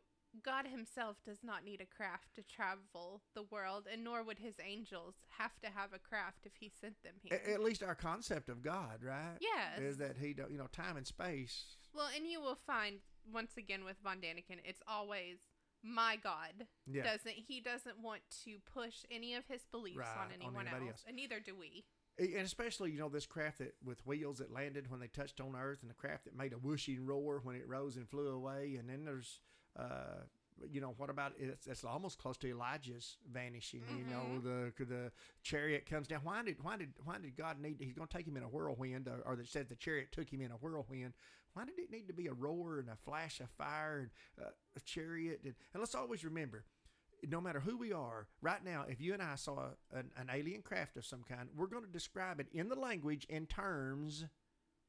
God 0.45 0.65
himself 0.67 1.17
does 1.25 1.39
not 1.43 1.65
need 1.65 1.81
a 1.81 1.85
craft 1.85 2.35
to 2.35 2.41
travel 2.43 3.21
the 3.35 3.43
world, 3.43 3.87
and 3.91 4.03
nor 4.03 4.23
would 4.23 4.39
his 4.39 4.55
angels 4.65 5.15
have 5.37 5.59
to 5.61 5.67
have 5.67 5.91
a 5.93 5.99
craft 5.99 6.45
if 6.45 6.53
he 6.59 6.71
sent 6.79 6.95
them 7.03 7.15
here. 7.21 7.41
At 7.53 7.61
least 7.61 7.83
our 7.83 7.95
concept 7.95 8.47
of 8.47 8.61
God, 8.61 9.03
right? 9.03 9.35
yes. 9.41 9.79
Is 9.81 9.97
that 9.97 10.15
he, 10.17 10.33
don't, 10.33 10.49
you 10.51 10.57
know, 10.57 10.67
time 10.71 10.95
and 10.95 11.05
space. 11.05 11.75
well, 11.93 12.07
and 12.15 12.25
you 12.25 12.39
will 12.39 12.57
find 12.65 12.99
once 13.31 13.51
again 13.57 13.83
with 13.83 13.97
von 14.03 14.17
Daniken, 14.17 14.59
it's 14.63 14.81
always 14.87 15.37
my 15.83 16.17
God. 16.23 16.67
Yeah. 16.89 17.03
Doesn't 17.03 17.33
he 17.35 17.59
doesn't 17.59 17.99
want 18.01 18.21
to 18.45 18.57
push 18.73 19.03
any 19.11 19.33
of 19.35 19.43
his 19.47 19.61
beliefs 19.71 19.97
Right, 19.97 20.17
on 20.17 20.27
on 20.27 20.31
anyone 20.33 20.67
anybody 20.67 20.85
else, 20.87 20.99
else. 21.01 21.03
and 21.07 21.15
neither 21.17 21.39
do 21.39 21.55
we. 21.59 21.83
And 22.19 22.45
especially, 22.45 22.91
you 22.91 22.99
know, 22.99 23.09
this 23.09 23.25
craft 23.25 23.59
that 23.59 23.73
with 23.83 24.05
wheels 24.05 24.37
that 24.39 24.53
landed 24.53 24.91
when 24.91 24.99
they 24.99 25.07
touched 25.07 25.41
on 25.41 25.55
Earth, 25.55 25.79
and 25.81 25.89
the 25.89 25.95
craft 25.95 26.25
that 26.25 26.37
made 26.37 26.53
a 26.53 26.57
whooshing 26.57 27.05
roar 27.05 27.39
when 27.43 27.55
it 27.55 27.67
rose 27.67 27.95
and 27.95 28.07
flew 28.07 28.27
away. 28.27 28.75
And 28.79 28.89
then 28.89 29.05
there's, 29.05 29.39
uh, 29.79 30.25
you 30.69 30.81
know, 30.81 30.93
what 30.97 31.09
about 31.09 31.33
it's, 31.39 31.65
it's 31.65 31.83
almost 31.83 32.19
close 32.19 32.37
to 32.37 32.47
Elijah's 32.47 33.17
vanishing. 33.31 33.81
You 33.97 34.05
know, 34.13 34.39
the 34.43 34.85
the 34.85 35.11
chariot 35.41 35.89
comes 35.89 36.07
down. 36.07 36.21
Why 36.23 36.43
did 36.43 36.61
why 36.61 36.77
did 36.77 36.93
why 37.03 37.17
did 37.17 37.35
God 37.35 37.59
need? 37.59 37.77
He's 37.79 37.93
going 37.93 38.07
to 38.07 38.15
take 38.15 38.27
him 38.27 38.37
in 38.37 38.43
a 38.43 38.49
whirlwind, 38.49 39.07
or, 39.07 39.21
or 39.25 39.35
that 39.35 39.47
said 39.47 39.69
the 39.69 39.75
chariot 39.75 40.11
took 40.11 40.29
him 40.29 40.41
in 40.41 40.51
a 40.51 40.55
whirlwind. 40.55 41.13
Why 41.53 41.65
did 41.65 41.79
it 41.79 41.91
need 41.91 42.07
to 42.07 42.13
be 42.13 42.27
a 42.27 42.33
roar 42.33 42.79
and 42.79 42.89
a 42.89 42.95
flash 42.95 43.39
of 43.39 43.49
fire 43.49 43.99
and 43.99 44.45
uh, 44.45 44.51
a 44.75 44.79
chariot? 44.81 45.41
And, 45.43 45.53
and 45.73 45.81
let's 45.81 45.95
always 45.95 46.23
remember 46.23 46.65
no 47.27 47.39
matter 47.41 47.59
who 47.59 47.77
we 47.77 47.91
are, 47.93 48.27
right 48.41 48.63
now, 48.63 48.85
if 48.87 48.99
you 49.01 49.13
and 49.13 49.21
I 49.21 49.35
saw 49.35 49.69
an, 49.93 50.11
an 50.17 50.29
alien 50.33 50.61
craft 50.61 50.97
of 50.97 51.05
some 51.05 51.23
kind, 51.23 51.49
we're 51.55 51.67
going 51.67 51.83
to 51.85 51.89
describe 51.91 52.39
it 52.39 52.47
in 52.51 52.69
the 52.69 52.75
language 52.75 53.25
in 53.29 53.45
terms, 53.45 54.25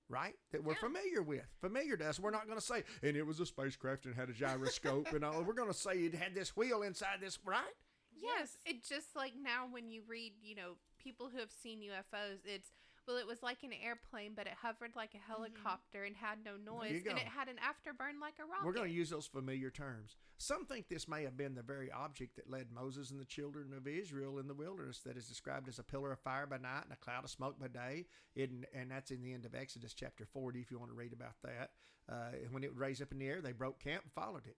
right, 0.09 0.35
that 0.53 0.63
we're 0.65 0.73
Yeah. 0.75 0.79
familiar 0.81 1.23
with, 1.23 1.45
familiar 1.61 1.97
to 1.97 2.09
us. 2.09 2.19
We're 2.21 2.31
not 2.31 2.47
going 2.47 2.59
to 2.59 2.65
say, 2.65 2.85
and 3.03 3.17
it 3.17 3.27
was 3.27 3.41
a 3.41 3.47
spacecraft 3.47 4.07
and 4.07 4.15
had 4.15 4.29
a 4.31 4.33
gyroscope 4.33 5.13
and 5.13 5.25
all. 5.25 5.43
We're 5.43 5.53
going 5.55 5.73
to 5.73 5.79
say 5.79 5.93
it 5.99 6.15
had 6.15 6.35
this 6.35 6.57
wheel 6.57 6.83
inside 6.83 7.21
this, 7.21 7.39
right? 7.45 7.75
Yes, 8.15 8.57
it 8.65 8.85
just 8.85 9.17
like 9.17 9.33
now 9.41 9.67
when 9.71 9.91
you 9.91 10.03
read, 10.07 10.33
you 10.43 10.55
know, 10.55 10.77
people 11.03 11.29
who 11.33 11.39
have 11.39 11.51
seen 11.51 11.81
UFOs, 11.81 12.39
it's 12.45 12.71
Well, 13.07 13.17
it 13.17 13.27
was 13.27 13.43
like 13.43 13.65
an 13.65 13.73
airplane, 13.85 14.33
but 14.37 14.47
it 14.47 14.53
hovered 14.61 14.93
like 14.95 15.11
a 15.15 15.33
helicopter 15.33 16.05
and 16.05 16.15
had 16.15 16.39
no 16.45 16.53
noise, 16.57 17.03
and 17.09 17.19
it 17.19 17.27
had 17.27 17.49
an 17.49 17.57
afterburn 17.57 18.21
like 18.21 18.35
a 18.39 18.45
rocket. 18.45 18.65
We're 18.65 18.73
going 18.73 18.89
to 18.89 18.95
use 18.95 19.11
those 19.11 19.27
familiar 19.27 19.71
terms. 19.71 20.17
Some 20.39 20.67
think 20.67 20.89
this 20.89 21.09
may 21.09 21.25
have 21.25 21.37
been 21.37 21.55
the 21.55 21.63
very 21.63 21.91
object 21.91 22.37
that 22.37 22.49
led 22.49 22.71
Moses 22.73 23.11
and 23.11 23.21
the 23.21 23.25
children 23.25 23.73
of 23.77 23.89
Israel 23.89 24.39
in 24.39 24.47
the 24.47 24.55
wilderness, 24.55 25.01
that 25.01 25.17
is 25.17 25.27
described 25.27 25.69
as 25.69 25.81
a 25.81 25.85
pillar 25.85 26.13
of 26.13 26.21
fire 26.21 26.47
by 26.47 26.59
night 26.59 26.85
and 26.85 26.93
a 26.93 26.97
cloud 26.97 27.25
of 27.25 27.31
smoke 27.31 27.59
by 27.59 27.69
day. 27.69 28.07
In, 28.37 28.67
and 28.73 28.91
that's 28.91 29.11
in 29.11 29.23
the 29.23 29.35
end 29.35 29.47
of 29.47 29.55
Exodus 29.55 29.95
chapter 29.95 30.25
40, 30.25 30.61
if 30.61 30.71
you 30.71 30.79
want 30.79 30.91
to 30.93 30.97
read 30.97 31.13
about 31.13 31.35
that. 31.43 31.71
Uh, 32.09 32.37
when 32.51 32.63
it 32.63 32.71
would 32.71 32.81
raise 32.81 33.03
up 33.03 33.11
in 33.11 33.19
the 33.19 33.29
air, 33.29 33.41
they 33.41 33.53
broke 33.53 33.81
camp 33.81 34.05
and 34.05 34.13
followed 34.13 34.47
it. 34.47 34.57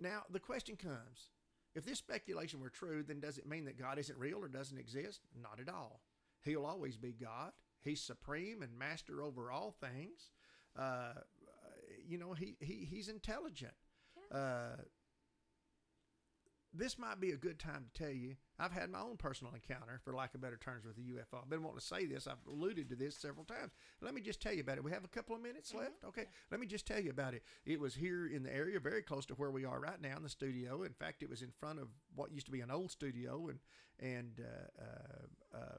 Now, 0.00 0.22
the 0.30 0.40
question 0.40 0.76
comes 0.76 1.30
if 1.74 1.84
this 1.84 1.98
speculation 1.98 2.60
were 2.60 2.70
true, 2.70 3.02
then 3.02 3.18
does 3.18 3.36
it 3.36 3.48
mean 3.48 3.64
that 3.64 3.78
God 3.78 3.98
isn't 3.98 4.18
real 4.18 4.38
or 4.38 4.48
doesn't 4.48 4.78
exist? 4.78 5.22
Not 5.40 5.58
at 5.60 5.68
all. 5.68 6.00
He'll 6.44 6.66
always 6.66 6.96
be 6.96 7.12
God. 7.12 7.52
He's 7.84 8.00
supreme 8.00 8.62
and 8.62 8.78
master 8.78 9.22
over 9.22 9.50
all 9.50 9.74
things. 9.80 10.30
Uh, 10.76 11.12
you 12.06 12.18
know, 12.18 12.32
he, 12.32 12.56
he 12.60 12.86
he's 12.90 13.08
intelligent. 13.08 13.74
Yeah. 14.30 14.38
Uh, 14.38 14.76
this 16.76 16.98
might 16.98 17.20
be 17.20 17.30
a 17.30 17.36
good 17.36 17.60
time 17.60 17.84
to 17.84 18.02
tell 18.02 18.12
you. 18.12 18.34
I've 18.58 18.72
had 18.72 18.90
my 18.90 19.00
own 19.00 19.16
personal 19.16 19.52
encounter, 19.54 20.00
for 20.04 20.12
lack 20.12 20.34
of 20.34 20.40
better 20.40 20.56
terms, 20.56 20.84
with 20.84 20.96
the 20.96 21.02
UFO. 21.02 21.40
I've 21.40 21.48
been 21.48 21.62
wanting 21.62 21.78
to 21.78 21.84
say 21.84 22.06
this. 22.06 22.26
I've 22.26 22.44
alluded 22.48 22.88
to 22.88 22.96
this 22.96 23.16
several 23.16 23.44
times. 23.44 23.72
Let 24.00 24.12
me 24.12 24.20
just 24.20 24.42
tell 24.42 24.52
you 24.52 24.62
about 24.62 24.78
it. 24.78 24.84
We 24.84 24.90
have 24.90 25.04
a 25.04 25.08
couple 25.08 25.36
of 25.36 25.42
minutes 25.42 25.72
left. 25.72 26.04
Okay. 26.04 26.24
Let 26.50 26.60
me 26.60 26.66
just 26.66 26.86
tell 26.86 27.00
you 27.00 27.10
about 27.10 27.34
it. 27.34 27.44
It 27.64 27.78
was 27.78 27.94
here 27.94 28.26
in 28.26 28.42
the 28.42 28.54
area, 28.54 28.80
very 28.80 29.02
close 29.02 29.24
to 29.26 29.34
where 29.34 29.52
we 29.52 29.64
are 29.64 29.78
right 29.78 30.00
now 30.00 30.16
in 30.16 30.24
the 30.24 30.28
studio. 30.28 30.82
In 30.82 30.92
fact, 30.92 31.22
it 31.22 31.30
was 31.30 31.42
in 31.42 31.52
front 31.60 31.78
of 31.78 31.88
what 32.16 32.32
used 32.32 32.46
to 32.46 32.52
be 32.52 32.60
an 32.60 32.72
old 32.72 32.90
studio, 32.90 33.48
and 33.48 33.58
and 34.00 34.40
uh, 34.40 34.82
uh, 34.82 35.56
uh, 35.56 35.78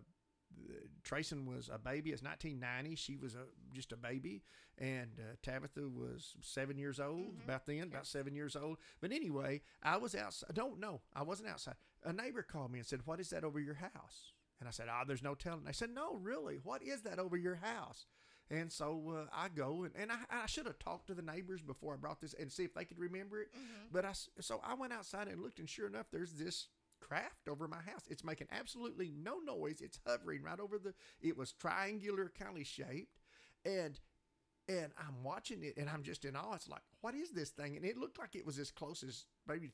Trayson 1.04 1.46
was 1.46 1.70
a 1.72 1.78
baby. 1.78 2.12
It's 2.12 2.24
1990. 2.24 2.96
She 2.96 3.16
was 3.16 3.36
a 3.36 3.46
just 3.74 3.92
a 3.92 3.98
baby, 3.98 4.44
and 4.78 5.12
uh, 5.20 5.36
Tabitha 5.44 5.88
was 5.88 6.36
seven 6.42 6.78
years 6.78 7.00
old 7.00 7.36
about 7.44 7.66
then, 7.66 7.84
about 7.84 8.08
seven 8.08 8.36
years 8.36 8.56
old. 8.56 8.78
But 9.02 9.12
anyway, 9.12 9.62
I 9.84 9.98
was 9.98 10.16
outside. 10.16 10.48
I 10.50 10.54
don't 10.54 10.80
know. 10.80 11.02
I 11.16 11.24
wasn't 11.24 11.50
outside. 11.50 11.76
A 12.04 12.12
neighbor 12.12 12.42
called 12.44 12.72
me 12.72 12.80
and 12.80 12.88
said, 12.88 13.02
"What 13.06 13.20
is 13.20 13.30
that 13.30 13.44
over 13.44 13.60
your 13.60 13.76
house?" 13.76 14.34
And 14.60 14.68
I 14.68 14.72
said, 14.72 14.88
"Ah, 14.90 15.04
there's 15.06 15.24
no 15.24 15.36
telling." 15.36 15.68
I 15.68 15.72
said, 15.72 15.92
"No, 15.92 16.16
really. 16.16 16.60
What 16.64 16.82
is 16.82 17.02
that 17.04 17.20
over 17.20 17.38
your 17.38 17.56
house?" 17.56 18.06
And 18.50 18.72
so 18.72 19.26
uh, 19.26 19.30
I 19.34 19.50
go 19.50 19.86
and, 19.86 19.94
and 20.00 20.12
I, 20.12 20.18
I 20.44 20.46
should 20.46 20.68
have 20.68 20.78
talked 20.78 21.08
to 21.08 21.16
the 21.16 21.24
neighbors 21.24 21.64
before 21.64 21.96
I 21.96 21.98
brought 21.98 22.22
this 22.22 22.36
and 22.40 22.52
see 22.52 22.64
if 22.64 22.76
they 22.76 22.86
could 22.86 23.00
remember 23.00 23.42
it. 23.42 23.48
But 23.92 24.06
I 24.06 24.14
so 24.40 24.62
I 24.64 24.76
went 24.76 24.94
outside 24.94 25.28
and 25.28 25.42
looked, 25.42 25.60
and 25.60 25.70
sure 25.70 25.88
enough, 25.88 26.08
there's 26.12 26.34
this 26.34 26.68
craft 27.08 27.48
over 27.50 27.68
my 27.68 27.78
house. 27.78 28.04
It's 28.10 28.24
making 28.24 28.48
absolutely 28.52 29.12
no 29.16 29.38
noise. 29.40 29.82
It's 29.82 30.00
hovering 30.06 30.44
right 30.44 30.60
over 30.60 30.78
the. 30.78 30.94
It 31.22 31.38
was 31.38 31.54
triangular 31.54 32.32
kind 32.38 32.58
of 32.58 32.66
shaped, 32.66 33.20
and 33.64 34.00
and 34.68 34.92
I'm 34.98 35.24
watching 35.24 35.64
it, 35.64 35.78
and 35.78 35.90
I'm 35.90 36.04
just 36.04 36.26
in 36.26 36.36
awe. 36.36 36.56
It's 36.56 36.68
like, 36.68 36.82
what 37.02 37.14
is 37.14 37.32
this 37.32 37.52
thing? 37.52 37.76
And 37.76 37.86
it 37.86 37.98
looked 37.98 38.18
like 38.18 38.36
it 38.36 38.46
was 38.46 38.58
as 38.58 38.72
close 38.72 39.04
as 39.04 39.26
maybe 39.48 39.72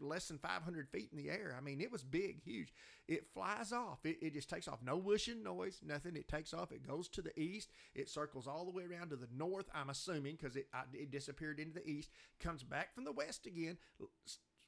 less 0.00 0.28
than 0.28 0.38
500 0.38 0.88
feet 0.88 1.10
in 1.12 1.18
the 1.18 1.30
air. 1.30 1.54
I 1.56 1.60
mean, 1.60 1.80
it 1.80 1.92
was 1.92 2.02
big, 2.02 2.40
huge. 2.42 2.72
It 3.08 3.26
flies 3.26 3.72
off. 3.72 3.98
It, 4.04 4.18
it 4.22 4.34
just 4.34 4.48
takes 4.48 4.68
off. 4.68 4.78
No 4.82 4.96
whooshing 4.96 5.42
noise, 5.42 5.80
nothing. 5.84 6.16
It 6.16 6.28
takes 6.28 6.54
off. 6.54 6.72
It 6.72 6.86
goes 6.86 7.08
to 7.10 7.22
the 7.22 7.38
east. 7.38 7.70
It 7.94 8.08
circles 8.08 8.46
all 8.46 8.64
the 8.64 8.70
way 8.70 8.84
around 8.84 9.10
to 9.10 9.16
the 9.16 9.28
north, 9.36 9.68
I'm 9.74 9.90
assuming, 9.90 10.36
because 10.36 10.56
it, 10.56 10.68
it 10.92 11.10
disappeared 11.10 11.58
into 11.60 11.74
the 11.74 11.88
east. 11.88 12.10
Comes 12.38 12.62
back 12.62 12.94
from 12.94 13.04
the 13.04 13.12
west 13.12 13.46
again, 13.46 13.76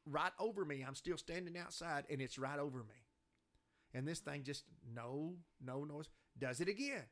right 0.06 0.32
over 0.38 0.64
me. 0.64 0.84
I'm 0.86 0.94
still 0.94 1.16
standing 1.16 1.56
outside, 1.56 2.04
and 2.10 2.20
it's 2.20 2.38
right 2.38 2.58
over 2.58 2.78
me. 2.78 3.06
And 3.94 4.06
this 4.06 4.20
thing 4.20 4.42
just, 4.44 4.64
no, 4.94 5.36
no 5.64 5.84
noise. 5.84 6.08
Does 6.38 6.60
it 6.60 6.68
again. 6.68 7.04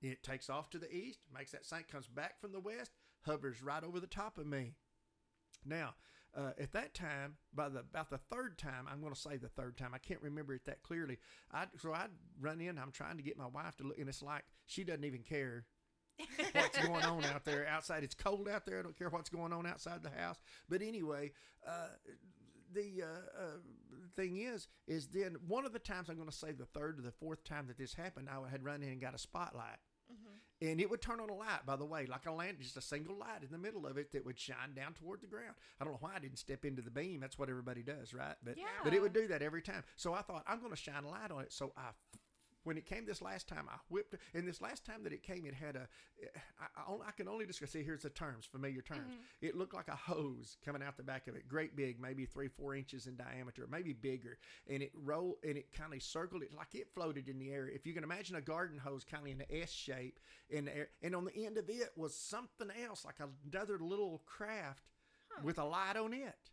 It 0.00 0.22
takes 0.22 0.50
off 0.50 0.70
to 0.70 0.78
the 0.78 0.92
east, 0.94 1.20
makes 1.34 1.52
that 1.52 1.64
same, 1.64 1.84
comes 1.90 2.06
back 2.06 2.40
from 2.40 2.52
the 2.52 2.60
west, 2.60 2.90
hovers 3.22 3.62
right 3.62 3.82
over 3.82 4.00
the 4.00 4.06
top 4.06 4.36
of 4.36 4.46
me. 4.46 4.74
Now, 5.64 5.94
uh, 6.36 6.50
at 6.58 6.72
that 6.72 6.94
time, 6.94 7.36
by 7.54 7.68
the 7.68 7.80
about 7.80 8.10
the 8.10 8.18
third 8.18 8.58
time, 8.58 8.86
I'm 8.90 9.00
going 9.00 9.14
to 9.14 9.18
say 9.18 9.36
the 9.36 9.48
third 9.48 9.78
time. 9.78 9.92
I 9.94 9.98
can't 9.98 10.20
remember 10.20 10.52
it 10.54 10.64
that 10.66 10.82
clearly. 10.82 11.18
I 11.52 11.66
so 11.78 11.94
I 11.94 12.06
run 12.40 12.60
in. 12.60 12.78
I'm 12.78 12.90
trying 12.90 13.16
to 13.16 13.22
get 13.22 13.38
my 13.38 13.46
wife 13.46 13.76
to 13.76 13.84
look, 13.84 13.98
and 13.98 14.08
it's 14.08 14.22
like 14.22 14.44
she 14.66 14.84
doesn't 14.84 15.04
even 15.04 15.22
care 15.22 15.64
what's 16.52 16.78
going 16.78 17.04
on 17.04 17.24
out 17.24 17.44
there 17.44 17.66
outside. 17.66 18.04
It's 18.04 18.14
cold 18.14 18.48
out 18.48 18.66
there. 18.66 18.78
I 18.78 18.82
don't 18.82 18.96
care 18.96 19.08
what's 19.08 19.30
going 19.30 19.52
on 19.52 19.66
outside 19.66 20.02
the 20.02 20.10
house. 20.10 20.38
But 20.68 20.82
anyway, 20.82 21.32
uh, 21.66 21.88
the 22.72 23.02
uh, 23.02 23.42
uh, 23.42 23.56
thing 24.16 24.38
is, 24.38 24.68
is 24.86 25.08
then 25.08 25.36
one 25.46 25.66
of 25.66 25.72
the 25.72 25.78
times 25.78 26.08
I'm 26.08 26.16
going 26.16 26.28
to 26.28 26.34
say 26.34 26.52
the 26.52 26.66
third 26.66 26.98
or 26.98 27.02
the 27.02 27.12
fourth 27.12 27.44
time 27.44 27.66
that 27.68 27.78
this 27.78 27.94
happened, 27.94 28.28
I 28.30 28.48
had 28.48 28.64
run 28.64 28.82
in 28.82 28.90
and 28.90 29.00
got 29.00 29.14
a 29.14 29.18
spotlight. 29.18 29.78
And 30.70 30.80
it 30.80 30.88
would 30.88 31.02
turn 31.02 31.20
on 31.20 31.30
a 31.30 31.34
light, 31.34 31.66
by 31.66 31.76
the 31.76 31.84
way, 31.84 32.06
like 32.06 32.26
a 32.26 32.32
lamp, 32.32 32.60
just 32.60 32.76
a 32.76 32.80
single 32.80 33.16
light 33.18 33.42
in 33.42 33.50
the 33.50 33.58
middle 33.58 33.86
of 33.86 33.98
it 33.98 34.12
that 34.12 34.24
would 34.24 34.38
shine 34.38 34.72
down 34.74 34.94
toward 34.94 35.20
the 35.20 35.26
ground. 35.26 35.54
I 35.80 35.84
don't 35.84 35.94
know 35.94 35.98
why 36.00 36.12
I 36.16 36.18
didn't 36.20 36.38
step 36.38 36.64
into 36.64 36.80
the 36.80 36.90
beam. 36.90 37.20
That's 37.20 37.38
what 37.38 37.48
everybody 37.50 37.82
does, 37.82 38.14
right? 38.14 38.36
But 38.42 38.56
but 38.82 38.94
it 38.94 39.02
would 39.02 39.12
do 39.12 39.26
that 39.28 39.42
every 39.42 39.62
time. 39.62 39.82
So 39.96 40.14
I 40.14 40.22
thought 40.22 40.44
I'm 40.46 40.60
going 40.60 40.70
to 40.70 40.76
shine 40.76 41.04
a 41.04 41.08
light 41.08 41.30
on 41.30 41.42
it. 41.42 41.52
So 41.52 41.72
I, 41.76 41.90
when 42.64 42.76
it 42.76 42.86
came 42.86 43.06
this 43.06 43.22
last 43.22 43.48
time, 43.48 43.66
I 43.70 43.76
whipped. 43.88 44.14
And 44.34 44.46
this 44.46 44.60
last 44.60 44.84
time 44.84 45.04
that 45.04 45.12
it 45.12 45.22
came, 45.22 45.46
it 45.46 45.54
had 45.54 45.76
a. 45.76 45.88
I, 46.60 46.80
I, 46.80 47.08
I 47.08 47.10
can 47.12 47.28
only 47.28 47.46
describe. 47.46 47.70
See, 47.70 47.82
here's 47.82 48.02
the 48.02 48.10
terms, 48.10 48.44
familiar 48.44 48.82
terms. 48.82 49.12
Mm-hmm. 49.12 49.46
It 49.46 49.56
looked 49.56 49.74
like 49.74 49.88
a 49.88 49.96
hose 49.96 50.56
coming 50.64 50.82
out 50.82 50.96
the 50.96 51.02
back 51.02 51.28
of 51.28 51.36
it, 51.36 51.48
great 51.48 51.76
big, 51.76 52.00
maybe 52.00 52.26
three, 52.26 52.48
four 52.48 52.74
inches 52.74 53.06
in 53.06 53.16
diameter, 53.16 53.66
maybe 53.70 53.92
bigger. 53.92 54.38
And 54.68 54.82
it 54.82 54.92
rolled 54.94 55.36
and 55.42 55.56
it 55.56 55.72
kind 55.72 55.94
of 55.94 56.02
circled 56.02 56.42
it 56.42 56.54
like 56.56 56.74
it 56.74 56.88
floated 56.94 57.28
in 57.28 57.38
the 57.38 57.52
air. 57.52 57.68
If 57.68 57.86
you 57.86 57.92
can 57.92 58.04
imagine 58.04 58.36
a 58.36 58.40
garden 58.40 58.78
hose 58.78 59.04
kind 59.04 59.26
of 59.26 59.32
in 59.32 59.40
an 59.40 59.46
S 59.62 59.70
shape 59.70 60.18
in 60.50 60.66
the 60.66 60.76
air, 60.76 60.88
and 61.02 61.14
on 61.14 61.24
the 61.24 61.46
end 61.46 61.58
of 61.58 61.68
it 61.68 61.90
was 61.96 62.14
something 62.14 62.68
else, 62.86 63.04
like 63.04 63.16
another 63.52 63.78
little 63.78 64.22
craft 64.26 64.84
with 65.42 65.58
a 65.58 65.64
light 65.64 65.96
on 65.96 66.12
it 66.12 66.50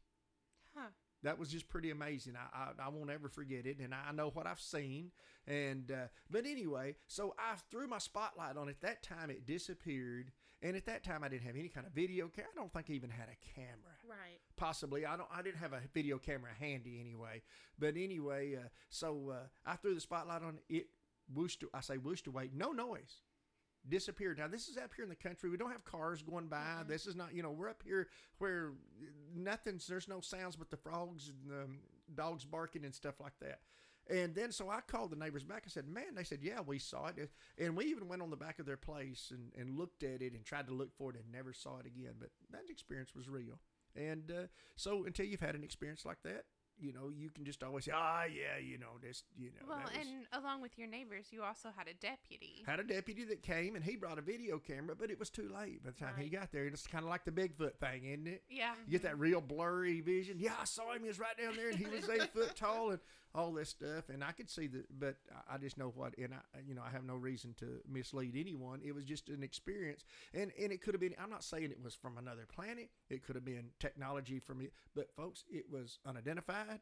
Huh. 0.76 0.90
That 1.24 1.38
was 1.38 1.50
just 1.50 1.70
pretty 1.70 1.92
amazing. 1.92 2.34
I, 2.36 2.72
I 2.82 2.88
I 2.88 2.90
won't 2.90 3.10
ever 3.10 3.30
forget 3.30 3.66
it, 3.66 3.80
and 3.80 3.94
I 3.94 4.12
know 4.12 4.30
what 4.30 4.48
I've 4.48 4.60
seen. 4.60 5.12
And 5.48 5.92
uh, 5.92 6.08
but 6.30 6.46
anyway, 6.46 6.96
so 7.08 7.34
I 7.38 7.56
threw 7.70 7.88
my 7.88 7.98
spotlight 7.98 8.58
on 8.58 8.70
it. 8.70 8.78
That 8.82 9.04
time 9.04 9.30
it 9.30 9.46
disappeared, 9.46 10.32
and 10.62 10.76
at 10.76 10.86
that 10.86 11.04
time 11.04 11.24
I 11.24 11.30
didn't 11.30 11.46
have 11.46 11.56
any 11.56 11.70
kind 11.70 11.86
of 11.86 11.94
video 11.94 12.28
camera. 12.28 12.52
I 12.54 12.60
don't 12.60 12.74
think 12.74 12.88
I 12.90 12.94
even 12.94 13.10
had 13.10 13.28
a 13.30 13.60
camera. 13.60 13.96
Right. 14.08 14.40
Possibly, 14.56 15.06
I 15.06 15.18
don't. 15.18 15.30
I 15.34 15.42
didn't 15.42 15.60
have 15.60 15.74
a 15.74 15.82
video 15.94 16.18
camera 16.18 16.52
handy 16.60 17.00
anyway. 17.00 17.42
But 17.78 17.96
anyway, 17.98 18.56
uh, 18.56 18.68
so 18.90 19.34
uh, 19.34 19.48
I 19.66 19.76
threw 19.76 19.96
the 19.96 20.02
spotlight 20.02 20.44
on 20.44 20.60
it. 20.70 20.76
It 20.76 20.88
whooshed. 21.34 21.64
I 21.74 21.82
say 21.82 21.96
whooshed 21.98 22.28
away. 22.28 22.50
No 22.54 22.72
noise 22.72 23.22
disappeared. 23.88 24.38
Now 24.38 24.48
this 24.48 24.68
is 24.68 24.78
up 24.78 24.92
here 24.96 25.04
in 25.04 25.10
the 25.10 25.16
country. 25.16 25.50
We 25.50 25.58
don't 25.58 25.72
have 25.72 25.86
cars 25.86 26.22
going 26.22 26.48
by. 26.48 26.84
This 26.88 27.08
is 27.08 27.16
not, 27.16 27.34
you 27.34 27.44
know, 27.44 27.52
we're 27.52 27.70
up 27.70 27.82
here 27.84 28.08
where 28.38 28.72
nothing's. 29.36 29.88
There's 29.88 30.08
no 30.08 30.22
sounds 30.22 30.56
but 30.56 30.70
the 30.70 30.78
frogs 30.78 31.30
and 31.30 31.64
um, 31.64 31.78
dogs 32.16 32.46
barking 32.46 32.86
and 32.86 32.94
stuff 32.94 33.20
like 33.20 33.34
that. 33.42 33.60
And 34.10 34.34
then 34.36 34.52
so 34.52 34.70
I 34.70 34.82
called 34.82 35.12
the 35.12 35.16
neighbors 35.16 35.44
back. 35.44 35.64
I 35.66 35.70
said, 35.70 35.88
"Man," 35.88 36.16
they 36.16 36.24
said, 36.24 36.40
"Yeah, 36.42 36.62
we 36.62 36.80
saw 36.80 37.08
it." 37.08 37.32
And 37.58 37.78
we 37.78 37.86
even 37.86 38.08
went 38.08 38.22
on 38.22 38.30
the 38.30 38.36
back 38.36 38.60
of 38.60 38.66
their 38.66 38.78
place 38.78 39.32
and, 39.32 39.52
and 39.58 39.78
looked 39.78 40.04
at 40.04 40.22
it 40.22 40.34
and 40.34 40.44
tried 40.44 40.68
to 40.68 40.74
look 40.74 40.94
for 40.98 41.12
it 41.12 41.18
and 41.18 41.32
never 41.32 41.54
saw 41.54 41.78
it 41.80 41.86
again. 41.86 42.14
But 42.20 42.30
that 42.52 42.70
experience 42.70 43.14
was 43.16 43.30
real. 43.30 43.60
And 43.96 44.32
uh, 44.32 44.48
so 44.76 45.06
until 45.06 45.26
you've 45.26 45.42
had 45.42 45.56
an 45.56 45.64
experience 45.64 46.06
like 46.06 46.22
that, 46.24 46.46
you 46.82 46.92
know, 46.94 47.10
you 47.16 47.30
can 47.30 47.46
just 47.46 47.64
always 47.64 47.86
say, 47.86 47.92
"Ah, 47.96 48.24
yeah, 48.24 48.58
you 48.62 48.78
know, 48.78 48.98
this, 49.02 49.24
you 49.38 49.50
know." 49.52 49.68
Well, 49.70 49.80
was- 49.84 49.92
and 50.00 50.26
along 50.34 50.62
with 50.62 50.78
your 50.78 50.88
neighbors, 50.88 51.28
you 51.32 51.44
also 51.44 51.70
had 51.76 51.88
a 51.88 51.94
deputy. 51.94 52.64
had 52.66 52.80
a 52.80 52.84
deputy 52.84 53.24
that 53.26 53.44
came 53.44 53.76
and 53.76 53.84
he 53.86 53.96
brought 53.96 54.18
a 54.18 54.22
video 54.22 54.58
camera, 54.60 54.96
but 54.96 55.12
it 55.12 55.20
was 55.20 55.30
too 55.30 55.50
late 55.50 55.84
by 55.84 55.92
the 55.92 55.98
time 56.00 56.16
he 56.18 56.30
got 56.30 56.52
there. 56.52 56.66
It's 56.66 56.88
kind 56.88 57.04
of 57.04 57.10
like 57.10 57.24
the 57.26 57.32
Bigfoot 57.32 57.76
thing, 57.76 58.06
isn't 58.06 58.28
it? 58.28 58.44
Yeah. 58.50 58.74
You 58.86 58.92
get 58.92 59.04
that 59.04 59.20
real 59.20 59.42
blurry 59.42 60.02
vision. 60.02 60.38
Yeah, 60.40 60.54
I 60.60 60.66
saw 60.66 60.92
him. 60.94 61.02
He 61.04 61.08
was 61.08 61.20
right 61.20 61.38
down 61.38 61.56
there, 61.56 61.70
and 61.70 61.78
he 61.78 61.86
was 61.86 62.10
eight 62.10 62.30
foot 62.34 62.56
tall, 62.56 62.92
and 62.92 63.00
all 63.34 63.52
this 63.52 63.70
stuff. 63.70 64.10
And 64.10 64.24
I 64.24 64.32
could 64.32 64.50
see 64.50 64.68
that, 64.68 64.86
but 65.00 65.16
I- 65.50 65.58
just 65.58 65.78
know 65.78 65.92
what. 65.96 66.18
And 66.18 66.34
I, 66.34 66.40
you 66.68 66.74
know, 66.74 66.82
I 66.86 66.90
have 66.90 67.04
no 67.04 67.16
reason 67.16 67.54
to 67.60 67.82
mislead 67.88 68.36
anyone. 68.36 68.82
It 68.84 68.96
was 68.96 69.06
just 69.06 69.30
an 69.30 69.44
experience, 69.44 70.04
and 70.34 70.52
and 70.60 70.72
it 70.72 70.82
could 70.82 70.94
have 70.94 71.02
been. 71.02 71.16
I'm 71.22 71.30
not 71.30 71.44
saying 71.44 71.66
it 71.66 71.82
was 71.82 71.96
from 71.96 72.18
another 72.18 72.48
planet. 72.48 72.90
It 73.10 73.24
could 73.24 73.36
have 73.36 73.46
been 73.46 73.70
technology 73.80 74.40
from 74.40 74.62
it, 74.62 74.74
but 74.96 75.12
folks, 75.16 75.44
it 75.50 75.66
was 75.70 76.00
unidentified. 76.06 76.80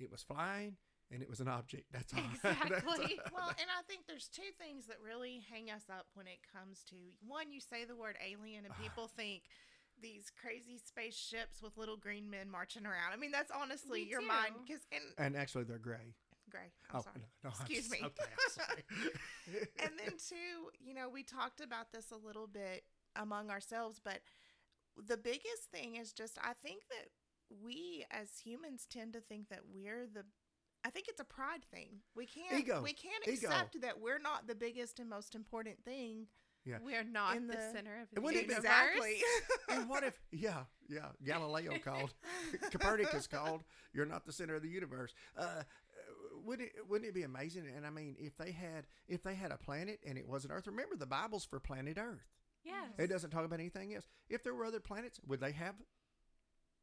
It 0.00 0.10
was 0.10 0.22
flying, 0.22 0.76
and 1.12 1.22
it 1.22 1.28
was 1.28 1.40
an 1.40 1.48
object. 1.48 1.84
That's 1.92 2.12
all. 2.14 2.20
That's 2.42 2.86
all. 2.86 2.94
Exactly. 2.94 3.20
well, 3.32 3.48
and 3.48 3.68
I 3.78 3.82
think 3.86 4.06
there's 4.06 4.28
two 4.28 4.50
things 4.58 4.86
that 4.86 4.96
really 5.04 5.42
hang 5.50 5.70
us 5.70 5.84
up 5.90 6.06
when 6.14 6.26
it 6.26 6.38
comes 6.52 6.84
to 6.90 6.96
one, 7.26 7.52
you 7.52 7.60
say 7.60 7.84
the 7.84 7.96
word 7.96 8.16
alien, 8.24 8.64
and 8.64 8.74
ah. 8.76 8.82
people 8.82 9.08
think 9.08 9.42
these 10.02 10.30
crazy 10.40 10.78
spaceships 10.84 11.62
with 11.62 11.76
little 11.76 11.96
green 11.96 12.28
men 12.30 12.50
marching 12.50 12.86
around. 12.86 13.12
I 13.12 13.16
mean, 13.16 13.30
that's 13.30 13.50
honestly 13.50 14.04
Me 14.04 14.10
your 14.10 14.22
mind. 14.22 14.54
Because 14.66 14.82
and 14.92 15.02
and 15.18 15.36
actually, 15.36 15.64
they're 15.64 15.78
gray. 15.78 16.14
gray. 16.50 16.72
I'm 16.90 17.00
oh 17.00 17.02
sorry. 17.02 17.16
no, 17.18 17.24
no, 17.44 17.50
I'm 17.54 17.66
Excuse 17.66 17.84
s- 17.86 17.90
me. 17.90 17.98
Okay, 18.04 18.30
I'm 18.30 18.50
sorry. 18.50 18.84
and 19.82 19.92
then 19.98 20.14
too, 20.18 20.70
you 20.78 20.94
know, 20.94 21.08
we 21.08 21.22
talked 21.22 21.60
about 21.60 21.92
this 21.92 22.10
a 22.10 22.16
little 22.26 22.46
bit 22.46 22.84
among 23.16 23.50
ourselves, 23.50 24.00
but 24.02 24.20
the 24.96 25.16
biggest 25.16 25.70
thing 25.72 25.96
is 25.96 26.12
just 26.12 26.38
I 26.42 26.52
think 26.62 26.82
that 26.88 27.08
we 27.64 28.04
as 28.10 28.38
humans 28.44 28.86
tend 28.88 29.12
to 29.14 29.20
think 29.20 29.48
that 29.48 29.60
we're 29.72 30.06
the 30.12 30.24
I 30.84 30.88
think 30.90 31.08
it's 31.08 31.20
a 31.20 31.24
pride 31.24 31.64
thing. 31.70 32.00
We 32.16 32.24
can't 32.26 32.58
Ego. 32.58 32.80
we 32.82 32.92
can't 32.94 33.26
Ego. 33.28 33.48
accept 33.48 33.80
that 33.82 34.00
we're 34.00 34.18
not 34.18 34.46
the 34.46 34.54
biggest 34.54 34.98
and 34.98 35.10
most 35.10 35.34
important 35.34 35.84
thing. 35.84 36.26
Yeah. 36.64 36.76
We're 36.84 37.04
not 37.04 37.36
In 37.36 37.46
the, 37.46 37.54
the- 37.54 37.72
center 37.72 37.94
of 37.94 38.08
And 38.08 38.08
the 38.14 38.20
wouldn't 38.20 38.44
it 38.44 38.48
be- 38.48 38.54
universe. 38.54 38.70
Exactly. 38.70 39.22
and 39.70 39.88
what 39.88 40.04
if, 40.04 40.20
yeah, 40.30 40.64
yeah, 40.88 41.06
Galileo 41.24 41.78
called, 41.78 42.12
Copernicus 42.70 43.26
called, 43.26 43.64
you're 43.94 44.06
not 44.06 44.26
the 44.26 44.32
center 44.32 44.54
of 44.56 44.62
the 44.62 44.68
universe. 44.68 45.14
Uh, 45.38 45.62
wouldn't 46.44 46.68
it 46.68 46.88
wouldn't 46.88 47.08
it 47.08 47.14
be 47.14 47.22
amazing? 47.22 47.64
And 47.76 47.86
I 47.86 47.90
mean, 47.90 48.16
if 48.18 48.36
they 48.38 48.50
had 48.50 48.86
if 49.08 49.22
they 49.22 49.34
had 49.34 49.52
a 49.52 49.56
planet 49.58 50.00
and 50.06 50.16
it 50.16 50.26
wasn't 50.26 50.52
Earth, 50.54 50.66
remember 50.66 50.96
the 50.96 51.06
Bible's 51.06 51.44
for 51.44 51.60
planet 51.60 51.98
Earth. 51.98 52.26
Yes, 52.64 52.90
It 52.98 53.06
doesn't 53.08 53.30
talk 53.30 53.44
about 53.44 53.58
anything 53.58 53.94
else. 53.94 54.04
If 54.28 54.42
there 54.44 54.54
were 54.54 54.64
other 54.66 54.80
planets, 54.80 55.18
would 55.26 55.40
they 55.40 55.52
have 55.52 55.74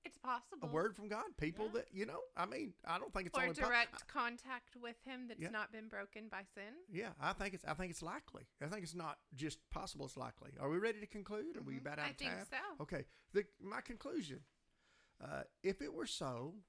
it's 0.07 0.17
possible. 0.17 0.67
a 0.67 0.71
word 0.71 0.95
from 0.95 1.07
God? 1.07 1.25
People 1.37 1.65
Yeah. 1.65 1.71
that 1.81 1.93
you 1.93 2.05
know, 2.05 2.19
I 2.35 2.45
mean, 2.45 2.73
I 2.85 2.97
don't 2.99 3.13
think 3.13 3.27
it's 3.27 3.37
or 3.37 3.43
only 3.43 3.53
po- 3.53 3.67
direct 3.67 4.07
contact 4.07 4.75
with 4.75 4.95
him 5.05 5.27
that's 5.27 5.39
Yeah. 5.39 5.49
not 5.49 5.71
been 5.71 5.87
broken 5.87 6.27
by 6.29 6.43
sin. 6.55 6.73
Yeah, 6.89 7.13
I 7.19 7.33
think 7.33 7.53
it's 7.53 7.65
I 7.65 7.73
think 7.75 7.91
it's 7.91 8.01
likely. 8.01 8.47
I 8.61 8.67
think 8.67 8.83
it's 8.83 8.95
not 8.95 9.19
just 9.35 9.59
possible; 9.69 10.05
it's 10.05 10.17
likely. 10.17 10.51
Are 10.59 10.69
we 10.69 10.77
ready 10.77 10.99
to 10.99 11.07
conclude? 11.07 11.55
Are 11.57 11.61
we 11.61 11.75
Mhm. 11.75 11.81
about 11.81 11.99
out 11.99 12.05
I 12.07 12.09
of 12.09 12.17
think 12.17 12.31
time? 12.31 12.45
so. 12.49 12.83
Okay. 12.83 13.05
The 13.33 13.47
my 13.59 13.81
conclusion: 13.81 14.43
uh, 15.21 15.43
if 15.63 15.81
it 15.81 15.93
were 15.93 16.07
so, 16.07 16.63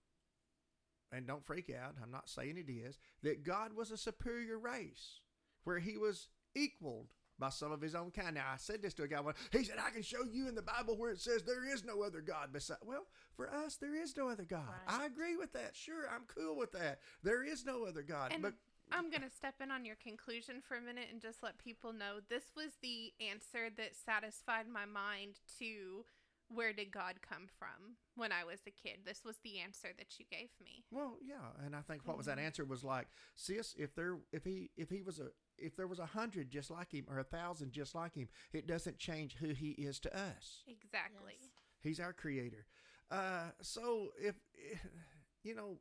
and 1.11 1.27
don't 1.27 1.45
freak 1.45 1.71
out, 1.71 1.97
I'm 2.03 2.11
not 2.11 2.29
saying 2.29 2.59
it 2.59 2.69
is, 2.71 2.99
that 3.23 3.43
God 3.43 3.73
was 3.73 3.91
a 3.91 3.97
superior 3.97 4.59
race, 4.59 5.21
where 5.65 5.79
He 5.79 5.97
was 5.97 6.29
equaled 6.55 7.15
by 7.39 7.51
some 7.51 7.73
of 7.73 7.81
His 7.81 7.95
own 7.95 8.11
kind. 8.11 8.35
Now, 8.35 8.47
I 8.53 8.57
said 8.57 8.83
this 8.83 8.95
to 8.95 9.05
a 9.05 9.09
guy 9.09 9.21
one. 9.21 9.35
He 9.53 9.65
said, 9.65 9.77
"I 9.79 9.91
can 9.91 10.03
show 10.03 10.25
you 10.25 10.49
in 10.49 10.55
the 10.55 10.63
Bible 10.63 10.97
where 10.97 11.11
it 11.11 11.21
says 11.21 11.43
there 11.43 11.65
is 11.65 11.85
no 11.85 12.03
other 12.03 12.21
God 12.21 12.53
beside." 12.53 12.79
Well, 12.85 13.07
for 13.37 13.53
us, 13.53 13.77
there 13.77 13.95
is 13.95 14.17
no 14.17 14.29
other 14.29 14.45
God. 14.45 14.69
Right. 14.69 15.01
I 15.03 15.07
agree 15.07 15.37
with 15.37 15.53
that. 15.53 15.77
Sure, 15.77 16.09
I'm 16.13 16.25
cool 16.27 16.57
with 16.57 16.73
that. 16.73 17.01
There 17.23 17.45
is 17.45 17.65
no 17.65 17.85
other 17.85 18.03
God. 18.03 18.33
And 18.33 18.43
but 18.43 18.55
I'm 18.91 19.11
going 19.11 19.23
to 19.23 19.31
step 19.31 19.55
in 19.63 19.71
on 19.71 19.85
your 19.85 19.97
conclusion 19.97 20.63
for 20.67 20.77
a 20.77 20.81
minute 20.81 21.09
and 21.11 21.21
just 21.21 21.43
let 21.43 21.59
people 21.59 21.93
know 21.93 22.21
this 22.29 22.53
was 22.57 22.73
the 22.81 23.13
answer 23.21 23.71
that 23.77 23.95
satisfied 23.95 24.67
my 24.69 24.85
mind 24.85 25.41
to 25.59 26.05
where 26.49 26.73
did 26.73 26.91
God 26.91 27.17
come 27.23 27.47
from 27.59 27.97
when 28.17 28.33
I 28.33 28.45
was 28.45 28.61
a 28.67 28.71
kid. 28.71 29.01
This 29.05 29.23
was 29.25 29.37
the 29.45 29.59
answer 29.61 29.89
that 29.99 30.19
you 30.19 30.25
gave 30.31 30.49
me. 30.63 30.85
Well, 30.91 31.17
yeah, 31.23 31.65
and 31.65 31.77
I 31.77 31.83
think 31.83 32.07
what 32.07 32.17
was 32.17 32.27
that 32.27 32.39
Mhm. 32.39 32.43
answer 32.43 32.65
was 32.65 32.83
like, 32.85 33.09
sis, 33.35 33.75
if 33.79 33.95
there, 33.95 34.19
if 34.33 34.45
he, 34.45 34.71
if 34.77 34.89
he 34.91 35.03
was 35.03 35.21
a, 35.21 35.31
if 35.59 35.77
there 35.77 35.87
was 35.87 35.99
a 35.99 36.07
hundred 36.07 36.51
just 36.51 36.71
like 36.71 36.93
him 36.93 37.07
or 37.09 37.19
a 37.19 37.25
thousand 37.25 37.73
just 37.73 37.95
like 37.95 38.15
him, 38.15 38.29
it 38.53 38.67
doesn't 38.67 38.99
change 38.99 39.35
who 39.35 39.49
he 39.49 39.71
is 39.73 40.01
to 40.01 40.17
us. 40.17 40.63
Exactly. 40.67 41.35
Yes. 41.41 41.51
He's 41.81 42.01
our 42.01 42.13
creator. 42.13 42.67
Uh, 43.11 43.51
so 43.61 44.13
if, 44.19 44.37
you 45.43 45.55
know, 45.55 45.81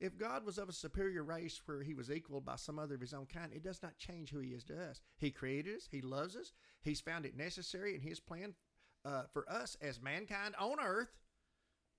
if 0.00 0.18
God 0.18 0.44
was 0.44 0.58
of 0.58 0.68
a 0.68 0.72
superior 0.72 1.22
race 1.22 1.60
where 1.66 1.82
he 1.82 1.94
was 1.94 2.10
equaled 2.10 2.44
by 2.44 2.56
some 2.56 2.78
other 2.78 2.96
of 2.96 3.00
his 3.00 3.14
own 3.14 3.26
kind, 3.26 3.52
it 3.52 3.62
does 3.62 3.82
not 3.82 3.96
change 3.96 4.30
who 4.30 4.40
he 4.40 4.50
is 4.50 4.64
to 4.64 4.90
us. 4.90 5.00
He 5.16 5.30
created 5.30 5.76
us. 5.76 5.88
He 5.90 6.00
loves 6.02 6.36
us. 6.36 6.52
He's 6.82 7.00
found 7.00 7.24
it 7.24 7.36
necessary 7.36 7.94
in 7.94 8.00
his 8.00 8.20
plan 8.20 8.54
uh, 9.04 9.22
for 9.32 9.48
us 9.50 9.76
as 9.80 10.00
mankind 10.00 10.54
on 10.58 10.76
earth 10.80 11.12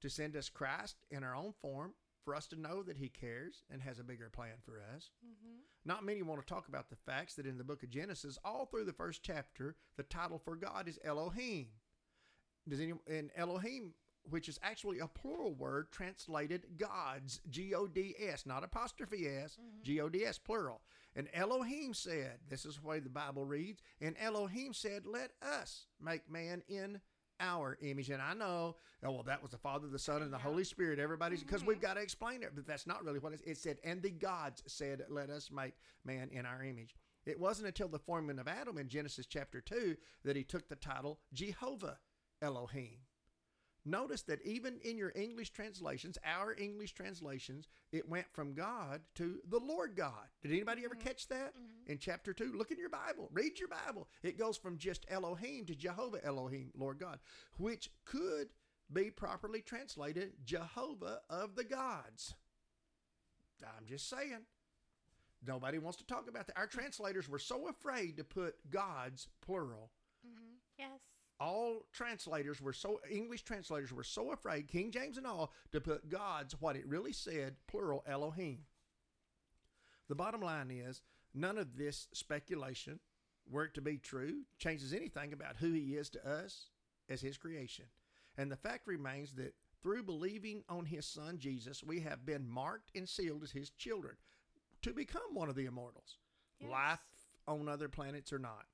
to 0.01 0.09
send 0.09 0.35
us 0.35 0.49
Christ 0.49 0.97
in 1.09 1.23
our 1.23 1.35
own 1.35 1.53
form 1.61 1.93
for 2.23 2.35
us 2.35 2.47
to 2.47 2.59
know 2.59 2.81
that 2.83 2.97
he 2.97 3.07
cares 3.07 3.63
and 3.71 3.81
has 3.81 3.99
a 3.99 4.03
bigger 4.03 4.29
plan 4.29 4.55
for 4.65 4.81
us. 4.95 5.11
hmm 5.23 5.57
Not 5.85 6.03
many 6.03 6.23
want 6.23 6.41
to 6.45 6.53
talk 6.53 6.67
about 6.67 6.89
the 6.89 6.95
facts 6.95 7.35
that 7.35 7.45
in 7.45 7.57
the 7.57 7.63
book 7.63 7.83
of 7.83 7.91
Genesis, 7.91 8.39
all 8.43 8.65
through 8.65 8.85
the 8.85 8.93
first 8.93 9.21
chapter, 9.23 9.75
the 9.97 10.03
title 10.03 10.39
for 10.43 10.55
God 10.55 10.87
is 10.87 10.99
Elohim. 11.03 11.67
Does 12.67 12.79
any 12.81 12.93
and 13.07 13.29
Elohim, 13.35 13.93
which 14.27 14.49
is 14.49 14.59
actually 14.63 14.97
a 14.97 15.07
plural 15.07 15.53
word 15.53 15.91
translated 15.91 16.65
gods, 16.77 17.41
G 17.47 17.75
O 17.75 17.85
D 17.85 18.15
S, 18.19 18.47
not 18.47 18.63
apostrophe 18.63 19.27
S, 19.27 19.59
G 19.83 20.01
O 20.01 20.09
D 20.09 20.25
S, 20.25 20.39
plural. 20.39 20.81
And 21.15 21.29
Elohim 21.33 21.93
said, 21.93 22.39
this 22.49 22.65
is 22.65 22.75
the 22.77 22.85
way 22.87 22.99
the 22.99 23.09
Bible 23.09 23.45
reads, 23.45 23.81
and 24.01 24.15
Elohim 24.19 24.73
said, 24.73 25.05
Let 25.05 25.31
us 25.41 25.87
make 26.01 26.29
man 26.29 26.61
in 26.67 26.99
our 27.39 27.77
image. 27.81 28.09
And 28.09 28.21
I 28.21 28.33
know, 28.33 28.75
oh, 29.03 29.11
well, 29.11 29.23
that 29.23 29.41
was 29.41 29.51
the 29.51 29.57
Father, 29.57 29.87
the 29.87 29.99
Son, 29.99 30.21
and 30.21 30.31
the 30.31 30.37
Yeah. 30.37 30.43
Holy 30.43 30.63
Spirit. 30.63 30.99
Everybody's, 30.99 31.41
because 31.43 31.63
Mhm. 31.63 31.67
we've 31.67 31.81
got 31.81 31.95
to 31.95 32.01
explain 32.01 32.43
it, 32.43 32.51
but 32.55 32.65
that's 32.65 32.87
not 32.87 33.03
really 33.03 33.19
what 33.19 33.33
it, 33.33 33.41
it 33.45 33.57
said. 33.57 33.79
And 33.83 34.01
the 34.01 34.09
gods 34.11 34.63
said, 34.67 35.05
Let 35.09 35.29
us 35.29 35.49
make 35.51 35.73
man 36.03 36.29
in 36.29 36.45
our 36.45 36.63
image. 36.63 36.95
It 37.25 37.39
wasn't 37.39 37.67
until 37.67 37.87
the 37.87 37.99
forming 37.99 38.37
of 38.39 38.47
Adam 38.47 38.77
in 38.77 38.87
Genesis 38.87 39.25
chapter 39.25 39.59
2 39.61 39.97
that 40.23 40.35
he 40.35 40.43
took 40.43 40.67
the 40.69 40.75
title 40.75 41.19
Jehovah 41.33 41.99
Elohim. 42.41 42.99
Notice 43.85 44.23
that 44.23 44.41
even 44.41 44.79
in 44.79 44.97
your 44.97 45.11
English 45.15 45.51
translations, 45.51 46.17
our 46.25 46.53
English 46.53 46.93
translations, 46.93 47.67
it 47.91 48.09
went 48.09 48.25
from 48.33 48.55
God 48.55 49.01
to 49.15 49.39
the 49.47 49.59
Lord 49.59 49.95
God. 49.95 50.27
Did 50.41 50.51
anybody 50.51 50.83
ever 50.83 50.95
Mhm. 50.95 51.01
catch 51.01 51.27
that? 51.27 51.55
Mhm. 51.55 51.87
In 51.87 51.99
chapter 51.99 52.33
2, 52.33 52.51
look 52.53 52.71
in 52.71 52.79
your 52.79 52.89
Bible, 52.89 53.29
read 53.31 53.59
your 53.59 53.67
Bible. 53.67 54.09
It 54.23 54.37
goes 54.37 54.57
from 54.57 54.79
just 54.79 55.05
Elohim 55.07 55.67
to 55.67 55.75
Jehovah 55.75 56.23
Elohim, 56.25 56.71
Lord 56.73 56.97
God, 56.97 57.19
which 57.57 57.91
could 58.05 58.53
be 58.91 59.11
properly 59.11 59.61
translated 59.61 60.43
Jehovah 60.43 61.23
of 61.29 61.55
the 61.55 61.63
gods. 61.63 62.33
I'm 63.63 63.85
just 63.85 64.09
saying. 64.09 64.45
Nobody 65.41 65.77
wants 65.77 65.97
to 65.97 66.05
talk 66.05 66.27
about 66.27 66.47
that. 66.47 66.57
Our 66.57 66.67
translators 66.67 67.29
were 67.29 67.39
so 67.39 67.67
afraid 67.67 68.17
to 68.17 68.23
put 68.23 68.69
gods 68.71 69.27
plural 69.41 69.91
Mhm. 70.25 70.59
Yes. 70.77 71.01
All 71.39 71.85
translators 71.91 72.61
were 72.61 72.73
so 72.73 72.99
English 73.09 73.43
translators 73.43 73.91
were 73.91 74.03
so 74.03 74.31
afraid, 74.31 74.67
King 74.67 74.91
James 74.91 75.17
and 75.17 75.27
all, 75.27 75.51
to 75.71 75.81
put 75.81 76.09
God's 76.09 76.59
what 76.59 76.75
it 76.75 76.87
really 76.87 77.13
said, 77.13 77.55
plural 77.67 78.03
Elohim. 78.07 78.59
The 80.07 80.15
bottom 80.15 80.41
line 80.41 80.71
is 80.71 81.01
none 81.33 81.57
of 81.57 81.77
this 81.77 82.07
speculation, 82.13 82.99
were 83.49 83.65
it 83.65 83.73
to 83.73 83.81
be 83.81 83.97
true, 83.97 84.43
changes 84.57 84.93
anything 84.93 85.33
about 85.33 85.57
who 85.57 85.71
he 85.71 85.95
is 85.95 86.09
to 86.11 86.27
us 86.27 86.69
as 87.09 87.21
his 87.21 87.37
creation. 87.37 87.85
And 88.37 88.51
the 88.51 88.55
fact 88.55 88.87
remains 88.87 89.33
that 89.33 89.55
through 89.81 90.03
believing 90.03 90.63
on 90.67 90.85
his 90.85 91.05
son 91.05 91.37
Jesus, 91.37 91.83
we 91.83 91.99
have 92.01 92.25
been 92.25 92.49
marked 92.49 92.91
and 92.95 93.07
sealed 93.07 93.43
as 93.43 93.51
his 93.51 93.69
children 93.71 94.15
to 94.81 94.93
become 94.93 95.33
one 95.33 95.49
of 95.49 95.55
the 95.55 95.65
immortals. 95.65 96.17
Yes. 96.59 96.71
Life 96.71 96.99
on 97.47 97.67
other 97.67 97.89
planets 97.89 98.33
or 98.33 98.39
not. 98.39 98.65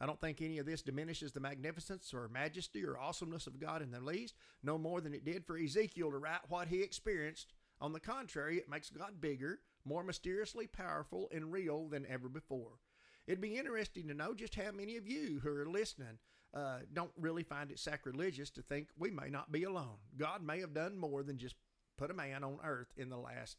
I 0.00 0.06
don't 0.06 0.20
think 0.20 0.40
any 0.40 0.58
of 0.58 0.66
this 0.66 0.82
diminishes 0.82 1.32
the 1.32 1.40
magnificence 1.40 2.14
or 2.14 2.28
majesty 2.28 2.84
or 2.84 2.98
awesomeness 2.98 3.46
of 3.46 3.58
God 3.58 3.82
in 3.82 3.90
the 3.90 4.00
least, 4.00 4.34
no 4.62 4.78
more 4.78 5.00
than 5.00 5.14
it 5.14 5.24
did 5.24 5.44
for 5.44 5.58
Ezekiel 5.58 6.10
to 6.10 6.18
write 6.18 6.40
what 6.48 6.68
he 6.68 6.82
experienced. 6.82 7.52
On 7.80 7.92
the 7.92 8.00
contrary, 8.00 8.58
it 8.58 8.68
makes 8.68 8.90
God 8.90 9.20
bigger, 9.20 9.60
more 9.84 10.02
mysteriously 10.02 10.66
powerful, 10.66 11.28
and 11.32 11.52
real 11.52 11.88
than 11.88 12.06
ever 12.08 12.28
before. 12.28 12.78
It'd 13.26 13.40
be 13.40 13.58
interesting 13.58 14.08
to 14.08 14.14
know 14.14 14.34
just 14.34 14.54
how 14.54 14.70
many 14.72 14.96
of 14.96 15.06
you 15.06 15.40
who 15.42 15.50
are 15.50 15.66
listening 15.66 16.18
uh, 16.54 16.78
don't 16.92 17.10
really 17.18 17.42
find 17.42 17.70
it 17.70 17.78
sacrilegious 17.78 18.50
to 18.50 18.62
think 18.62 18.88
we 18.98 19.10
may 19.10 19.28
not 19.28 19.52
be 19.52 19.64
alone. 19.64 19.98
God 20.16 20.42
may 20.42 20.60
have 20.60 20.72
done 20.72 20.96
more 20.96 21.22
than 21.22 21.38
just 21.38 21.56
put 21.98 22.10
a 22.10 22.14
man 22.14 22.42
on 22.42 22.58
earth 22.64 22.88
in 22.96 23.10
the 23.10 23.18
last 23.18 23.56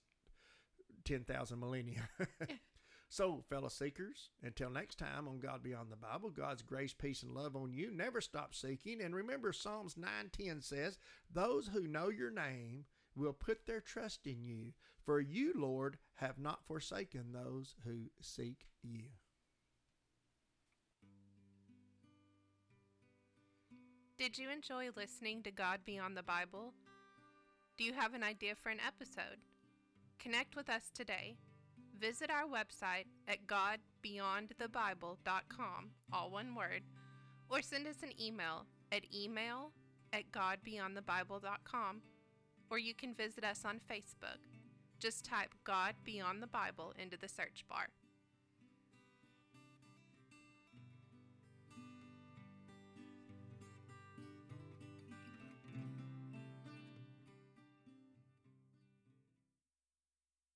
10,000 1.05 1.59
millennia. 1.59 2.09
so, 3.11 3.43
fellow 3.49 3.69
seekers, 3.69 4.29
until 4.43 4.69
next 4.69 4.99
time 4.99 5.27
on 5.27 5.39
God 5.39 5.63
Beyond 5.63 5.91
the 5.91 5.95
Bible, 5.95 6.29
God's 6.29 6.61
grace, 6.61 6.93
peace, 6.93 7.23
and 7.23 7.33
love 7.33 7.55
on 7.55 7.73
you. 7.73 7.89
Never 7.91 8.21
stop 8.21 8.53
seeking. 8.53 9.01
And 9.01 9.15
remember, 9.15 9.51
Psalms 9.51 9.95
9:10 9.95 10.61
says, 10.61 10.99
Those 11.33 11.67
who 11.69 11.87
know 11.87 12.09
your 12.09 12.29
name 12.29 12.85
will 13.15 13.33
put 13.33 13.65
their 13.65 13.81
trust 13.81 14.27
in 14.27 14.43
you, 14.43 14.73
for 15.03 15.19
you, 15.19 15.53
Lord, 15.55 15.97
have 16.15 16.37
not 16.37 16.63
forsaken 16.67 17.31
those 17.33 17.75
who 17.83 18.11
seek 18.21 18.67
you. 18.83 19.05
Did 24.19 24.37
you 24.37 24.51
enjoy 24.51 24.89
listening 24.95 25.41
to 25.43 25.51
God 25.51 25.79
Beyond 25.83 26.15
the 26.15 26.21
Bible? 26.21 26.73
Do 27.75 27.83
you 27.83 27.93
have 27.93 28.13
an 28.13 28.21
idea 28.21 28.53
for 28.53 28.69
an 28.69 28.79
episode? 28.85 29.39
Connect 30.19 30.55
with 30.55 30.69
us 30.69 30.91
today. 30.93 31.37
Visit 31.99 32.31
our 32.31 32.45
website 32.45 33.05
at 33.27 33.45
godbeyondthebible.com, 33.45 35.91
all 36.13 36.31
one 36.31 36.55
word, 36.55 36.83
or 37.49 37.61
send 37.61 37.85
us 37.87 38.01
an 38.03 38.13
email 38.21 38.65
at 38.91 39.03
email 39.13 39.71
at 40.13 40.31
godbeyondthebible.com, 40.31 42.01
or 42.69 42.77
you 42.77 42.93
can 42.93 43.13
visit 43.13 43.43
us 43.43 43.65
on 43.65 43.81
Facebook. 43.91 44.37
Just 44.99 45.25
type 45.25 45.53
God 45.65 45.95
Beyond 46.05 46.41
the 46.41 46.47
Bible 46.47 46.93
into 46.97 47.17
the 47.17 47.27
search 47.27 47.65
bar. 47.69 47.89